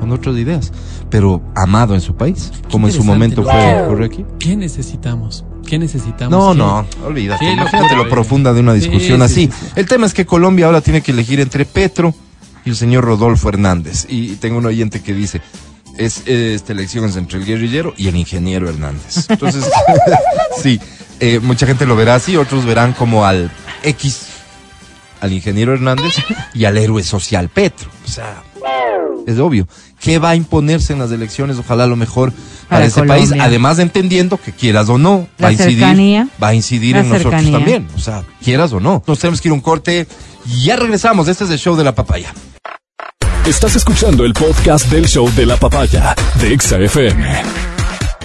[0.00, 0.72] Con otras ideas,
[1.10, 3.50] pero amado en su país, como en su momento ¿no?
[3.50, 4.26] fue Correcto.
[4.38, 5.44] ¿Qué necesitamos?
[5.66, 6.30] ¿Qué necesitamos?
[6.30, 6.58] No, ¿Qué-
[7.00, 7.44] no, olvídate.
[7.44, 9.34] qué Imagínate lo profunda de una discusión sí, así.
[9.46, 9.66] sí, sí.
[9.76, 12.14] El tema es que Colombia ahora tiene que elegir entre Petro
[12.66, 14.06] y el señor Rodolfo Hernández.
[14.10, 15.40] Y tengo un oyente que dice,
[15.96, 19.26] es esta elección es entre el guerrillero y el ingeniero Hernández.
[19.30, 19.64] Entonces,
[20.62, 20.78] sí,
[21.20, 23.50] eh, mucha gente lo verá así, otros verán como al
[23.82, 24.26] X,
[25.20, 26.14] al ingeniero Hernández
[26.52, 27.88] y al héroe social Petro.
[28.04, 28.42] O sea,
[29.26, 29.66] es obvio.
[30.00, 31.56] ¿Qué va a imponerse en las elecciones?
[31.58, 33.16] Ojalá lo mejor para, Para ese Colombia.
[33.30, 36.28] país, además de entendiendo que quieras o no, La va a incidir, cercanía.
[36.42, 37.88] va a incidir en nosotros también.
[37.96, 39.02] O sea, quieras o no.
[39.06, 40.06] Nos tenemos que ir a un corte.
[40.64, 41.26] Ya regresamos.
[41.28, 42.32] Este es el show de la papaya.
[43.46, 47.42] Estás escuchando el podcast del show de la papaya de Exa FM.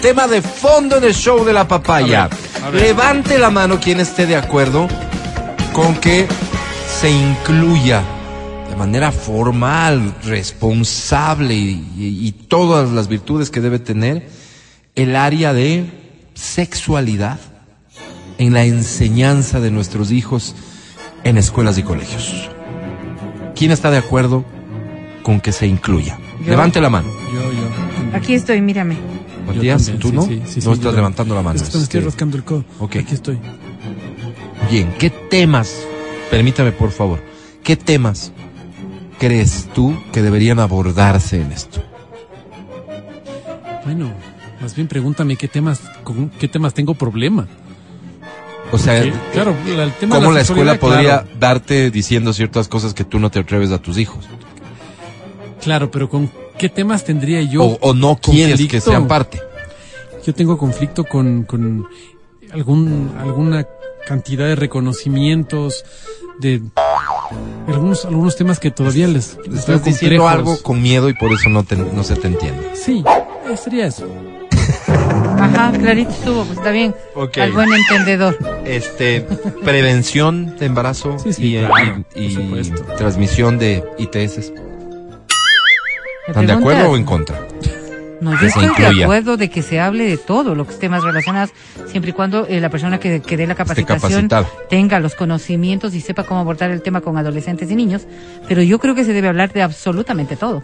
[0.00, 2.24] Tema de fondo en el show de la papaya.
[2.24, 2.82] A ver, a ver.
[2.82, 4.88] Levante la mano quien esté de acuerdo
[5.72, 6.26] con que
[7.00, 8.02] se incluya
[8.68, 14.28] de manera formal, responsable y, y- y todas las virtudes que debe tener
[14.96, 15.86] el área de
[16.34, 17.38] sexualidad
[18.38, 20.54] en la enseñanza de nuestros hijos
[21.22, 22.48] en escuelas y colegios.
[23.54, 24.44] ¿Quién está de acuerdo
[25.22, 26.18] con que se incluya?
[26.44, 26.50] Yo.
[26.50, 27.08] Levante la mano.
[27.32, 28.16] Yo, yo.
[28.16, 28.96] Aquí estoy, mírame.
[29.46, 30.22] Matías, también, ¿tú sí, no?
[30.22, 31.56] sí, sí, sí, no estás levantando la mano.
[31.56, 32.64] Es que me estoy rascando el codo.
[32.78, 32.96] Ok.
[32.96, 33.38] Aquí estoy.
[34.70, 35.84] Bien, ¿qué temas,
[36.30, 37.20] permítame por favor,
[37.64, 38.32] qué temas
[39.18, 41.82] crees tú que deberían abordarse en esto?
[43.84, 44.12] Bueno,
[44.60, 47.46] más bien pregúntame qué temas, con qué temas tengo problema.
[48.70, 51.28] O sea, Sí, claro, la- el tema de ¿cómo la la escuela podría claro.
[51.38, 54.24] darte diciendo ciertas cosas que tú no te atreves a tus hijos?
[55.62, 58.90] Claro, pero con qué temas tendría yo O, o no quieres que conflicto?
[58.90, 59.40] sean parte.
[60.26, 61.86] Yo tengo conflicto con, con
[62.52, 63.66] algún, alguna
[64.06, 65.84] cantidad de reconocimientos,
[66.38, 66.60] de
[67.68, 70.30] algunos, algunos temas que todavía les, les Estás diciendo complejos.
[70.54, 72.70] algo con miedo y por eso no, te- no se te entiende.
[72.74, 73.02] Sí,
[73.62, 74.06] sería eso.
[75.38, 76.94] Ajá, clarito estuvo, pues está bien.
[77.40, 78.38] Al buen entendedor.
[78.64, 79.22] Este,
[79.64, 84.52] prevención de embarazo Sí, sí, y, claro, y- transmisión de ITS.
[86.26, 87.40] ¿Me ¿Están de acuerdo o en contra?
[88.20, 91.50] No, yo estoy de acuerdo de que se hable de todo, los temas relacionados,
[91.86, 94.28] siempre y cuando eh, la persona que, que dé la capacitación
[94.70, 98.06] tenga los conocimientos y sepa cómo abordar el tema con adolescentes y niños.
[98.46, 100.62] Pero yo creo que se debe hablar de absolutamente todo.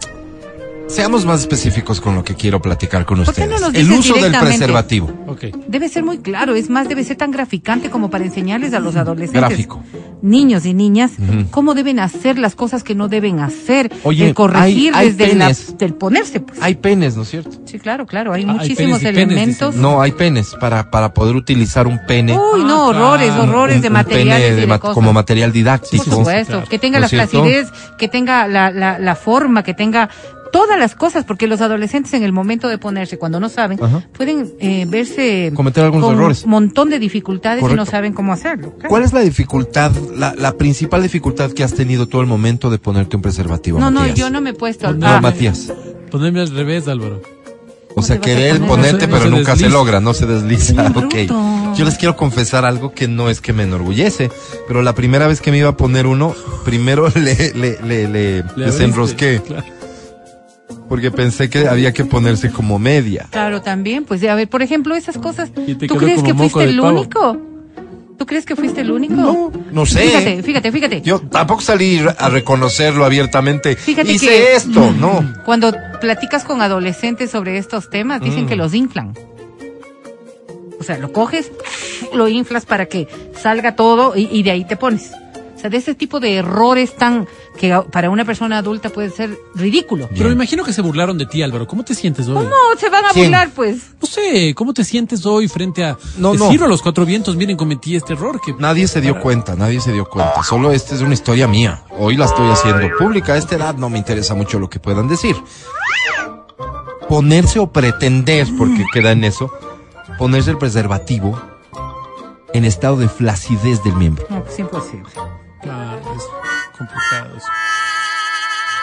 [0.89, 3.75] Seamos más específicos con lo que quiero platicar con ¿Por qué no ustedes.
[3.87, 5.09] El uso del preservativo.
[5.67, 8.95] Debe ser muy claro, es más, debe ser tan graficante como para enseñarles a los
[8.95, 9.83] adolescentes, Gráfico.
[10.21, 11.11] niños y niñas,
[11.51, 15.35] cómo deben hacer las cosas que no deben hacer, Oye, el corregir hay- hay desde
[15.35, 16.39] la- del ponerse.
[16.39, 16.59] Pues.
[16.61, 17.51] Hay penes, ¿no es cierto?
[17.65, 19.75] Sí, claro, claro, hay Ah, muchísimos penes, elementos.
[19.75, 22.33] No, hay penes para, para poder utilizar un pene.
[22.33, 23.43] Uy, no, Ah, horrores, claro.
[23.43, 24.95] horrores un- de un materiales pene de y de ma- cosas.
[24.95, 26.03] como material didáctico.
[26.03, 26.67] Por supuesto, claro.
[26.69, 27.29] que tenga ¿No la cierto?
[27.43, 27.67] flacidez,
[27.97, 30.09] que tenga la, la, la forma, que tenga
[30.51, 34.03] todas las cosas, porque los adolescentes en el momento de ponerse, cuando no saben, Ajá.
[34.13, 36.43] pueden eh, verse Cometer algunos con errores.
[36.43, 38.73] un montón de dificultades y no saben cómo hacerlo.
[38.73, 38.89] claro.
[38.89, 42.77] ¿Cuál es la dificultad, la, la principal dificultad que has tenido tú al momento de
[42.79, 44.91] ponerte un preservativo, No, no, yo no me he puesto.
[44.91, 45.71] No, No, ah, Matías.
[46.11, 47.21] Ponerme al revés, Álvaro.
[47.95, 48.67] O sea, querer poner?
[48.69, 50.73] ponerte, No pero no se nunca se logra, no se desliza.
[50.73, 51.13] Bien Ok.
[51.27, 51.73] bruto.
[51.75, 54.31] Yo les quiero confesar algo que no es que me enorgullece,
[54.67, 56.33] pero la primera vez que me iba a poner uno,
[56.65, 59.65] primero le, le, le, le Le desenrosqué, abriste, claro.
[60.89, 63.27] Porque pensé que había que ponerse como media.
[63.29, 65.51] Claro, también, pues a ver, por ejemplo, esas cosas.
[65.53, 66.99] ¿Tú crees que fuiste el pavo.
[66.99, 67.37] único?
[68.17, 69.13] ¿Tú crees que fuiste el único?
[69.13, 69.99] No, no sé.
[70.01, 71.01] Fíjate, fíjate, fíjate.
[71.01, 73.77] Yo tampoco salí a reconocerlo abiertamente.
[73.77, 75.23] Fíjate Hice que- esto, no.
[75.45, 78.47] Cuando platicas con adolescentes sobre estos temas, dicen Mm.
[78.49, 79.13] que los inflan.
[80.79, 81.51] O sea, lo coges,
[82.13, 83.07] lo inflas para que
[83.41, 85.11] salga todo y, y de ahí te pones.
[85.59, 89.37] O sea, de ese tipo de errores tan que para una persona adulta puede ser
[89.55, 90.07] ridículo.
[90.15, 91.67] Pero me imagino que se burlaron de ti, Álvaro.
[91.67, 92.35] ¿Cómo te sientes hoy?
[92.35, 92.49] ¿Cómo
[92.79, 93.25] se van a ¿Quién?
[93.25, 93.81] burlar, pues?
[94.01, 96.45] No sé, ¿cómo te sientes hoy frente a No, no.
[96.45, 97.35] decirlo a los cuatro vientos?
[97.35, 98.39] Miren, cometí este error.
[98.39, 98.53] Que...
[98.57, 100.41] Nadie se dio cuenta, nadie se dio cuenta.
[100.43, 101.83] Solo esta es una historia mía.
[101.89, 103.33] Hoy la estoy haciendo pública.
[103.33, 105.35] A esta edad no me interesa mucho lo que puedan decir.
[107.09, 109.51] Ponerse o pretender, porque queda en eso,
[110.17, 111.37] ponerse el preservativo
[112.53, 114.25] en estado de flacidez del miembro.
[114.29, 115.09] No, pues imposible.
[115.61, 116.23] Claro, es
[116.77, 117.47] complicado eso.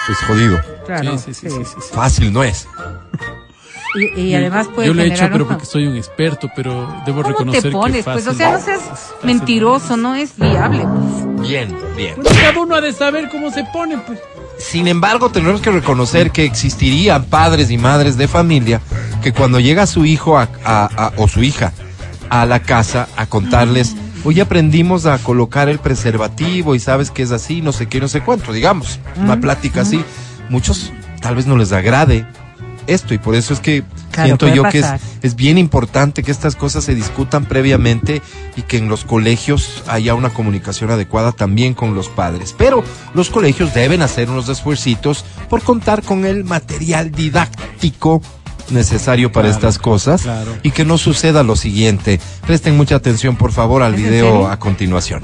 [0.08, 0.60] Es jodido.
[0.86, 1.18] Claro.
[1.18, 1.88] sí, sí, sí, sí, sí, sí.
[1.94, 2.68] Fácil no es.
[4.14, 6.86] Y, y además puede Yo lo he hecho, pero un- porque soy un experto, pero
[7.06, 8.04] debo ¿Cómo reconocer te pones?
[8.04, 10.86] que Pues, o sea, no seas fácil mentiroso, no es viable.
[10.86, 11.48] pues.
[11.48, 12.14] Bien, bien.
[12.16, 14.20] Bueno, cada uno ha de saber cómo se pone, pues.
[14.58, 18.80] Sin embargo, tenemos que reconocer que existirían padres y madres de familia
[19.22, 21.72] que cuando llega su hijo a- a- a- o su hija
[22.30, 23.94] a la casa a contarles
[24.26, 28.08] hoy aprendimos a colocar el preservativo y sabes que es así, no sé qué, no
[28.08, 30.04] sé cuánto, digamos, una plática así.
[30.48, 32.26] Muchos tal vez no les agrade
[32.88, 34.86] esto y por eso es que Claro, siento yo que es,
[35.22, 38.20] es bien importante que estas cosas se discutan previamente
[38.56, 42.52] y que en los colegios haya una comunicación adecuada también con los padres.
[42.56, 42.82] Pero
[43.14, 48.22] los colegios deben hacer unos esfuercitos por contar con el material didáctico
[48.70, 50.56] necesario para Claro, estas cosas claro.
[50.62, 52.20] y que no suceda lo siguiente.
[52.46, 55.22] Presten mucha atención, por favor, al ¿Es en video a continuación.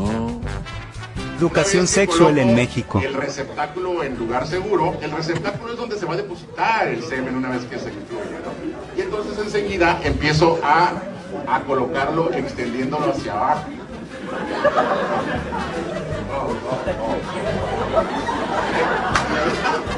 [1.39, 3.01] Educación sexual en México.
[3.05, 7.35] El receptáculo en lugar seguro, el receptáculo es donde se va a depositar el semen
[7.35, 8.39] una vez que se incluye.
[8.45, 8.97] ¿no?
[8.97, 10.93] Y entonces enseguida empiezo a,
[11.49, 13.65] a colocarlo extendiéndolo hacia abajo.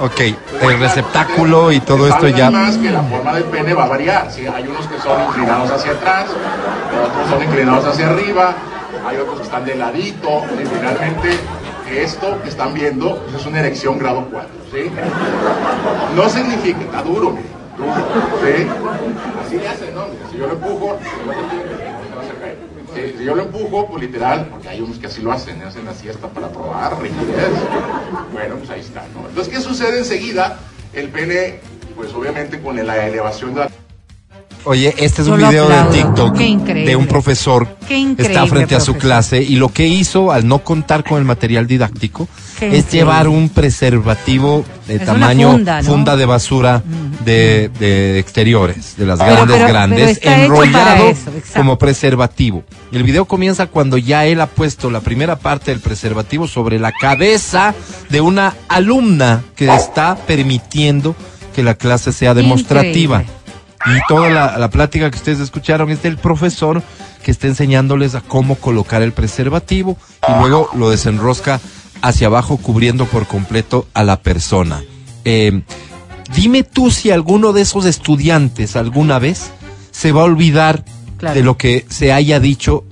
[0.04, 2.50] Ok, el receptáculo y todo esto ya...
[2.50, 4.30] más que la forma del pene va a variar.
[4.30, 4.46] ¿sí?
[4.46, 8.54] Hay unos que son inclinados hacia atrás, otros son inclinados hacia arriba,
[9.08, 10.42] hay otros que están de ladito.
[10.62, 11.38] Y finalmente,
[11.90, 14.50] esto que están viendo pues, es una erección grado 4.
[14.72, 14.90] ¿sí?
[16.14, 17.48] No significa, está duro, mire,
[17.78, 17.94] duro.
[18.44, 18.66] ¿sí?
[19.46, 20.04] Así le hacen, ¿no?
[20.30, 20.98] Si yo lo empujo,
[22.94, 25.64] si yo lo empujo, pues literal, porque hay unos que así lo hacen, ¿eh?
[25.66, 27.50] hacen así hasta para probar rigidez.
[28.32, 29.28] Bueno, pues ahí está, ¿no?
[29.28, 30.58] Entonces, ¿qué sucede enseguida?
[30.92, 31.60] El pene,
[31.96, 33.70] pues obviamente con la elevación de la
[34.66, 35.84] Oye, este es un video de.
[35.92, 40.48] TikTok de un profesor increíble, está frente a su clase y lo que hizo al
[40.48, 42.28] no contar con el material didáctico
[42.60, 46.16] Es llevar un preservativo de Es tamaño funda, ¿no?
[46.16, 46.82] de basura
[47.24, 52.64] de, de exteriores, de las Pero- grandes pero- grandes, pero enrollado eso, como preservativo.
[52.92, 56.92] El video comienza cuando ya él ha puesto la primera parte del preservativo sobre la
[56.92, 57.74] cabeza
[58.10, 61.14] de una alumna que está permitiendo
[61.54, 63.22] que la clase sea demostrativa.
[63.22, 63.44] Increíble.
[63.86, 66.82] Y toda la, la plática que ustedes escucharon es del profesor
[67.22, 69.96] que está enseñándoles a cómo colocar el preservativo
[70.28, 71.60] y luego lo desenrosca
[72.06, 74.82] hacia abajo cubriendo por completo a la persona.
[75.24, 75.62] Eh,
[76.34, 79.50] dime tú si alguno de esos estudiantes alguna vez
[79.90, 80.84] se va a olvidar
[81.16, 81.36] Claro.
[81.36, 82.84] de lo que se haya dicho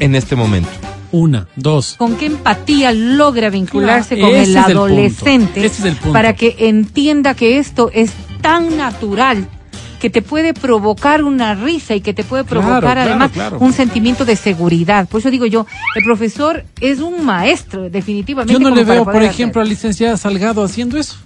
[0.00, 0.70] en este momento.
[1.12, 1.94] Una, dos.
[1.98, 4.80] ¿Con qué empatía logra vincularse Claro, con ese el es el punto.
[4.84, 6.12] adolescente Ese es el punto.
[6.12, 9.46] para que entienda que esto es tan natural
[10.00, 13.58] que te puede provocar una risa y que te puede provocar claro, además claro.
[13.60, 15.08] un sentimiento de seguridad?
[15.08, 18.52] Por eso digo yo, el profesor es un maestro, definitivamente.
[18.52, 19.30] Yo no le veo, por hacer.
[19.30, 21.16] ejemplo, a la licenciada Salgado haciendo eso.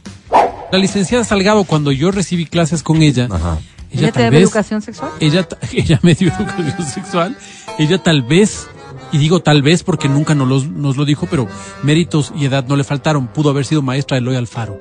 [0.72, 3.58] La licenciada Salgado, cuando yo recibí clases con ella, Ajá.
[3.92, 5.12] ¿Ella te vez- educación sexual?
[5.20, 7.36] ella, ella me dio educación sexual,
[7.78, 8.66] ella tal vez,
[9.12, 11.46] y digo tal vez porque nunca nos, los- nos lo dijo, pero
[11.84, 14.80] méritos y edad no le faltaron, pudo haber sido maestra de Eloy Alfaro.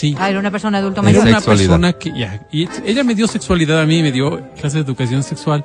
[0.00, 0.14] Sí.
[0.18, 1.22] Ah, era una persona Era mayor.
[1.24, 1.36] serio.
[1.36, 4.84] una persona que ya, y ella me dio sexualidad a mí, me dio clase de
[4.84, 5.62] educación sexual.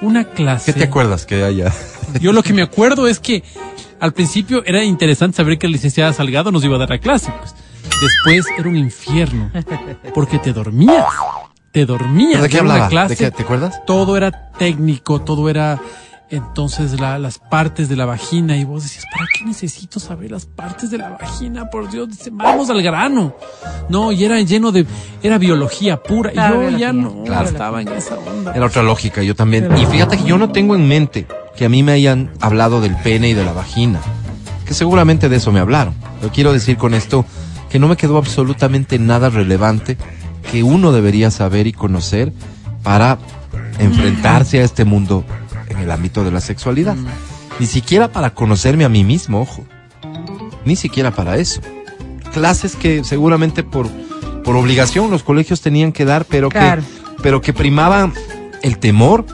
[0.00, 0.72] Una clase.
[0.72, 1.70] ¿Qué te acuerdas que haya?
[2.20, 3.42] Yo lo que me acuerdo es que
[4.00, 7.30] al principio era interesante saber que la licenciada Salgado nos iba a dar la clase.
[7.38, 7.54] Pues.
[8.00, 9.50] Después era un infierno,
[10.14, 11.04] porque te dormías,
[11.70, 12.40] te dormías.
[12.40, 12.88] ¿De qué Era hablaba?
[12.88, 13.36] clase, ¿De qué?
[13.36, 13.84] ¿Te acuerdas?
[13.86, 15.78] Todo era técnico, todo era
[16.30, 20.44] entonces la- las partes de la vagina y vos decías, ¿para qué necesito saber las
[20.46, 21.70] partes de la vagina?
[21.70, 23.34] Por Dios, dice, vamos al grano.
[23.88, 24.86] No, y era lleno de,
[25.22, 26.30] era biología pura.
[26.32, 27.48] Claro, y yo ya no Claro.
[27.48, 28.54] estaba en esa onda.
[28.54, 29.68] Era otra lógica, yo también.
[29.76, 31.26] Y fíjate que yo no tengo en mente
[31.56, 34.00] que a mí me hayan hablado del pene y de la vagina.
[34.66, 35.94] Que seguramente de eso me hablaron.
[36.22, 37.24] Yo quiero decir con esto
[37.70, 39.96] que no me quedó absolutamente nada relevante
[40.50, 42.32] que uno debería saber y conocer
[42.82, 43.18] para
[43.78, 45.24] enfrentarse a este mundo
[45.78, 46.96] en el ámbito de la sexualidad.
[47.58, 49.64] Ni siquiera para conocerme a mí mismo, ojo.
[50.64, 51.60] Ni siquiera para eso.
[52.32, 53.88] Clases que seguramente por,
[54.44, 56.82] por obligación los colegios tenían que dar, pero Claro.
[56.82, 58.12] que, pero que primaban
[58.62, 59.24] el temor,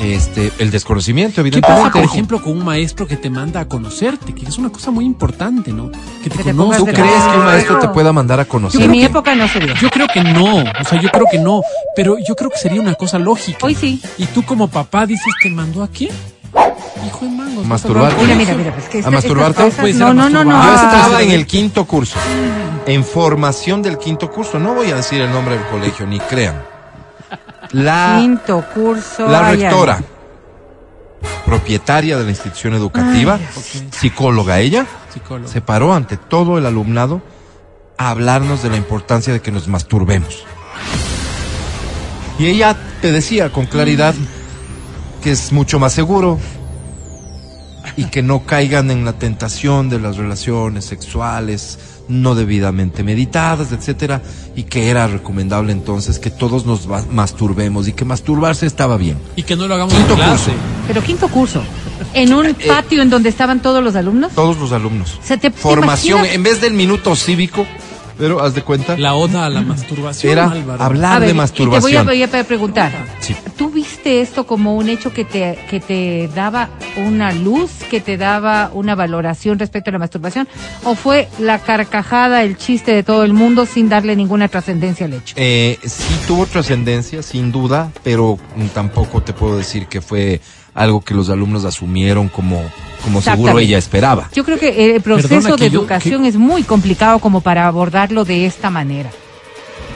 [0.00, 1.82] este, el desconocimiento, ¿Qué evidentemente.
[1.82, 4.34] pasa, por ejemplo, con un maestro que te manda a conocerte?
[4.34, 5.90] Que es una cosa muy importante, ¿no?
[6.22, 6.78] Que te Que te conozca.
[6.78, 6.98] ¿Tú crees
[7.30, 8.80] que un maestro te pueda mandar a conocer?
[8.82, 9.74] En mi época no se dio.
[9.74, 11.62] Yo creo que no, o sea, yo creo que no,
[11.94, 13.58] pero yo creo que sería una cosa lógica.
[13.66, 14.00] Hoy sí.
[14.18, 16.10] Y tú como papá dices, ¿te mandó a quién?
[17.06, 17.66] Hijo de mangos.
[17.66, 18.12] Masturbar.
[18.20, 19.62] Mira, mira, mira, pues que ¿A masturbarte?
[19.62, 20.50] cosas- Puede ser No, a no, no, no.
[20.56, 20.90] masturbar.
[20.92, 22.18] Yo estaba en el quinto curso,
[22.86, 24.58] en formación del quinto curso.
[24.58, 26.62] No voy a decir el nombre del colegio, ni crean.
[27.72, 29.28] La, Quinto curso.
[29.28, 30.02] la rectora,
[31.46, 33.38] propietaria de la institución educativa,
[33.90, 35.48] psicóloga ella, Psicólogo.
[35.48, 37.22] se paró ante todo el alumnado
[37.96, 40.44] a hablarnos de la importancia de que nos masturbemos.
[42.38, 44.14] Y ella te decía con claridad
[45.22, 46.38] que es mucho más seguro
[47.96, 51.78] y que no caigan en la tentación de las relaciones sexuales
[52.10, 54.20] no debidamente meditadas, etcétera,
[54.56, 59.16] y que era recomendable entonces que todos nos masturbemos y que masturbarse estaba bien.
[59.36, 60.50] Y que no lo hagamos Quinto en clase.
[60.50, 60.60] curso.
[60.88, 61.62] Pero quinto curso.
[62.12, 64.32] en un patio en donde estaban todos los alumnos.
[64.34, 65.18] Todos los alumnos.
[65.22, 66.34] Se te- Formación, ¿te imaginas?
[66.36, 67.66] en vez del minuto cívico,
[68.20, 70.82] pero haz de cuenta, La oda a la masturbación, era Álvaro.
[70.84, 72.06] hablar A ver, de masturbación.
[72.06, 72.92] te voy a, voy a preguntar.
[73.20, 73.34] Sí.
[73.56, 78.16] ¿Tú viste esto como un hecho que te, que te daba una luz, que te
[78.16, 80.46] daba una valoración respecto a la masturbación?
[80.84, 85.14] ¿O fue la carcajada, el chiste de todo el mundo sin darle ninguna trascendencia al
[85.14, 85.34] hecho?
[85.38, 88.38] Eh, sí tuvo trascendencia, sin duda, pero
[88.74, 90.40] tampoco te puedo decir que fue
[90.74, 92.62] algo que los alumnos asumieron como,
[93.04, 94.28] como seguro ella esperaba.
[94.34, 97.40] Yo creo que el proceso Perdona que de yo- educación que- es muy complicado como
[97.40, 99.10] para abordarlo de esta manera.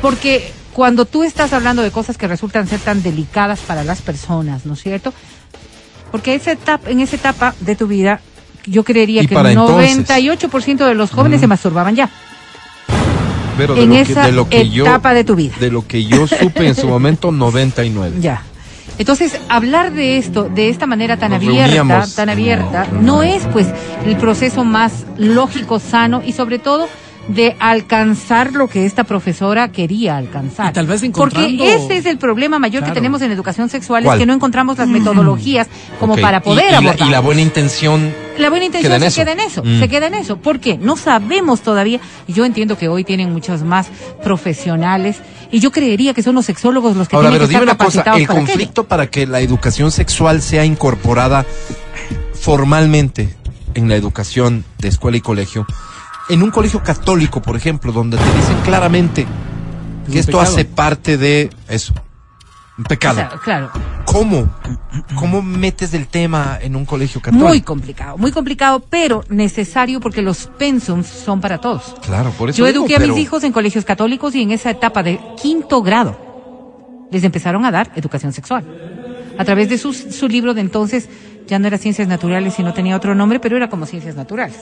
[0.02, 4.66] Porque cuando tú estás hablando de cosas que resultan ser tan delicadas para las personas,
[4.66, 5.12] ¿no es cierto?
[6.10, 8.20] Porque esa etapa, en esa etapa de tu vida,
[8.66, 10.08] yo creería que el entonces.
[10.08, 12.10] 98% de los jóvenes se masturbaban ya.
[13.56, 14.28] Pero en lo que- esa
[14.64, 15.54] yo, etapa de tu vida.
[15.60, 18.16] De lo que yo supe en su momento, 99.
[18.20, 18.42] Ya.
[18.98, 22.14] Entonces, hablar de esto de esta manera tan Nos abierta, reuníamos.
[22.14, 23.66] tan abierta, no es pues
[24.06, 26.88] el proceso más lógico, sano y sobre todo
[27.28, 30.70] de alcanzar lo que esta profesora quería alcanzar.
[30.70, 32.92] Y tal vez encontrando- Porque ese es el problema mayor Claro.
[32.92, 34.18] que tenemos en educación sexual, ¿Cuál?
[34.18, 35.66] es que no encontramos las metodologías
[35.98, 37.08] como Ok, para poder y, la, abordar.
[37.08, 38.14] y la buena intención.
[38.38, 39.20] La buena intención Queda en se eso.
[39.22, 39.78] queda en eso, Mm.
[39.80, 40.36] se queda en eso.
[40.36, 40.76] ¿Por qué?
[40.76, 42.00] No sabemos todavía.
[42.28, 43.88] Yo entiendo que hoy tienen muchos más
[44.22, 45.16] profesionales.
[45.50, 47.76] Y yo creería que son los sexólogos los que Ahora, tienen pero que dime estar
[47.76, 48.28] una cosa, el para aquello.
[48.34, 51.46] conflicto para que la educación sexual sea incorporada
[52.34, 53.28] formalmente
[53.74, 55.66] en la educación de escuela y colegio,
[56.28, 59.26] en un colegio católico, por ejemplo, donde te dicen claramente
[60.10, 60.52] que esto pecado.
[60.52, 61.92] hace parte de eso,
[62.78, 63.16] un O pecado.
[63.16, 63.70] sea, claro,
[64.06, 64.48] ¿Cómo?
[65.16, 67.48] ¿Cómo metes el tema en un colegio católico?
[67.48, 71.96] muy complicado, muy complicado, pero necesario porque los pensums son para todos.
[72.06, 74.52] Claro, por eso Yo digo, eduqué a mis pero- hijos en colegios católicos y en
[74.52, 76.16] esa etapa de quinto grado
[77.10, 78.64] les empezaron a dar educación sexual.
[79.36, 81.08] A través de su, su libro de entonces,
[81.48, 84.56] ya no era Ciencias Naturales, sino tenía otro nombre, pero era como Ciencias Naturales.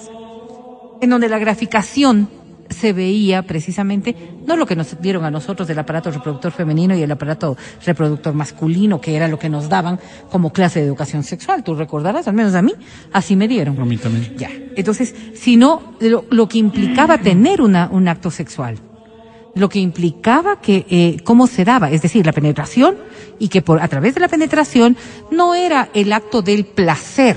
[1.03, 2.28] En donde la graficación
[2.70, 4.14] se veía precisamente,
[4.46, 8.34] no lo que nos dieron a nosotros del aparato reproductor femenino y el aparato reproductor
[8.34, 9.98] masculino, que era lo que nos daban
[10.30, 11.62] como clase de educación sexual.
[11.62, 12.72] Tú recordarás, al menos a mí,
[13.12, 13.78] así me dieron.
[13.80, 14.34] A mí también.
[14.36, 14.50] Ya.
[14.76, 18.78] Entonces, sino lo, lo que implicaba tener una, un acto sexual.
[19.55, 22.96] Lo que implicaba que eh, cómo se daba, es decir, la penetración
[23.38, 24.96] y que por a través de la penetración
[25.30, 27.36] no era el acto del placer,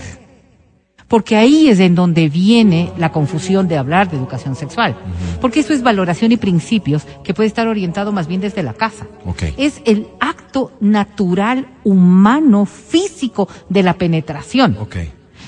[1.08, 4.96] porque ahí es en donde viene la confusión de hablar de educación sexual,
[5.40, 9.06] porque eso es valoración y principios que puede estar orientado más bien desde la casa.
[9.26, 9.44] Ok.
[9.58, 14.78] Es el acto natural, humano, físico de la penetración.
[14.80, 14.98] Ok.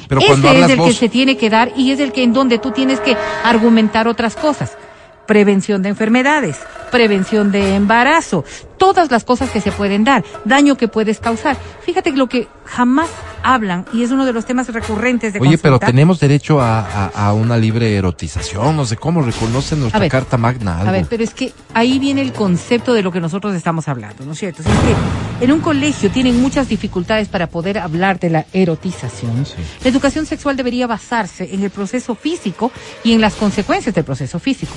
[0.08, 2.60] Pero Ese es el que se tiene que dar y es el que en donde
[2.60, 4.78] tú tienes que argumentar otras cosas.
[5.26, 6.58] Prevención de enfermedades,
[6.90, 8.46] prevención de embarazo,
[8.78, 11.58] todas las cosas que se pueden dar, daño que puedes causar.
[11.82, 13.10] Fíjate que lo que jamás
[13.44, 17.28] hablan, y es uno de los temas recurrentes de Oye, pero tenemos derecho a, a-
[17.28, 20.78] a una libre erotización, no sé cómo reconoce nuestra ver, carta magna.
[20.80, 20.90] Algo.
[20.90, 24.26] A ver, pero es que ahí viene el concepto de lo que nosotros estamos hablando,
[24.26, 24.62] ¿no es cierto?
[24.64, 29.46] Es que en un colegio tienen muchas dificultades para poder hablar de la erotización.
[29.46, 29.54] Sí.
[29.84, 32.72] La educación sexual debería basarse en el proceso físico
[33.04, 34.74] y en las consecuencias del proceso físico.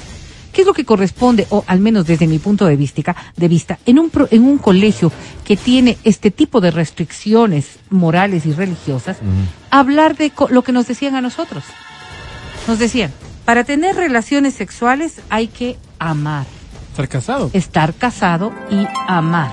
[0.52, 3.78] ¿Qué es lo que corresponde, o al menos desde mi punto de vista, de vista
[3.86, 5.12] en, un pro- en un colegio
[5.44, 9.18] que tiene este tipo de restricciones morales y religiosas,
[9.70, 11.62] hablar de lo que nos decían a nosotros?
[12.66, 13.12] Nos decían,
[13.44, 16.46] para tener relaciones sexuales hay que amar,
[16.90, 17.50] Estar casado.
[17.52, 19.50] estar casado y amar.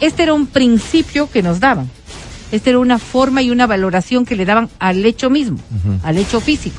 [0.00, 1.90] Este era un principio que nos daban.
[2.52, 5.58] Esta era una forma y una valoración que le daban al hecho mismo,
[6.04, 6.78] al hecho físico.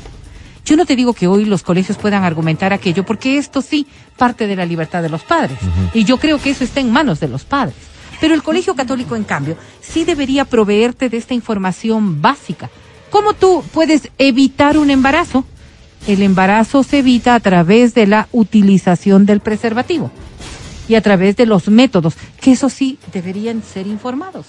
[0.64, 3.86] Yo no te digo que hoy los colegios puedan argumentar aquello, porque esto sí
[4.16, 5.58] parte de la libertad de los padres.
[5.94, 7.74] Y yo creo que eso está en manos de los padres.
[8.20, 12.70] Pero el colegio católico, en cambio, sí debería proveerte de esta información básica.
[13.10, 15.44] ¿Cómo tú puedes evitar un embarazo?
[16.06, 20.10] El embarazo se evita a través de la utilización del preservativo
[20.88, 24.46] y a través de los métodos, que eso sí deberían ser informados.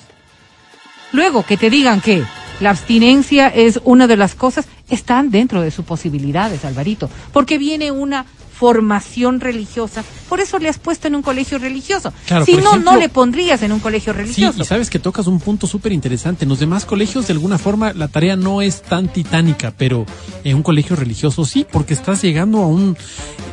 [1.12, 2.24] Luego, que te digan que
[2.62, 7.92] la abstinencia es una de las cosas, están dentro de sus posibilidades, Alvarito, porque viene
[7.92, 10.04] una formación religiosa.
[10.30, 12.14] Por eso le has puesto en un colegio religioso.
[12.28, 14.62] Claro, si por no, ejemplo- no le pondrías en un colegio Sí, religioso.
[14.62, 16.46] y sabes que tocas un punto súper interesante.
[16.46, 20.06] En los demás colegios, de alguna forma, la tarea no es tan titánica, pero
[20.44, 22.96] en un colegio religioso sí, porque estás llegando a, un,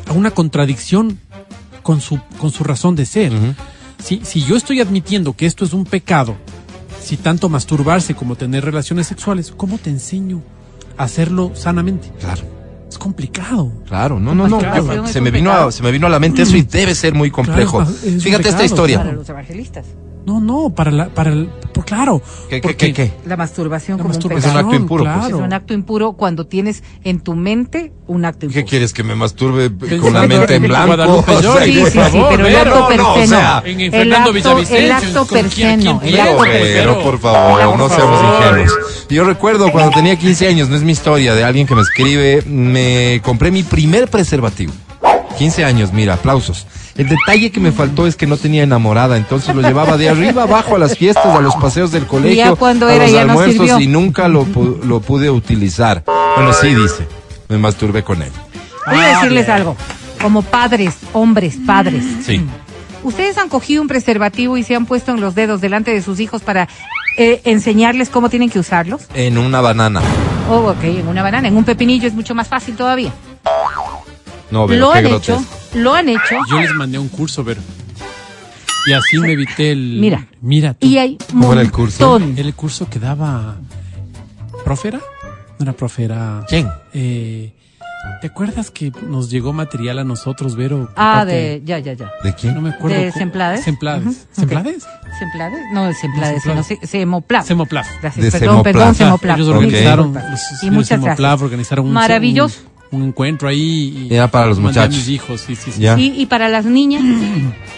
[0.09, 1.19] a una contradicción
[1.83, 3.33] con su, con su razón de ser.
[4.05, 6.37] si, si yo estoy admitiendo que esto es un pecado,
[7.09, 10.43] si tanto masturbarse como tener relaciones sexuales, ¿cómo te enseño
[10.99, 12.13] a hacerlo sanamente?
[12.21, 12.43] Claro,
[12.87, 13.73] Es complicado.
[13.87, 14.61] claro, no, no, no.
[14.61, 17.15] Yo- se me vino a, se me vino a la mente eso y debe ser
[17.15, 17.79] muy complejo.
[17.79, 18.99] Claro, es un Fíjate esta historia.
[18.99, 19.87] Para los evangelistas.
[20.29, 22.21] No, no, para, la, para, el- pues claro.
[22.51, 23.13] ¿Qué, qué, qué, qué?
[23.25, 25.17] La masturbación la como masturbación, un Es un acto impuro, pues.
[25.17, 25.39] Es claro.
[25.45, 28.63] un acto impuro cuando tienes en tu mente un acto impuro.
[28.63, 28.93] ¿Qué quieres?
[28.93, 31.25] ¿Que me masturbe con la mente en blanco?
[31.27, 34.17] Sí, por sí, sí, pero el acto per no, se o sea, En El Fernando
[34.19, 35.99] acto, Villavicencio, el acto ¿con per quién- se no.
[36.01, 36.31] quién El quiere?
[36.31, 36.73] acto per se.
[36.75, 38.79] Pero, por favor, Por no seamos ingenuos.
[39.09, 42.43] Yo recuerdo cuando tenía 15 años, no es mi historia, de alguien que me escribe,
[42.47, 44.75] me compré mi primer preservativo.
[45.39, 46.67] 15 años, mira, aplausos.
[46.99, 50.43] El detalle que me faltó es que no tenía enamorada, entonces lo llevaba de arriba
[50.43, 53.21] abajo a las fiestas, a los paseos del colegio, ya cuando a era los ya
[53.23, 54.45] almuerzos y nunca lo,
[54.85, 56.03] lo pude utilizar.
[56.05, 57.07] Bueno, sí dice,
[57.49, 58.33] me masturbé con él.
[58.87, 59.77] Voy a decirles algo.
[60.21, 62.05] Como padres, hombres, padres.
[62.25, 62.45] Sí.
[63.05, 66.19] ¿Ustedes han cogido un preservativo y se han puesto en los dedos delante de sus
[66.19, 66.69] hijos para
[67.17, 69.03] eh, enseñarles cómo tienen que usarlos?
[69.15, 70.01] En una banana.
[70.51, 73.13] Oh, ok, en una banana, en un pepinillo es mucho más fácil todavía.
[74.51, 75.41] No, pero lo qué han grotesco.
[75.41, 76.37] hecho, lo han hecho.
[76.51, 77.61] Yo les mandé un curso, Vero.
[78.87, 79.99] Y así me evité el...
[80.01, 80.27] Mira.
[80.41, 80.87] Mira tú.
[80.87, 82.17] Y hay ¿Cómo era el curso?
[82.37, 83.57] El curso que daba...
[84.65, 85.01] ¿Profera?
[85.59, 86.45] No era profera.
[86.49, 86.69] ¿Quién?
[86.95, 87.53] Eh,
[88.23, 90.91] ¿Te acuerdas que nos llegó material a nosotros, Vero?
[90.97, 92.11] Ah, parte- de, ya, ya, ya.
[92.23, 92.55] ¿De quién?
[92.55, 92.97] No me acuerdo.
[92.99, 93.65] ¿De Semplades?
[93.65, 94.07] Semplades.
[94.07, 94.33] Ujú, ok.
[94.33, 94.87] ¿Semplades?
[95.19, 95.61] ¿Semplades?
[95.73, 96.67] No, Semplades, sino Semplades.
[96.81, 97.47] Se- Semoplaf.
[97.47, 97.87] Semoplaf.
[98.01, 98.73] Gracias, De perdón, Semoplaf.
[98.75, 99.37] perdón, Semoplaf.
[99.39, 101.43] Ellos organizaron, los Y muchas Semoplaf gracias.
[101.43, 102.61] organizaron un, Maravilloso.
[102.61, 104.07] un, un encuentro ahí.
[104.11, 104.97] Y Era para los a muchachos.
[104.97, 105.81] mis hijos, sí, sí, sí.
[105.81, 105.99] Ya.
[105.99, 107.03] Y, y para las niñas,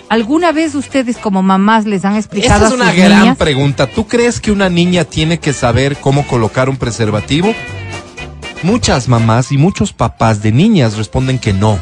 [0.09, 3.37] ¿alguna vez ustedes como mamás les han explicado Esa es a una sus gran niñas?
[3.37, 3.87] pregunta.
[3.89, 7.55] ¿Tú crees que una niña tiene que saber cómo colocar un preservativo?
[8.63, 11.79] Muchas mamás y muchos papás de niñas responden que no.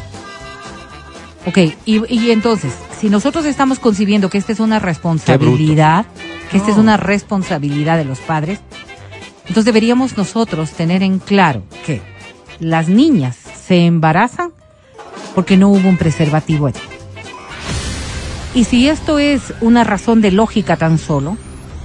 [1.45, 6.05] Ok, y, y entonces, si nosotros estamos concibiendo que esta es una responsabilidad,
[6.51, 8.59] que esta es una responsabilidad de los padres,
[9.41, 12.01] entonces deberíamos nosotros tener en claro que
[12.59, 13.37] las niñas
[13.67, 14.51] se embarazan
[15.35, 16.79] porque no hubo un preservativo allí.
[18.55, 21.37] Y si esto es una razón de lógica tan solo,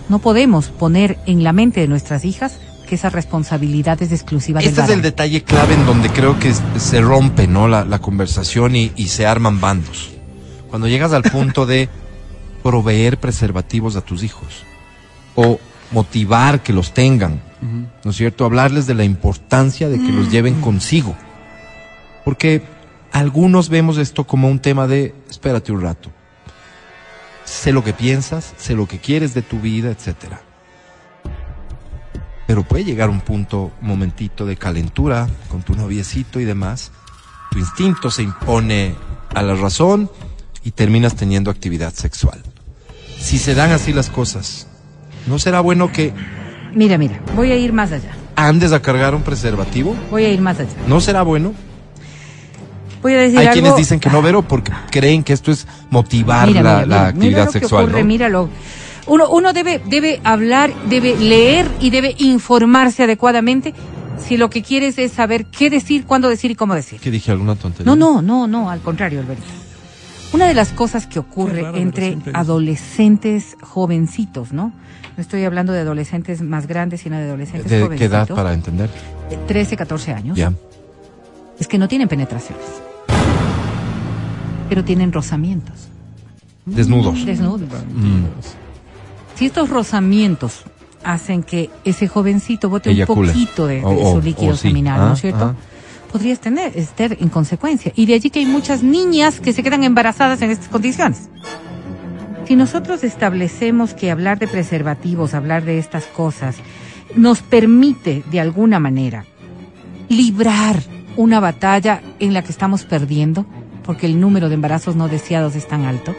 [0.09, 2.59] no podemos poner en la mente de nuestras hijas
[2.89, 6.53] que esa responsabilidad es exclusiva del Este es el detalle clave en donde creo que
[6.79, 7.69] se rompe ¿no?
[7.69, 10.11] la, la conversación y, y se arman bandos.
[10.69, 11.89] Cuando llegas al punto de
[12.63, 14.65] proveer preservativos a tus hijos
[15.35, 15.61] o
[15.93, 17.43] motivar que los tengan,
[18.05, 18.45] ¿no es cierto?
[18.45, 21.17] Hablarles de la importancia de que los lleven consigo.
[22.25, 22.63] Porque
[23.13, 26.11] algunos vemos esto como un tema de espérate un rato.
[27.45, 30.43] Sé lo que piensas, sé lo que quieres de tu vida, etcétera.
[32.47, 36.93] Pero puede llegar un punto, un momentito de calentura con tu noviecito y demás.
[37.51, 38.95] Tu instinto se impone
[39.35, 40.11] a la razón
[40.63, 42.43] y terminas teniendo actividad sexual.
[43.19, 44.67] Si se dan así las cosas,
[45.27, 46.13] ¿no será bueno que
[46.75, 48.11] Mira, mira, voy a ir más allá.
[48.37, 49.95] andes a cargar un preservativo?
[50.11, 50.71] Voy a ir más allá.
[50.87, 51.53] ¿No será bueno?
[53.03, 53.53] Voy a decir Hay algo.
[53.61, 56.87] quienes dicen que no, Vero, porque creen que esto es motivar Mira, la, mira, la
[56.87, 57.85] mira, actividad lo que sexual.
[57.85, 58.07] ocurre, ¿no?
[58.07, 58.49] míralo.
[59.07, 63.75] Uno, uno debe, debe hablar, debe leer y debe informarse adecuadamente
[64.27, 66.99] si lo que quieres es saber qué decir, cuándo decir y cómo decir.
[67.01, 67.31] ¿Qué dije?
[67.31, 67.85] ¿Alguna tontería?
[67.85, 69.43] No, no, no, no, al contrario, Alberto.
[70.35, 74.73] Una de las cosas que ocurre entre adolescentes jovencitos, ¿no?
[75.17, 77.99] No estoy hablando de adolescentes más grandes, sino de adolescentes ¿De jovencitos.
[77.99, 78.91] qué edad para entender?
[79.31, 80.37] de 13, 14 años.
[80.37, 80.53] Ya.
[81.59, 82.65] Es que no tienen penetraciones.
[84.69, 85.89] Pero tienen rozamientos.
[86.67, 87.25] Desnudos.
[87.25, 87.69] Desnudos.
[87.95, 88.25] Mm.
[89.37, 90.63] Si estos rozamientos
[91.05, 93.29] hacen que ese jovencito bote Eyacule.
[93.29, 95.45] un poquito de, de O- su líquido o seminal, Ah, ¿no es cierto?
[95.45, 95.55] ah.
[96.15, 97.93] Podrías tener, estar en consecuencia.
[97.97, 101.29] Y de allí que hay muchas niñas que se quedan embarazadas en estas condiciones.
[102.47, 106.55] Si nosotros establecemos que hablar de preservativos, hablar de estas cosas,
[107.17, 109.25] nos permite de alguna manera
[110.09, 110.81] librar
[111.17, 113.45] una batalla en la que estamos perdiendo,
[113.83, 116.15] porque el número de embarazos no deseados es tan alto,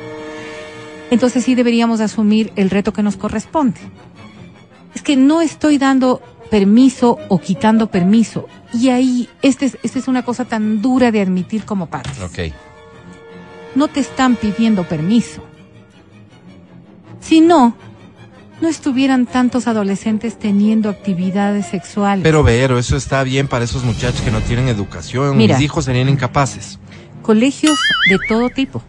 [1.09, 3.79] entonces sí deberíamos asumir el reto que nos corresponde.
[4.93, 8.47] Es que no estoy dando permiso o quitando permiso.
[8.73, 12.19] Y ahí, esta es, esta es una cosa tan dura de admitir como padres.
[12.21, 12.53] Ok.
[13.75, 15.43] No te están pidiendo permiso.
[17.19, 17.75] Si no,
[18.61, 22.23] no estuvieran tantos adolescentes teniendo actividades sexuales.
[22.23, 25.35] Pero Vero, eso está bien para esos muchachos que no tienen educación.
[25.35, 25.55] Mira.
[25.55, 26.79] Mis hijos serían incapaces.
[27.21, 27.77] Colegios
[28.09, 28.81] de todo tipo.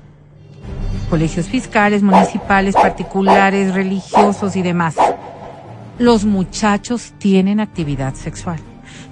[1.11, 4.96] Colegios fiscales, municipales, particulares, religiosos y demás.
[5.99, 8.59] Los muchachos tienen actividad sexual.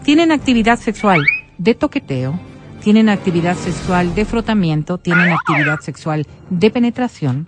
[0.03, 1.22] Tienen actividad sexual
[1.57, 2.39] de toqueteo,
[2.82, 7.47] tienen actividad sexual de frotamiento, tienen actividad sexual de penetración.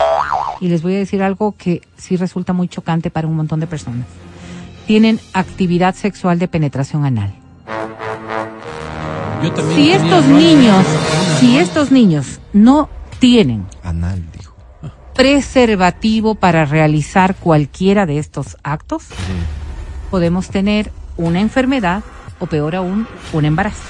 [0.60, 3.66] Y les voy a decir algo que sí resulta muy chocante para un montón de
[3.66, 4.06] personas.
[4.86, 7.34] Tienen actividad sexual de penetración anal.
[9.42, 10.86] Yo Si estos niños,
[11.38, 14.22] si estos niños no tienen Anal.
[15.16, 19.04] Preservativo para realizar cualquiera de estos actos,
[20.10, 22.02] podemos tener una enfermedad
[22.38, 23.82] o peor aún, un embarazo.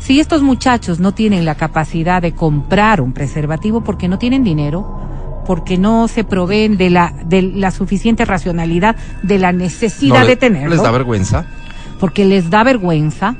[0.00, 5.00] Si estos muchachos no tienen la capacidad de comprar un preservativo porque no tienen dinero,
[5.46, 10.36] porque no se proveen de la, de la suficiente racionalidad, de la necesidad No, de
[10.36, 11.46] tenerlo, ¿Les da vergüenza?
[12.00, 13.36] porque les da vergüenza,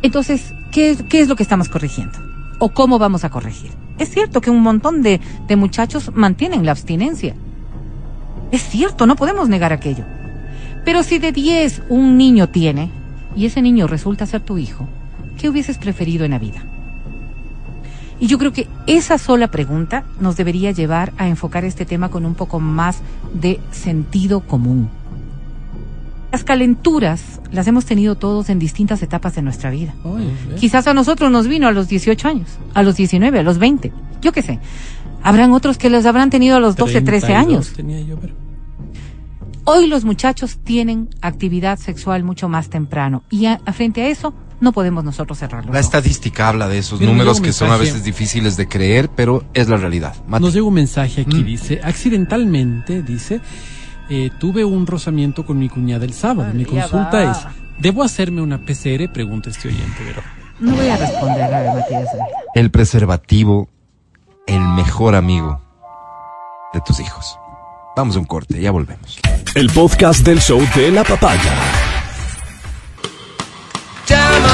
[0.00, 2.18] entonces, ¿qué, ¿qué es lo que estamos corrigiendo?
[2.58, 3.72] ¿O cómo vamos a corregir?
[3.98, 7.34] Es cierto que un montón de, de muchachos mantienen la abstinencia.
[8.50, 10.04] Es cierto, no podemos negar aquello.
[10.84, 12.90] Pero si de 10 un niño tiene,
[13.34, 14.88] y ese niño resulta ser tu hijo,
[15.38, 16.64] ¿qué hubieses preferido en la vida?
[18.18, 22.24] Y yo creo que esa sola pregunta nos debería llevar a enfocar este tema con
[22.24, 23.00] un poco más
[23.34, 24.88] de sentido común.
[26.36, 29.94] Las calenturas las hemos tenido todos en distintas etapas de nuestra vida.
[30.60, 33.90] Quizás a nosotros nos vino a los 18 años, a los 19, a los 20,
[34.20, 34.58] yo qué sé.
[35.22, 37.72] Habrán otros que los habrán tenido a los 12, 13 32 años.
[37.74, 38.34] tenía yo, pero-
[39.64, 44.34] Hoy los muchachos tienen actividad sexual mucho más temprano y a, a frente a eso
[44.60, 45.72] no podemos nosotros cerrarlo.
[45.72, 49.70] La estadística habla de esos números que son a veces difíciles de creer, pero es
[49.70, 50.14] la realidad.
[50.28, 50.42] Mate.
[50.42, 51.44] Nos llega un mensaje aquí, Mm.
[51.46, 53.40] dice, accidentalmente, dice,
[54.08, 56.52] eh, tuve un rozamiento con mi cuñada el sábado.
[56.54, 57.30] Mi María, consulta va.
[57.32, 57.38] es,
[57.78, 59.12] ¿debo hacerme una PCR?
[59.12, 60.22] Pregunta este oyente, pero...
[60.58, 62.08] No voy a responder a ver, Matías.
[62.54, 63.68] El preservativo,
[64.46, 65.60] el mejor amigo
[66.72, 67.38] de tus hijos.
[67.96, 69.18] Vamos a un corte, ya volvemos.
[69.54, 71.54] El podcast del show de la papaya.
[74.06, 74.52] ¡Llama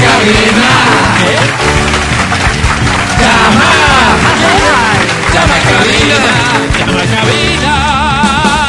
[0.00, 0.68] cabina!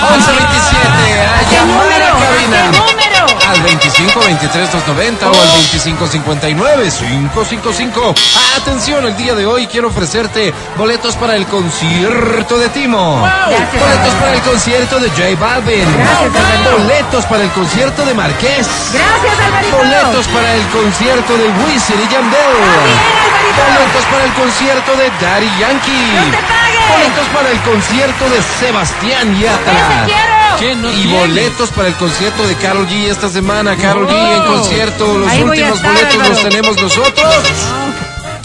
[0.10, 2.62] 1127, a llamar a cabina.
[2.72, 3.22] número?
[3.50, 8.16] Al 25 23 290 o al 25 59 555.
[8.58, 13.22] Atención, el día de hoy quiero ofrecerte boletos para el concierto de Timo.
[13.22, 15.98] Gracias, boletos para el concierto de J Balvin.
[15.98, 16.32] Gracias,
[16.80, 18.68] boletos para el concierto de Marqués.
[18.94, 19.78] Gracias, Alvarito.
[19.78, 22.40] Boletos para el concierto de Wisin y Yandel.
[22.40, 23.39] Alvarito.
[23.60, 26.12] Boletos para el concierto de Daddy Yankee.
[26.16, 26.89] ¡No te pagues!
[26.91, 29.74] Boletos para el concierto de Sebastián Yatra.
[29.74, 30.39] ¡Ese quiero!
[30.60, 31.20] ¿Quién no Y tiene?
[31.20, 33.76] boletos para el concierto de Carol G esta semana.
[33.78, 34.45] Carol G en Oh.
[34.55, 35.18] concierto.
[35.20, 37.36] Los Ahí últimos estar, boletos los tenemos nosotros.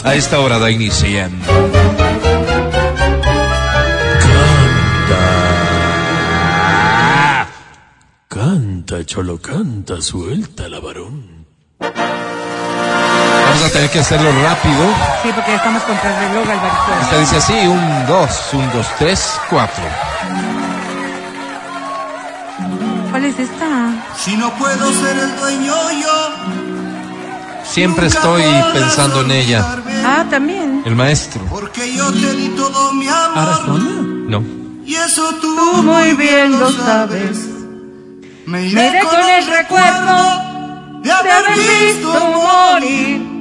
[0.03, 1.29] A esta hora da inicio.
[8.27, 11.45] Canta, cholo, canta, suelta la varón.
[13.55, 14.85] Vamos a tener que hacerlo rápido.
[15.23, 17.01] Sí, porque estamos contra el reloj, Alvarito.
[17.01, 19.83] Esta dice así, un, dos, un, dos, tres, cuatro.
[23.11, 23.93] ¿Cuál es esta?
[24.17, 27.63] Si no puedo ser el dueño yo.
[27.63, 28.43] Siempre estoy
[28.73, 29.65] pensando en ella.
[30.03, 30.83] Ah, también.
[30.85, 31.41] El maestro.
[31.49, 33.37] Porque yo te di todo mi amor.
[33.37, 34.01] ¿Arjona?
[34.27, 34.43] No.
[34.85, 37.37] Y eso tú, Tú muy bien lo sabes.
[38.47, 40.41] Me Me iré con el recuerdo
[41.03, 43.34] de haber visto morir.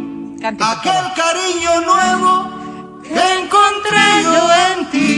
[0.44, 5.10] Cante, aquel cariño nuevo que encontré yo en ti.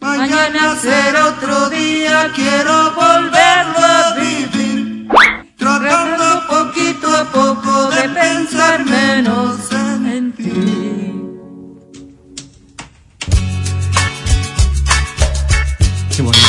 [0.00, 5.06] Mañana será otro día, quiero volverlo a vivir.
[5.56, 10.50] Tratando poquito a poco de pensar menos en ti.
[16.16, 16.46] Qué bonito.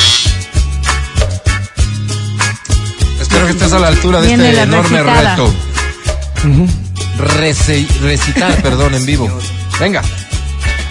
[3.22, 5.35] Espero que estés a la altura de Viene este la enorme recitada.
[5.35, 6.81] reto.
[7.22, 9.30] Rece- recitar, perdón, en vivo.
[9.80, 10.02] Venga,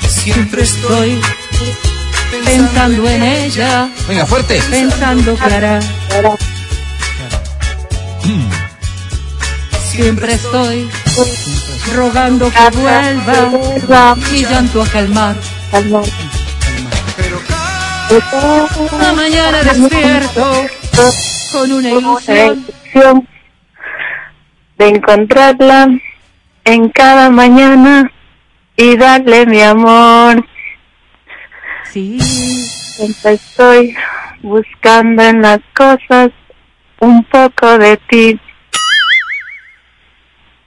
[0.08, 1.20] Siempre estoy
[2.44, 4.60] Pensando en ella, venga, fuerte.
[4.70, 5.80] pensando hará.
[9.90, 10.88] Siempre estoy
[11.94, 15.36] rogando que vuelva mi llanto a calmar.
[19.00, 20.66] La mañana despierto
[21.52, 22.64] con una ilusión
[24.78, 25.88] de encontrarla
[26.64, 28.10] en cada mañana
[28.76, 30.46] y darle mi amor.
[31.84, 33.96] Sí, Siempre estoy
[34.42, 36.30] buscando en las cosas
[37.00, 38.40] un poco de ti.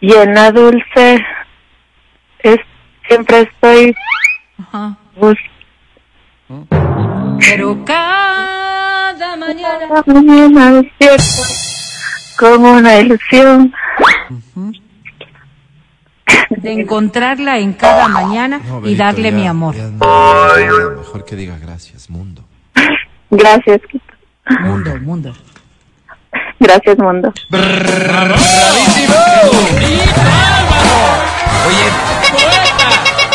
[0.02, 1.24] Y en la dulce
[2.40, 2.57] es,
[3.07, 3.95] siempre estoy
[4.60, 4.98] ajá.
[5.15, 5.53] buscando.
[7.40, 11.24] Pero cada mañana Cada mañana despierto
[12.38, 13.74] con una ilusión
[16.49, 19.76] de encontrarla en cada mañana No, y Berito, darle ya- mi amor.
[19.76, 22.43] ya no, ya mejor que diga gracias, mundo.
[23.30, 24.05] Gracias, Quito.
[24.61, 25.34] Mundo, mundo.
[26.60, 27.31] Gracias, mundo.
[27.49, 29.14] ¡Bravísimo!
[31.68, 31.85] Oye,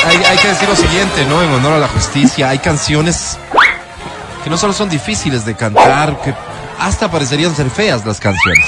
[0.07, 1.43] hay, hay que decir lo siguiente, ¿no?
[1.43, 3.39] En honor a la justicia, hay canciones
[4.45, 6.35] que no solo son difíciles de cantar, que
[6.79, 8.65] hasta parecerían ser feas las canciones.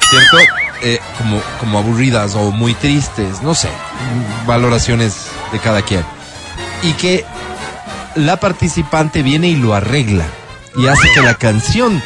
[0.00, 0.36] ¿Cierto?
[0.82, 3.68] Eh, como, como aburridas o muy tristes, no sé,
[4.46, 6.04] valoraciones de cada quien.
[6.82, 7.24] Y que
[8.14, 10.24] la participante viene y lo arregla
[10.76, 12.02] y hace que la canción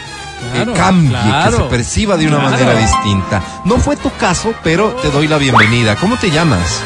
[0.54, 1.50] eh, cambie, claro.
[1.56, 2.50] que se perciba de una Claro.
[2.50, 3.42] manera distinta.
[3.64, 5.94] No fue tu caso, pero te doy la bienvenida.
[5.96, 6.80] ¿Cómo te llamas?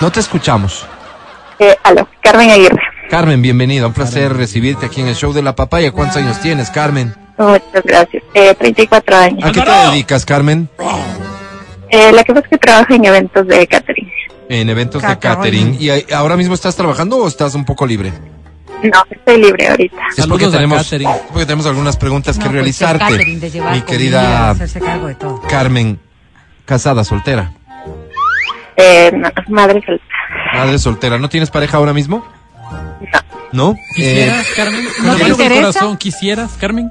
[0.00, 0.86] No te escuchamos.
[1.58, 2.80] Eh, aló, Carmen Aguirre.
[3.10, 3.86] Carmen, bienvenida.
[3.86, 5.90] Un placer recibirte aquí en el show de la papaya.
[5.92, 7.14] ¿Cuántos años tienes, Carmen?
[7.38, 8.22] Muchas gracias.
[8.34, 9.44] Eh, 34 años.
[9.44, 10.68] ¿A qué te dedicas, Carmen?
[11.90, 14.12] Eh, la que pasa es que trabajo en eventos de catering.
[14.50, 15.76] En eventos de Catering.
[15.78, 18.12] ¿Y ahora mismo estás trabajando o estás un poco libre?
[18.82, 19.96] No, estoy libre ahorita.
[20.16, 23.24] Es porque Saludos tenemos, porque tenemos algunas preguntas No, que pues, realizarte.
[23.26, 25.42] Mi comida, querida hacerse cargo de todo.
[25.48, 25.98] Carmen,
[26.64, 27.52] casada, soltera.
[28.76, 30.54] Eh, no, madre soltera.
[30.54, 31.18] Madre soltera.
[31.18, 32.26] ¿No tienes pareja ahora mismo?
[33.12, 33.18] No.
[33.72, 33.76] ¿No?
[33.96, 34.84] ¿Quisieras, Eh, Carmen?
[35.02, 35.60] ¿No Con te interesa?
[35.60, 36.90] corazón, ¿quisieras, Carmen?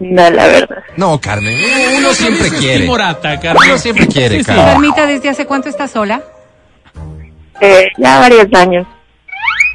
[0.00, 0.78] No, la verdad.
[0.96, 1.56] no, Carmen.
[1.98, 2.80] Uno siempre Es quiere.
[2.80, 3.62] timorata, Carmen.
[3.70, 4.46] Uno siempre quiere, Sí, sí.
[4.46, 4.66] Carmen.
[4.66, 6.20] Carmita, ¿desde hace cuánto estás sola?
[7.60, 8.86] Eh, ya varios años.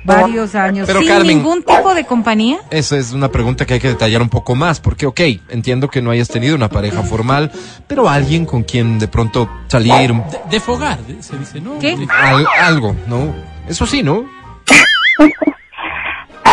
[0.04, 0.86] Varios años.
[0.88, 2.58] Pero, ¿Sin Carmen- ningún tipo de compañía?
[2.70, 6.02] Esa es una pregunta que hay que detallar un poco más, porque, ok, entiendo que
[6.02, 7.50] no hayas tenido una pareja formal,
[7.88, 11.80] pero alguien con quien de pronto salir, De, de fogar, se dice, ¿no?
[11.80, 11.98] ¿Qué?
[12.10, 13.34] Al- algo, ¿no?
[13.70, 14.26] Eso sí, ¿no?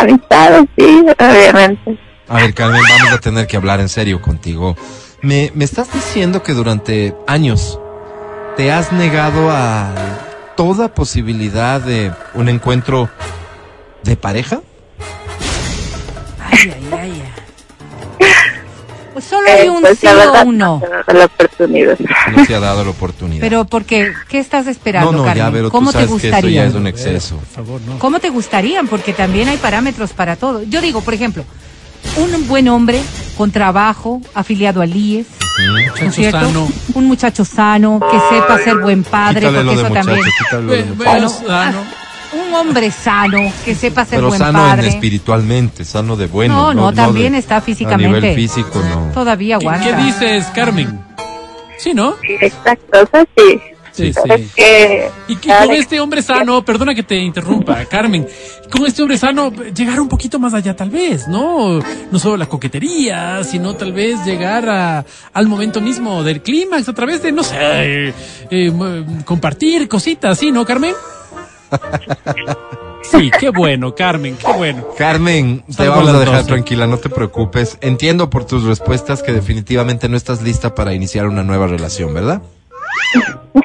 [0.00, 1.98] Amistades, sí, obviamente.
[2.28, 4.76] A ver, Carmen, vamos a tener que hablar en serio contigo.
[5.20, 7.78] Me, me estás diciendo que durante años
[8.56, 9.92] te has negado a
[10.56, 13.08] toda posibilidad de un encuentro
[14.02, 14.60] de pareja.
[16.38, 16.90] Ay, ay.
[16.92, 16.99] ay.
[19.20, 20.82] Solo hay Eh, un pues sí la o verdad, un no.
[21.08, 21.98] no la oportunidad.
[22.36, 23.40] No te ha dado la oportunidad.
[23.40, 25.44] Pero porque, ¿qué estás esperando, no, no, Carmen?
[25.46, 26.64] ya, pero ¿Cómo tú te sabes que eso ya gustaría?
[26.66, 27.36] es un exceso.
[27.36, 27.98] Por favor, no.
[27.98, 28.86] ¿Cómo te gustarían?
[28.88, 30.62] Porque también hay parámetros para todo.
[30.62, 31.44] Yo digo, por ejemplo,
[32.16, 33.00] un buen hombre
[33.36, 35.26] con trabajo, afiliado al IES,
[35.66, 36.40] ¿no es Muchacho cierto?
[36.40, 36.68] sano.
[36.94, 40.06] Un muchacho sano, que sepa ser buen padre, Quítale lo porque de eso muchacho,
[40.50, 40.88] también.
[40.88, 41.84] lo bueno, Bueno, sano.
[42.32, 44.86] Un hombre sano, que sepa ser Pero buen sano padre.
[44.86, 46.54] en espiritualmente, sano de bueno.
[46.54, 48.06] No, no, también de- está físicamente.
[48.18, 49.10] A nivel físico, no.
[49.12, 49.96] Todavía ¿Qué, aguanta.
[49.96, 51.00] qué dices, Carmen?
[51.78, 52.14] Sí, ¿no?
[52.22, 53.60] Exacto, sea, sí.
[53.92, 54.48] Sí, sí.
[54.54, 58.24] que Y que con este hombre sano, perdona que te interrumpa, Carmen,
[58.70, 61.80] con este hombre sano, llegar un poquito más allá tal vez, ¿no?
[62.12, 66.94] No solo la coquetería, sino tal vez llegar a, al momento mismo del clímax a
[66.94, 68.14] través de, no sé, eh,
[68.50, 68.72] eh,
[69.24, 70.94] compartir cositas, ¿sí, no, Carmen?
[73.02, 74.86] Sí, qué bueno, Carmen, qué bueno.
[74.96, 76.48] Carmen, te vamos a dejar 12.
[76.48, 77.78] tranquila, no te preocupes.
[77.80, 82.42] Entiendo por tus respuestas que definitivamente no estás lista para iniciar una nueva relación, ¿verdad?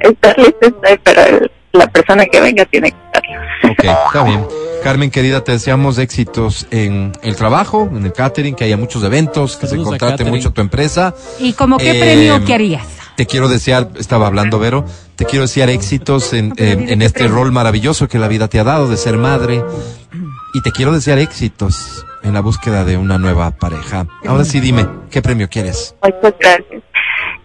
[0.00, 3.40] estar lista estoy, pero la persona que venga tiene que estarlo.
[3.72, 4.46] Ok, está bien.
[4.82, 9.56] Carmen, querida, te deseamos éxitos en el trabajo, en el catering, que haya muchos eventos,
[9.56, 11.14] que Saludos se contrate mucho tu empresa.
[11.38, 12.86] ¿Y como qué Eh, premio qué harías?
[13.16, 14.84] Te quiero desear, estaba hablando Vero,
[15.16, 18.64] te quiero desear éxitos en, en- en este rol maravilloso que la vida te ha
[18.64, 19.62] dado de ser madre.
[20.54, 24.06] Y te quiero desear éxitos en la búsqueda de una nueva pareja.
[24.26, 25.94] Ahora sí, dime, ¿qué premio quieres?
[26.02, 26.82] Muchas gracias.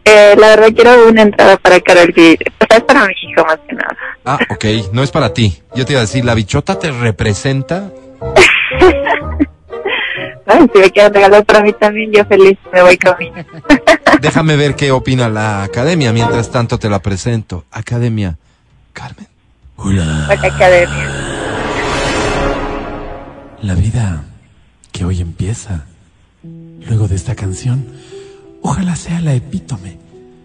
[0.04, 2.38] Eh, la verdad quiero una entrada para Carol G.
[2.38, 3.98] O sea, es para mi hijo más que nada.
[4.26, 5.62] Ah, ok, no es para ti.
[5.76, 7.90] Yo te iba a decir, ¿la bichota te representa?
[10.48, 13.36] Ay, si me quieren regalar para mí también, yo feliz me voy conmigo.
[14.22, 16.14] Déjame ver qué opina la academia.
[16.14, 17.66] Mientras tanto te la presento.
[17.72, 18.38] Academia
[18.94, 19.28] Carmen.
[19.76, 21.12] Para la academia.
[23.62, 24.24] La vida
[24.92, 25.86] que hoy empieza,
[26.44, 27.86] luego de esta canción,
[28.62, 29.98] ojalá sea la epítome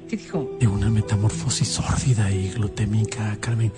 [0.08, 0.50] ¿Qué dijo?
[0.60, 3.72] de una metamorfosis sórdida y glutémica, Carmen.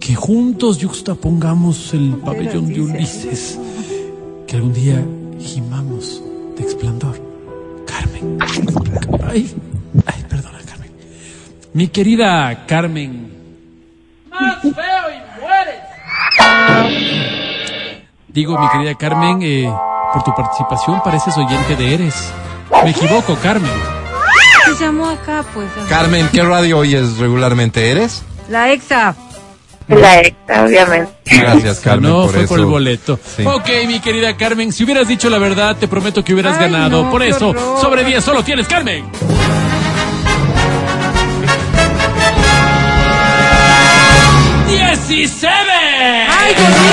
[0.00, 3.58] Que juntos yuxtapongamos el pabellón de Ulises.
[4.46, 5.04] Que algún día
[5.40, 6.22] gimamos
[6.56, 7.20] de esplendor.
[7.86, 8.38] Carmen.
[9.28, 9.54] Ay,
[10.06, 10.90] ay, perdona, Carmen.
[11.72, 13.32] Mi querida Carmen.
[14.30, 14.72] Más feo
[15.10, 15.80] y mueres.
[18.28, 19.72] Digo, mi querida Carmen, eh,
[20.12, 22.32] por tu participación pareces oyente de Eres.
[22.84, 23.70] Me equivoco, Carmen.
[24.66, 25.70] Se llamó acá, pues.
[25.88, 28.22] Carmen, ¿qué radio oyes regularmente eres?
[28.48, 29.14] La exa.
[29.88, 31.12] La extra, obviamente.
[31.24, 32.48] Gracias, Carmen, no, por fue eso.
[32.48, 33.18] por el boleto.
[33.36, 33.42] Sí.
[33.46, 37.04] Ok, mi querida Carmen, si hubieras dicho la verdad, te prometo que hubieras Ay, ganado.
[37.04, 37.80] no, por eso, horror.
[37.80, 39.04] sobre 10 solo tienes, Carmen.
[44.68, 45.48] ¡17!
[45.48, 46.92] ¡Ay, Dios mío!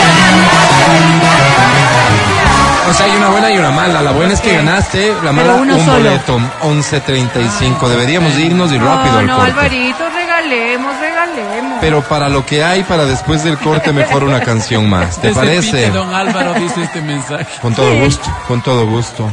[2.90, 4.02] O sea, hay una buena y una mala.
[4.02, 5.94] La buena es que ganaste, la mala un solo.
[5.94, 7.88] boleto, 11.35.
[7.90, 9.52] Deberíamos irnos y rápido no, al no, corte.
[9.52, 10.04] Alvarito,
[10.50, 11.78] regalemos, regalemos.
[11.82, 15.20] Pero para lo que hay, para después del corte, mejor una canción más.
[15.22, 15.72] ¿Te Ese parece?
[15.72, 17.46] pite, don Álvaro dice este mensaje.
[17.62, 19.32] Con todo gusto, con todo gusto.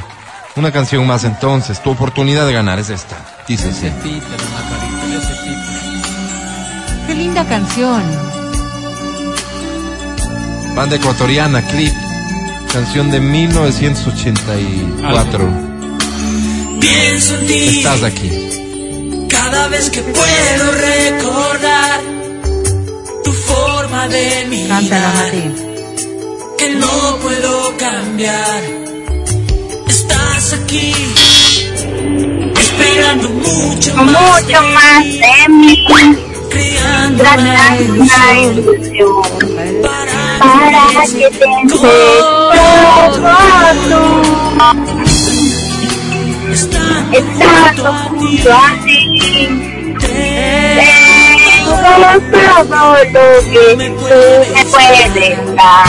[0.56, 1.80] Una canción más entonces.
[1.82, 3.16] Tu oportunidad de ganar es esta.
[3.48, 3.70] Dice.
[3.70, 7.06] Ese pite, don Alvarito, ese pite.
[7.06, 8.02] Qué linda canción.
[10.74, 11.92] Banda ecuatoriana, clip.
[12.72, 15.48] Canción de 1984.
[16.80, 18.48] Pienso en ti Estás aquí.
[19.32, 22.00] Cada vez que puedo recordar
[23.24, 25.32] tu forma de mirar
[26.58, 28.62] que no puedo cambiar.
[29.88, 30.92] Estás aquí
[32.60, 35.84] esperando mucho más, Mucho más de mí,
[36.50, 39.22] creando una ilusión.
[39.82, 41.92] para para que te todo
[46.52, 49.48] Estando junto a ti.
[50.76, 51.76] Tengo
[52.30, 54.70] todo lo que tú me puedes
[55.56, 55.88] dar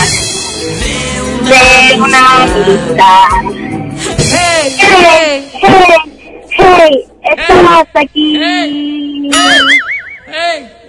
[1.43, 3.27] de una amistad.
[4.31, 4.65] ¡Hey!
[4.79, 5.99] Hey, hey,
[6.57, 9.29] hey, estás aquí.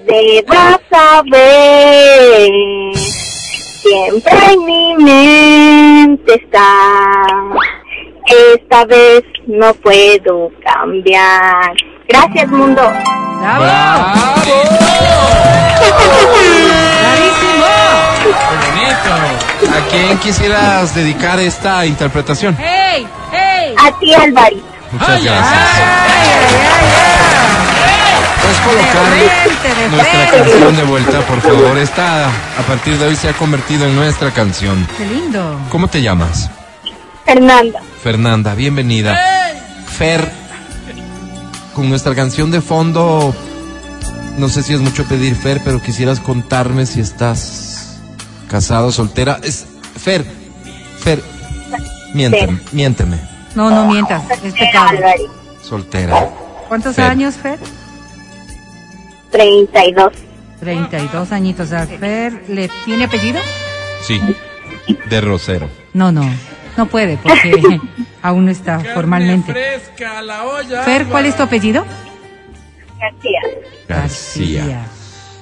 [0.06, 2.52] Debas saber,
[3.82, 6.62] siempre en mi mente está.
[8.26, 11.74] Esta vez no puedo cambiar.
[12.09, 12.82] Gracias, mundo.
[13.40, 13.64] ¡Bravo!
[17.01, 17.66] ¡Bravísimo!
[18.22, 19.76] ¡Qué bonito!
[19.76, 22.56] ¿A quién quisieras dedicar esta interpretación?
[22.59, 23.06] ¡Hey!
[23.30, 23.74] ¡Hey!
[23.78, 24.64] A ti, Alvarito.
[24.92, 25.52] Muchas Ay, gracias.
[25.52, 27.05] ¡Ay, ay, ay,
[28.40, 31.78] ¿Puedes De colocar nuestra canción de vuelta, por favor?
[31.78, 34.86] Esta, a partir de hoy, se ha convertido en nuestra canción.
[34.96, 35.59] ¡Qué lindo!
[35.70, 36.51] ¿Cómo te llamas?
[37.24, 37.80] Fernanda.
[38.02, 39.18] Fernanda, bienvenida.
[39.86, 40.30] Fer,
[41.74, 43.34] con nuestra canción de fondo,
[44.38, 47.98] no sé si es mucho pedir, Fer, pero quisieras contarme si estás
[48.48, 49.40] casado, soltera.
[49.42, 50.24] Es, Fer,
[50.98, 51.22] Fer,
[52.12, 53.18] miénteme, miénteme.
[53.55, 54.98] No, no mientas, es pecado.
[55.62, 56.28] Soltera.
[56.68, 57.06] ¿Cuántos Fer.
[57.06, 57.59] años, Fer?
[59.30, 60.12] 32.
[60.60, 61.72] 32 añitos.
[61.72, 63.40] ¿A Fer le tiene apellido?
[64.02, 64.20] Sí,
[65.09, 65.68] de Rosero.
[65.92, 66.22] No, no,
[66.76, 67.80] no puede porque
[68.22, 69.52] aún no está formalmente.
[69.52, 70.82] fresca la olla.
[70.82, 71.84] Fer, ¿cuál es tu apellido?
[72.98, 73.44] Gracias.
[73.88, 74.86] García.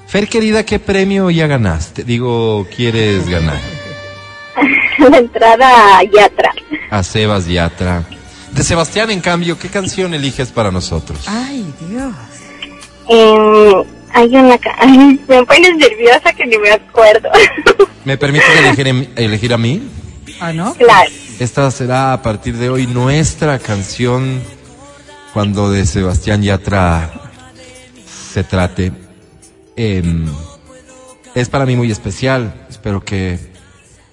[0.06, 2.04] Fer, querida, ¿qué premio ya ganaste?
[2.04, 3.59] Digo, ¿quieres ganar?
[4.98, 6.52] La entrada a Yatra.
[6.90, 8.02] A Sebas Yatra.
[8.52, 11.20] De Sebastián, en cambio, ¿qué canción eliges para nosotros?
[11.26, 12.12] Ay, Dios.
[13.09, 13.72] Eh,
[14.12, 14.59] hay una...
[14.78, 17.30] Ay, me pones nerviosa que ni me acuerdo.
[18.04, 19.88] ¿Me permites elegir, em- elegir a mí?
[20.40, 20.74] Ah, ¿no?
[20.74, 21.10] claro.
[21.38, 24.40] Esta será a partir de hoy nuestra canción
[25.32, 27.10] cuando de Sebastián Yatra
[28.32, 28.92] se trate.
[29.76, 30.26] Em,
[31.34, 32.66] es para mí muy especial.
[32.68, 33.38] Espero que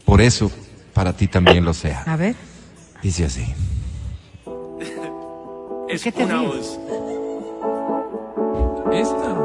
[0.06, 0.52] por eso
[0.94, 2.04] para ti también lo sea.
[2.08, 2.36] A ver,
[3.02, 3.46] Dice así.
[6.04, 6.80] ¿qué te ríes?
[8.94, 9.39] Esta.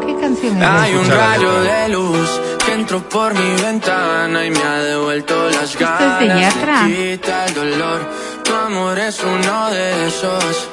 [0.00, 0.68] ¿Qué canción es?
[0.68, 5.74] Hay un rayo de luz que entró por mi ventana y me ha devuelto las
[5.74, 6.40] es de ganas.
[6.54, 6.82] Yatra.
[6.82, 8.00] me quita el dolor.
[8.44, 10.68] Tu amor es uno de esos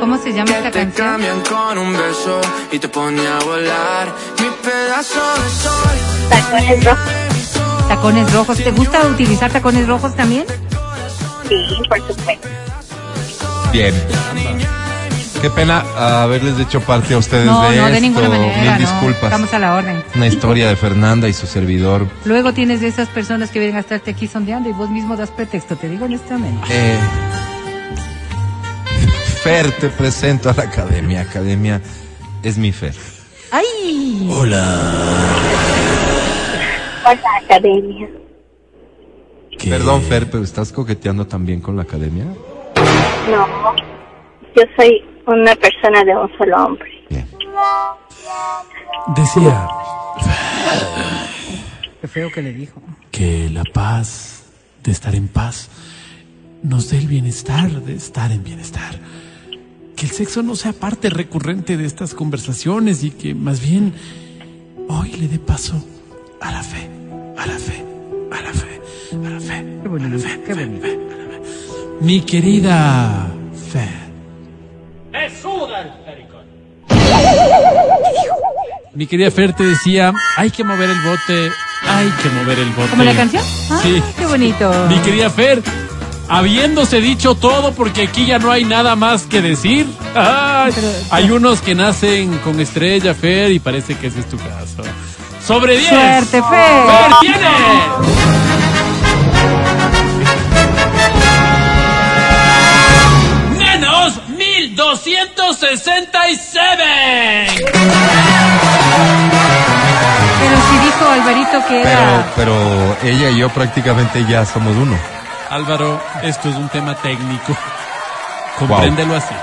[0.00, 1.06] ¿Cómo se llama esta te canción?
[1.08, 2.40] cambian con un beso
[2.72, 4.08] y te pone a volar.
[4.40, 6.28] Mi pedazo de sol.
[6.28, 7.88] Tacones rojos.
[7.88, 8.56] Tacones rojos.
[8.58, 10.44] ¿Te gusta utilizar tacones rojos también?
[11.48, 11.56] Sí,
[11.88, 12.48] por supuesto.
[13.72, 13.94] Bien.
[15.44, 15.84] Qué pena
[16.22, 18.00] haberles hecho parte a ustedes No, de no, de esto.
[18.00, 18.62] ninguna manera.
[18.62, 18.78] Mil no.
[18.78, 19.24] disculpas.
[19.24, 20.02] Estamos a la orden.
[20.14, 22.06] Una historia de Fernanda y su servidor.
[22.24, 25.30] Luego tienes de esas personas que vienen a estarte aquí sondeando y vos mismo das
[25.30, 26.66] pretexto, te digo honestamente.
[26.70, 26.96] Eh,
[29.42, 31.20] Fer, te presento a la academia.
[31.20, 31.78] Academia
[32.42, 32.94] es mi Fer.
[33.50, 34.26] ¡Ay!
[34.32, 34.80] Hola,
[37.44, 38.08] academia.
[39.62, 42.24] Perdón, Fer, pero ¿estás coqueteando también con la academia?
[43.30, 43.46] No,
[44.56, 46.90] yo soy una persona de un solo hombre.
[47.10, 47.26] Bien.
[49.16, 49.68] Decía
[52.00, 52.80] Qué feo que le dijo.
[53.10, 54.44] que la paz,
[54.82, 55.70] de estar en paz,
[56.62, 58.98] nos dé el bienestar de estar en bienestar.
[59.96, 63.94] Que el sexo no sea parte recurrente de estas conversaciones y que más bien
[64.88, 65.82] hoy le dé paso
[66.40, 66.90] a la fe,
[67.38, 67.84] a la fe,
[68.32, 68.80] a la fe,
[69.26, 69.78] a la fe.
[69.82, 70.86] Qué bonito, qué bonito.
[72.00, 73.28] Mi querida
[73.70, 73.88] Fe.
[78.94, 81.50] Mi querida Fer te decía, hay que mover el bote
[81.86, 82.90] hay que mover el bote.
[82.90, 83.42] ¿Como la canción?
[83.70, 84.02] Ah, Sí.
[84.18, 84.72] Qué bonito.
[84.88, 85.62] Mi querida Fer,
[86.28, 89.86] habiéndose dicho todo, porque aquí ya no hay nada más que decir.
[90.14, 90.72] Ay,
[91.10, 94.82] hay unos que nacen con estrella, Fer, y parece que ese es tu caso.
[95.46, 95.88] Sobre 10.
[95.90, 96.86] Suerte, Fer.
[96.86, 98.43] Fer tiene.
[104.74, 107.54] 1267.
[110.40, 112.26] Pero si dijo Alvarito que Pero, era...
[112.36, 114.96] pero ella y yo prácticamente ya somos uno.
[115.50, 117.56] Álvaro, esto es un tema técnico.
[118.58, 119.34] Compréndelo así.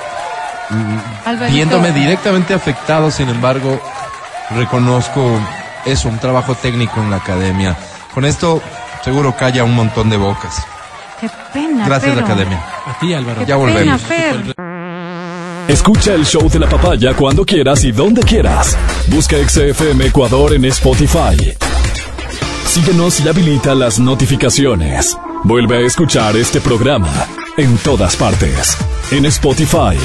[1.25, 3.81] Alvarito, Viéndome directamente afectado, sin embargo,
[4.51, 5.39] reconozco
[5.85, 7.75] eso, un trabajo técnico en la academia.
[8.13, 8.61] Con esto
[9.03, 10.63] seguro calla un montón de bocas.
[11.19, 12.61] Qué pena, Gracias, pero- academia.
[12.87, 13.39] A ti, Álvaro.
[13.41, 14.01] Qué Ya pena, volvemos.
[14.01, 14.55] Fer.
[15.71, 18.77] Escucha el show de la papaya cuando quieras y donde quieras.
[19.07, 21.55] Busca XFM Ecuador en Spotify.
[22.65, 25.17] Síguenos y habilita las notificaciones.
[25.45, 27.25] Vuelve a escuchar este programa
[27.55, 28.77] en todas partes.
[29.11, 29.95] En Spotify,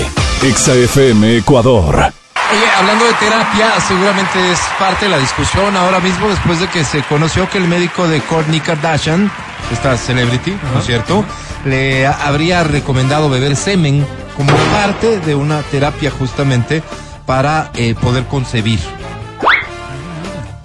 [0.40, 1.97] XFM Ecuador.
[1.97, 6.84] Oye, hablando de terapia, seguramente es parte de la discusión ahora mismo después de que
[6.84, 9.32] se conoció que el médico de Kourtney Kardashian,
[9.72, 11.24] esta celebrity, ¿no es cierto?,
[11.64, 14.06] le habría recomendado beber semen
[14.36, 16.82] como parte de una terapia justamente
[17.24, 18.80] para eh, poder concebir.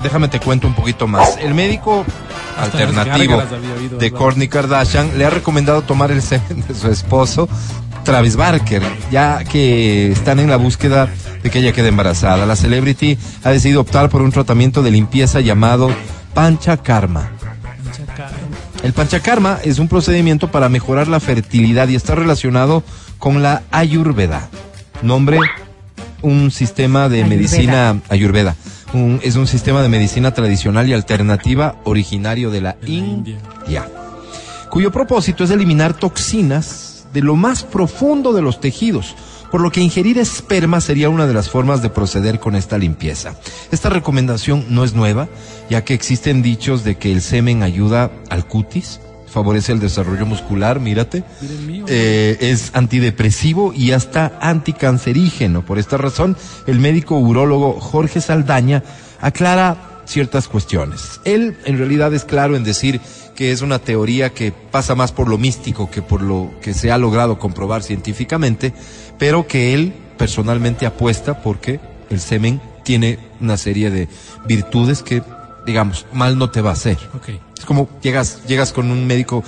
[0.04, 1.38] Déjame te cuento un poquito más.
[1.38, 2.06] El médico
[2.58, 3.42] alternativo
[3.98, 4.12] de.
[4.12, 7.48] Kourtney Kardashian le ha recomendado tomar el semen de su esposo
[8.04, 8.82] Travis Barker,
[9.12, 11.08] ya que están en la búsqueda
[11.44, 12.46] de que ella quede embarazada.
[12.46, 15.92] La celebrity ha decidido optar por un tratamiento de limpieza llamado
[16.34, 17.32] panchakarma.
[18.84, 22.84] El panchakarma es un procedimiento para mejorar la fertilidad y está relacionado
[23.22, 24.50] con la ayurveda.
[25.04, 25.38] Nombre,
[26.24, 27.36] un sistema de Ayurveda.
[27.38, 28.56] medicina ayurveda.
[28.94, 33.38] Un- es un sistema de medicina tradicional y alternativa originario de la De la India.
[33.68, 33.88] India,
[34.72, 39.16] cuyo propósito es eliminar toxinas de lo más profundo de los tejidos,
[39.52, 43.36] por lo que ingerir esperma sería una de las formas de proceder con esta limpieza.
[43.72, 45.28] Esta recomendación no es nueva,
[45.70, 49.00] ya que existen dichos de que el semen ayuda al cutis,
[49.32, 51.24] favorece el desarrollo muscular, mírate,
[51.88, 55.66] eh, es antidepresivo y hasta anticancerígeno.
[55.66, 56.36] Por esta razón,
[56.68, 58.84] el médico urólogo Jorge Saldaña
[59.22, 61.22] aclara ciertas cuestiones.
[61.24, 63.00] Él en realidad es claro en decir
[63.36, 66.92] que es una teoría que pasa más por lo místico que por lo que se
[66.92, 68.74] ha logrado comprobar científicamente,
[69.18, 71.80] pero que él personalmente apuesta porque
[72.10, 74.10] el semen tiene una serie de
[74.46, 75.24] virtudes que,
[75.66, 76.98] digamos, mal no te va a hacer.
[77.62, 79.44] Es como llegas, llegas con un médico,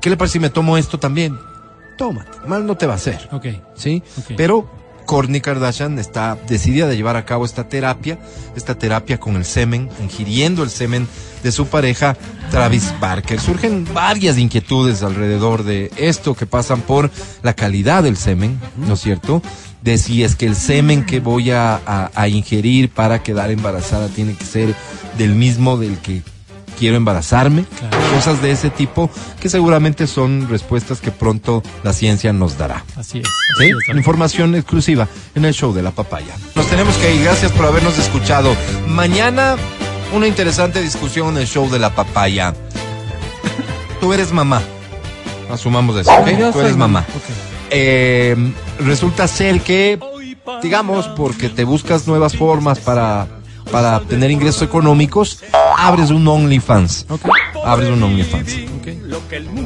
[0.00, 1.36] ¿qué le parece si me tomo esto también?
[1.98, 3.28] Tómate, mal no te va a hacer.
[3.32, 3.46] Ok.
[3.76, 4.02] ¿Sí?
[4.34, 4.70] Pero
[5.04, 8.18] Kourtney Kardashian está decidida de llevar a cabo esta terapia,
[8.56, 11.06] esta terapia con el semen, ingiriendo el semen
[11.42, 12.16] de su pareja
[12.50, 13.38] Travis Barker.
[13.38, 17.10] Surgen varias inquietudes alrededor de esto que pasan por
[17.42, 19.42] la calidad del semen, ¿no es cierto?
[19.82, 24.08] De si es que el semen que voy a, a- a ingerir para quedar embarazada
[24.08, 24.74] tiene que ser
[25.18, 26.22] del mismo del que
[26.80, 27.98] quiero embarazarme, Claro.
[28.14, 32.84] cosas de ese tipo que seguramente son respuestas que pronto la ciencia nos dará.
[32.96, 33.28] Así es.
[33.94, 36.34] Información exclusiva en el show de la papaya.
[36.54, 38.56] Nos tenemos que ir, gracias por habernos escuchado.
[38.88, 39.56] Mañana
[40.14, 42.54] una interesante discusión en el show de la papaya.
[44.00, 44.62] Tú eres mamá.
[45.52, 46.28] Asumamos eso, ¿ok?
[46.38, 47.04] Yo Tú eres mamá.
[47.70, 48.34] Eh,
[48.78, 49.98] resulta ser que,
[50.62, 53.26] digamos, porque te buscas nuevas formas para,
[53.70, 55.42] para obtener ingresos económicos,
[55.78, 57.06] abres un OnlyFans.
[57.64, 58.56] Abres un OnlyFans.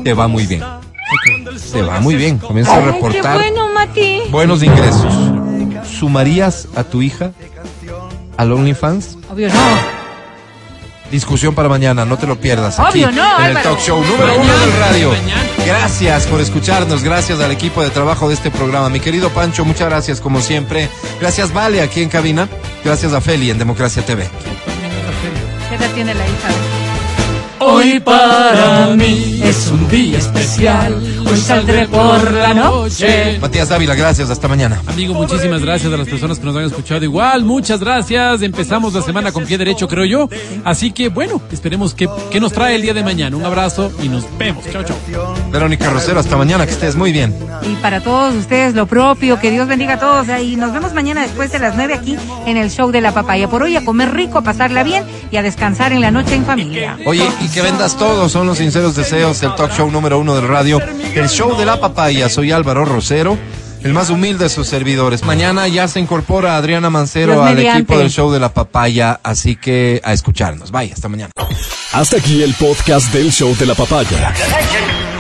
[0.05, 0.63] Te va muy bien.
[1.73, 2.39] Te va muy bien.
[2.39, 4.23] Comienza a Ay, qué reportar bueno, Mati.
[4.31, 5.13] buenos ingresos.
[5.99, 7.33] ¿Sumarías a tu hija
[8.37, 9.19] al OnlyFans?
[9.31, 10.04] Obvio no.
[11.15, 12.81] Discusión para mañana, no te lo pierdas.
[12.81, 15.13] Aquí Obvio, no, en el talk show número uno del radio.
[15.65, 18.89] Gracias por escucharnos, gracias al equipo de trabajo de este programa.
[18.89, 20.89] Mi querido Pancho, muchas gracias como siempre.
[21.21, 22.49] Gracias Vale aquí en cabina.
[22.85, 24.29] Gracias a Feli en Democracia TV.
[25.69, 26.74] ¿Qué edad tiene la hija?
[27.61, 30.95] Hoy para mí es un día especial.
[31.27, 33.39] Hoy saldré por la noche.
[33.41, 34.83] Matías Dávila, gracias, hasta mañana.
[34.87, 37.45] Amigo, muchísimas gracias a las personas que nos han escuchado igual.
[37.45, 38.43] Muchas gracias.
[38.43, 40.29] Empezamos la semana con pie derecho, creo yo.
[40.65, 43.37] Así que, bueno, esperemos que, que nos trae el día de mañana.
[43.37, 44.65] Un abrazo y nos vemos.
[44.71, 44.97] Chao, chao.
[45.51, 47.35] Verónica Rosero, hasta mañana, que estés muy bien.
[47.63, 50.27] Y para todos ustedes lo propio, que Dios bendiga a todos.
[50.43, 52.17] Y nos vemos mañana después de las 9 aquí
[52.47, 53.49] en el show de la papaya.
[53.49, 56.45] Por hoy a comer rico, a pasarla bien y a descansar en la noche en
[56.45, 56.99] familia.
[57.07, 60.49] Oye, y que vendas todo, son los sinceros deseos, el talk show número uno del
[60.49, 60.81] radio,
[61.15, 62.29] el show de la papaya.
[62.29, 63.37] Soy Álvaro Rosero,
[63.83, 65.23] el más humilde de sus servidores.
[65.25, 67.81] Mañana ya se incorpora Adriana Mancero al mediante.
[67.81, 70.71] equipo del show de la papaya, así que a escucharnos.
[70.71, 71.33] Bye, hasta mañana.
[71.93, 74.33] Hasta aquí el podcast del show de la papaya.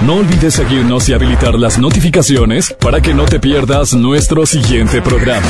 [0.00, 5.46] No olvides seguirnos y habilitar las notificaciones para que no te pierdas nuestro siguiente programa.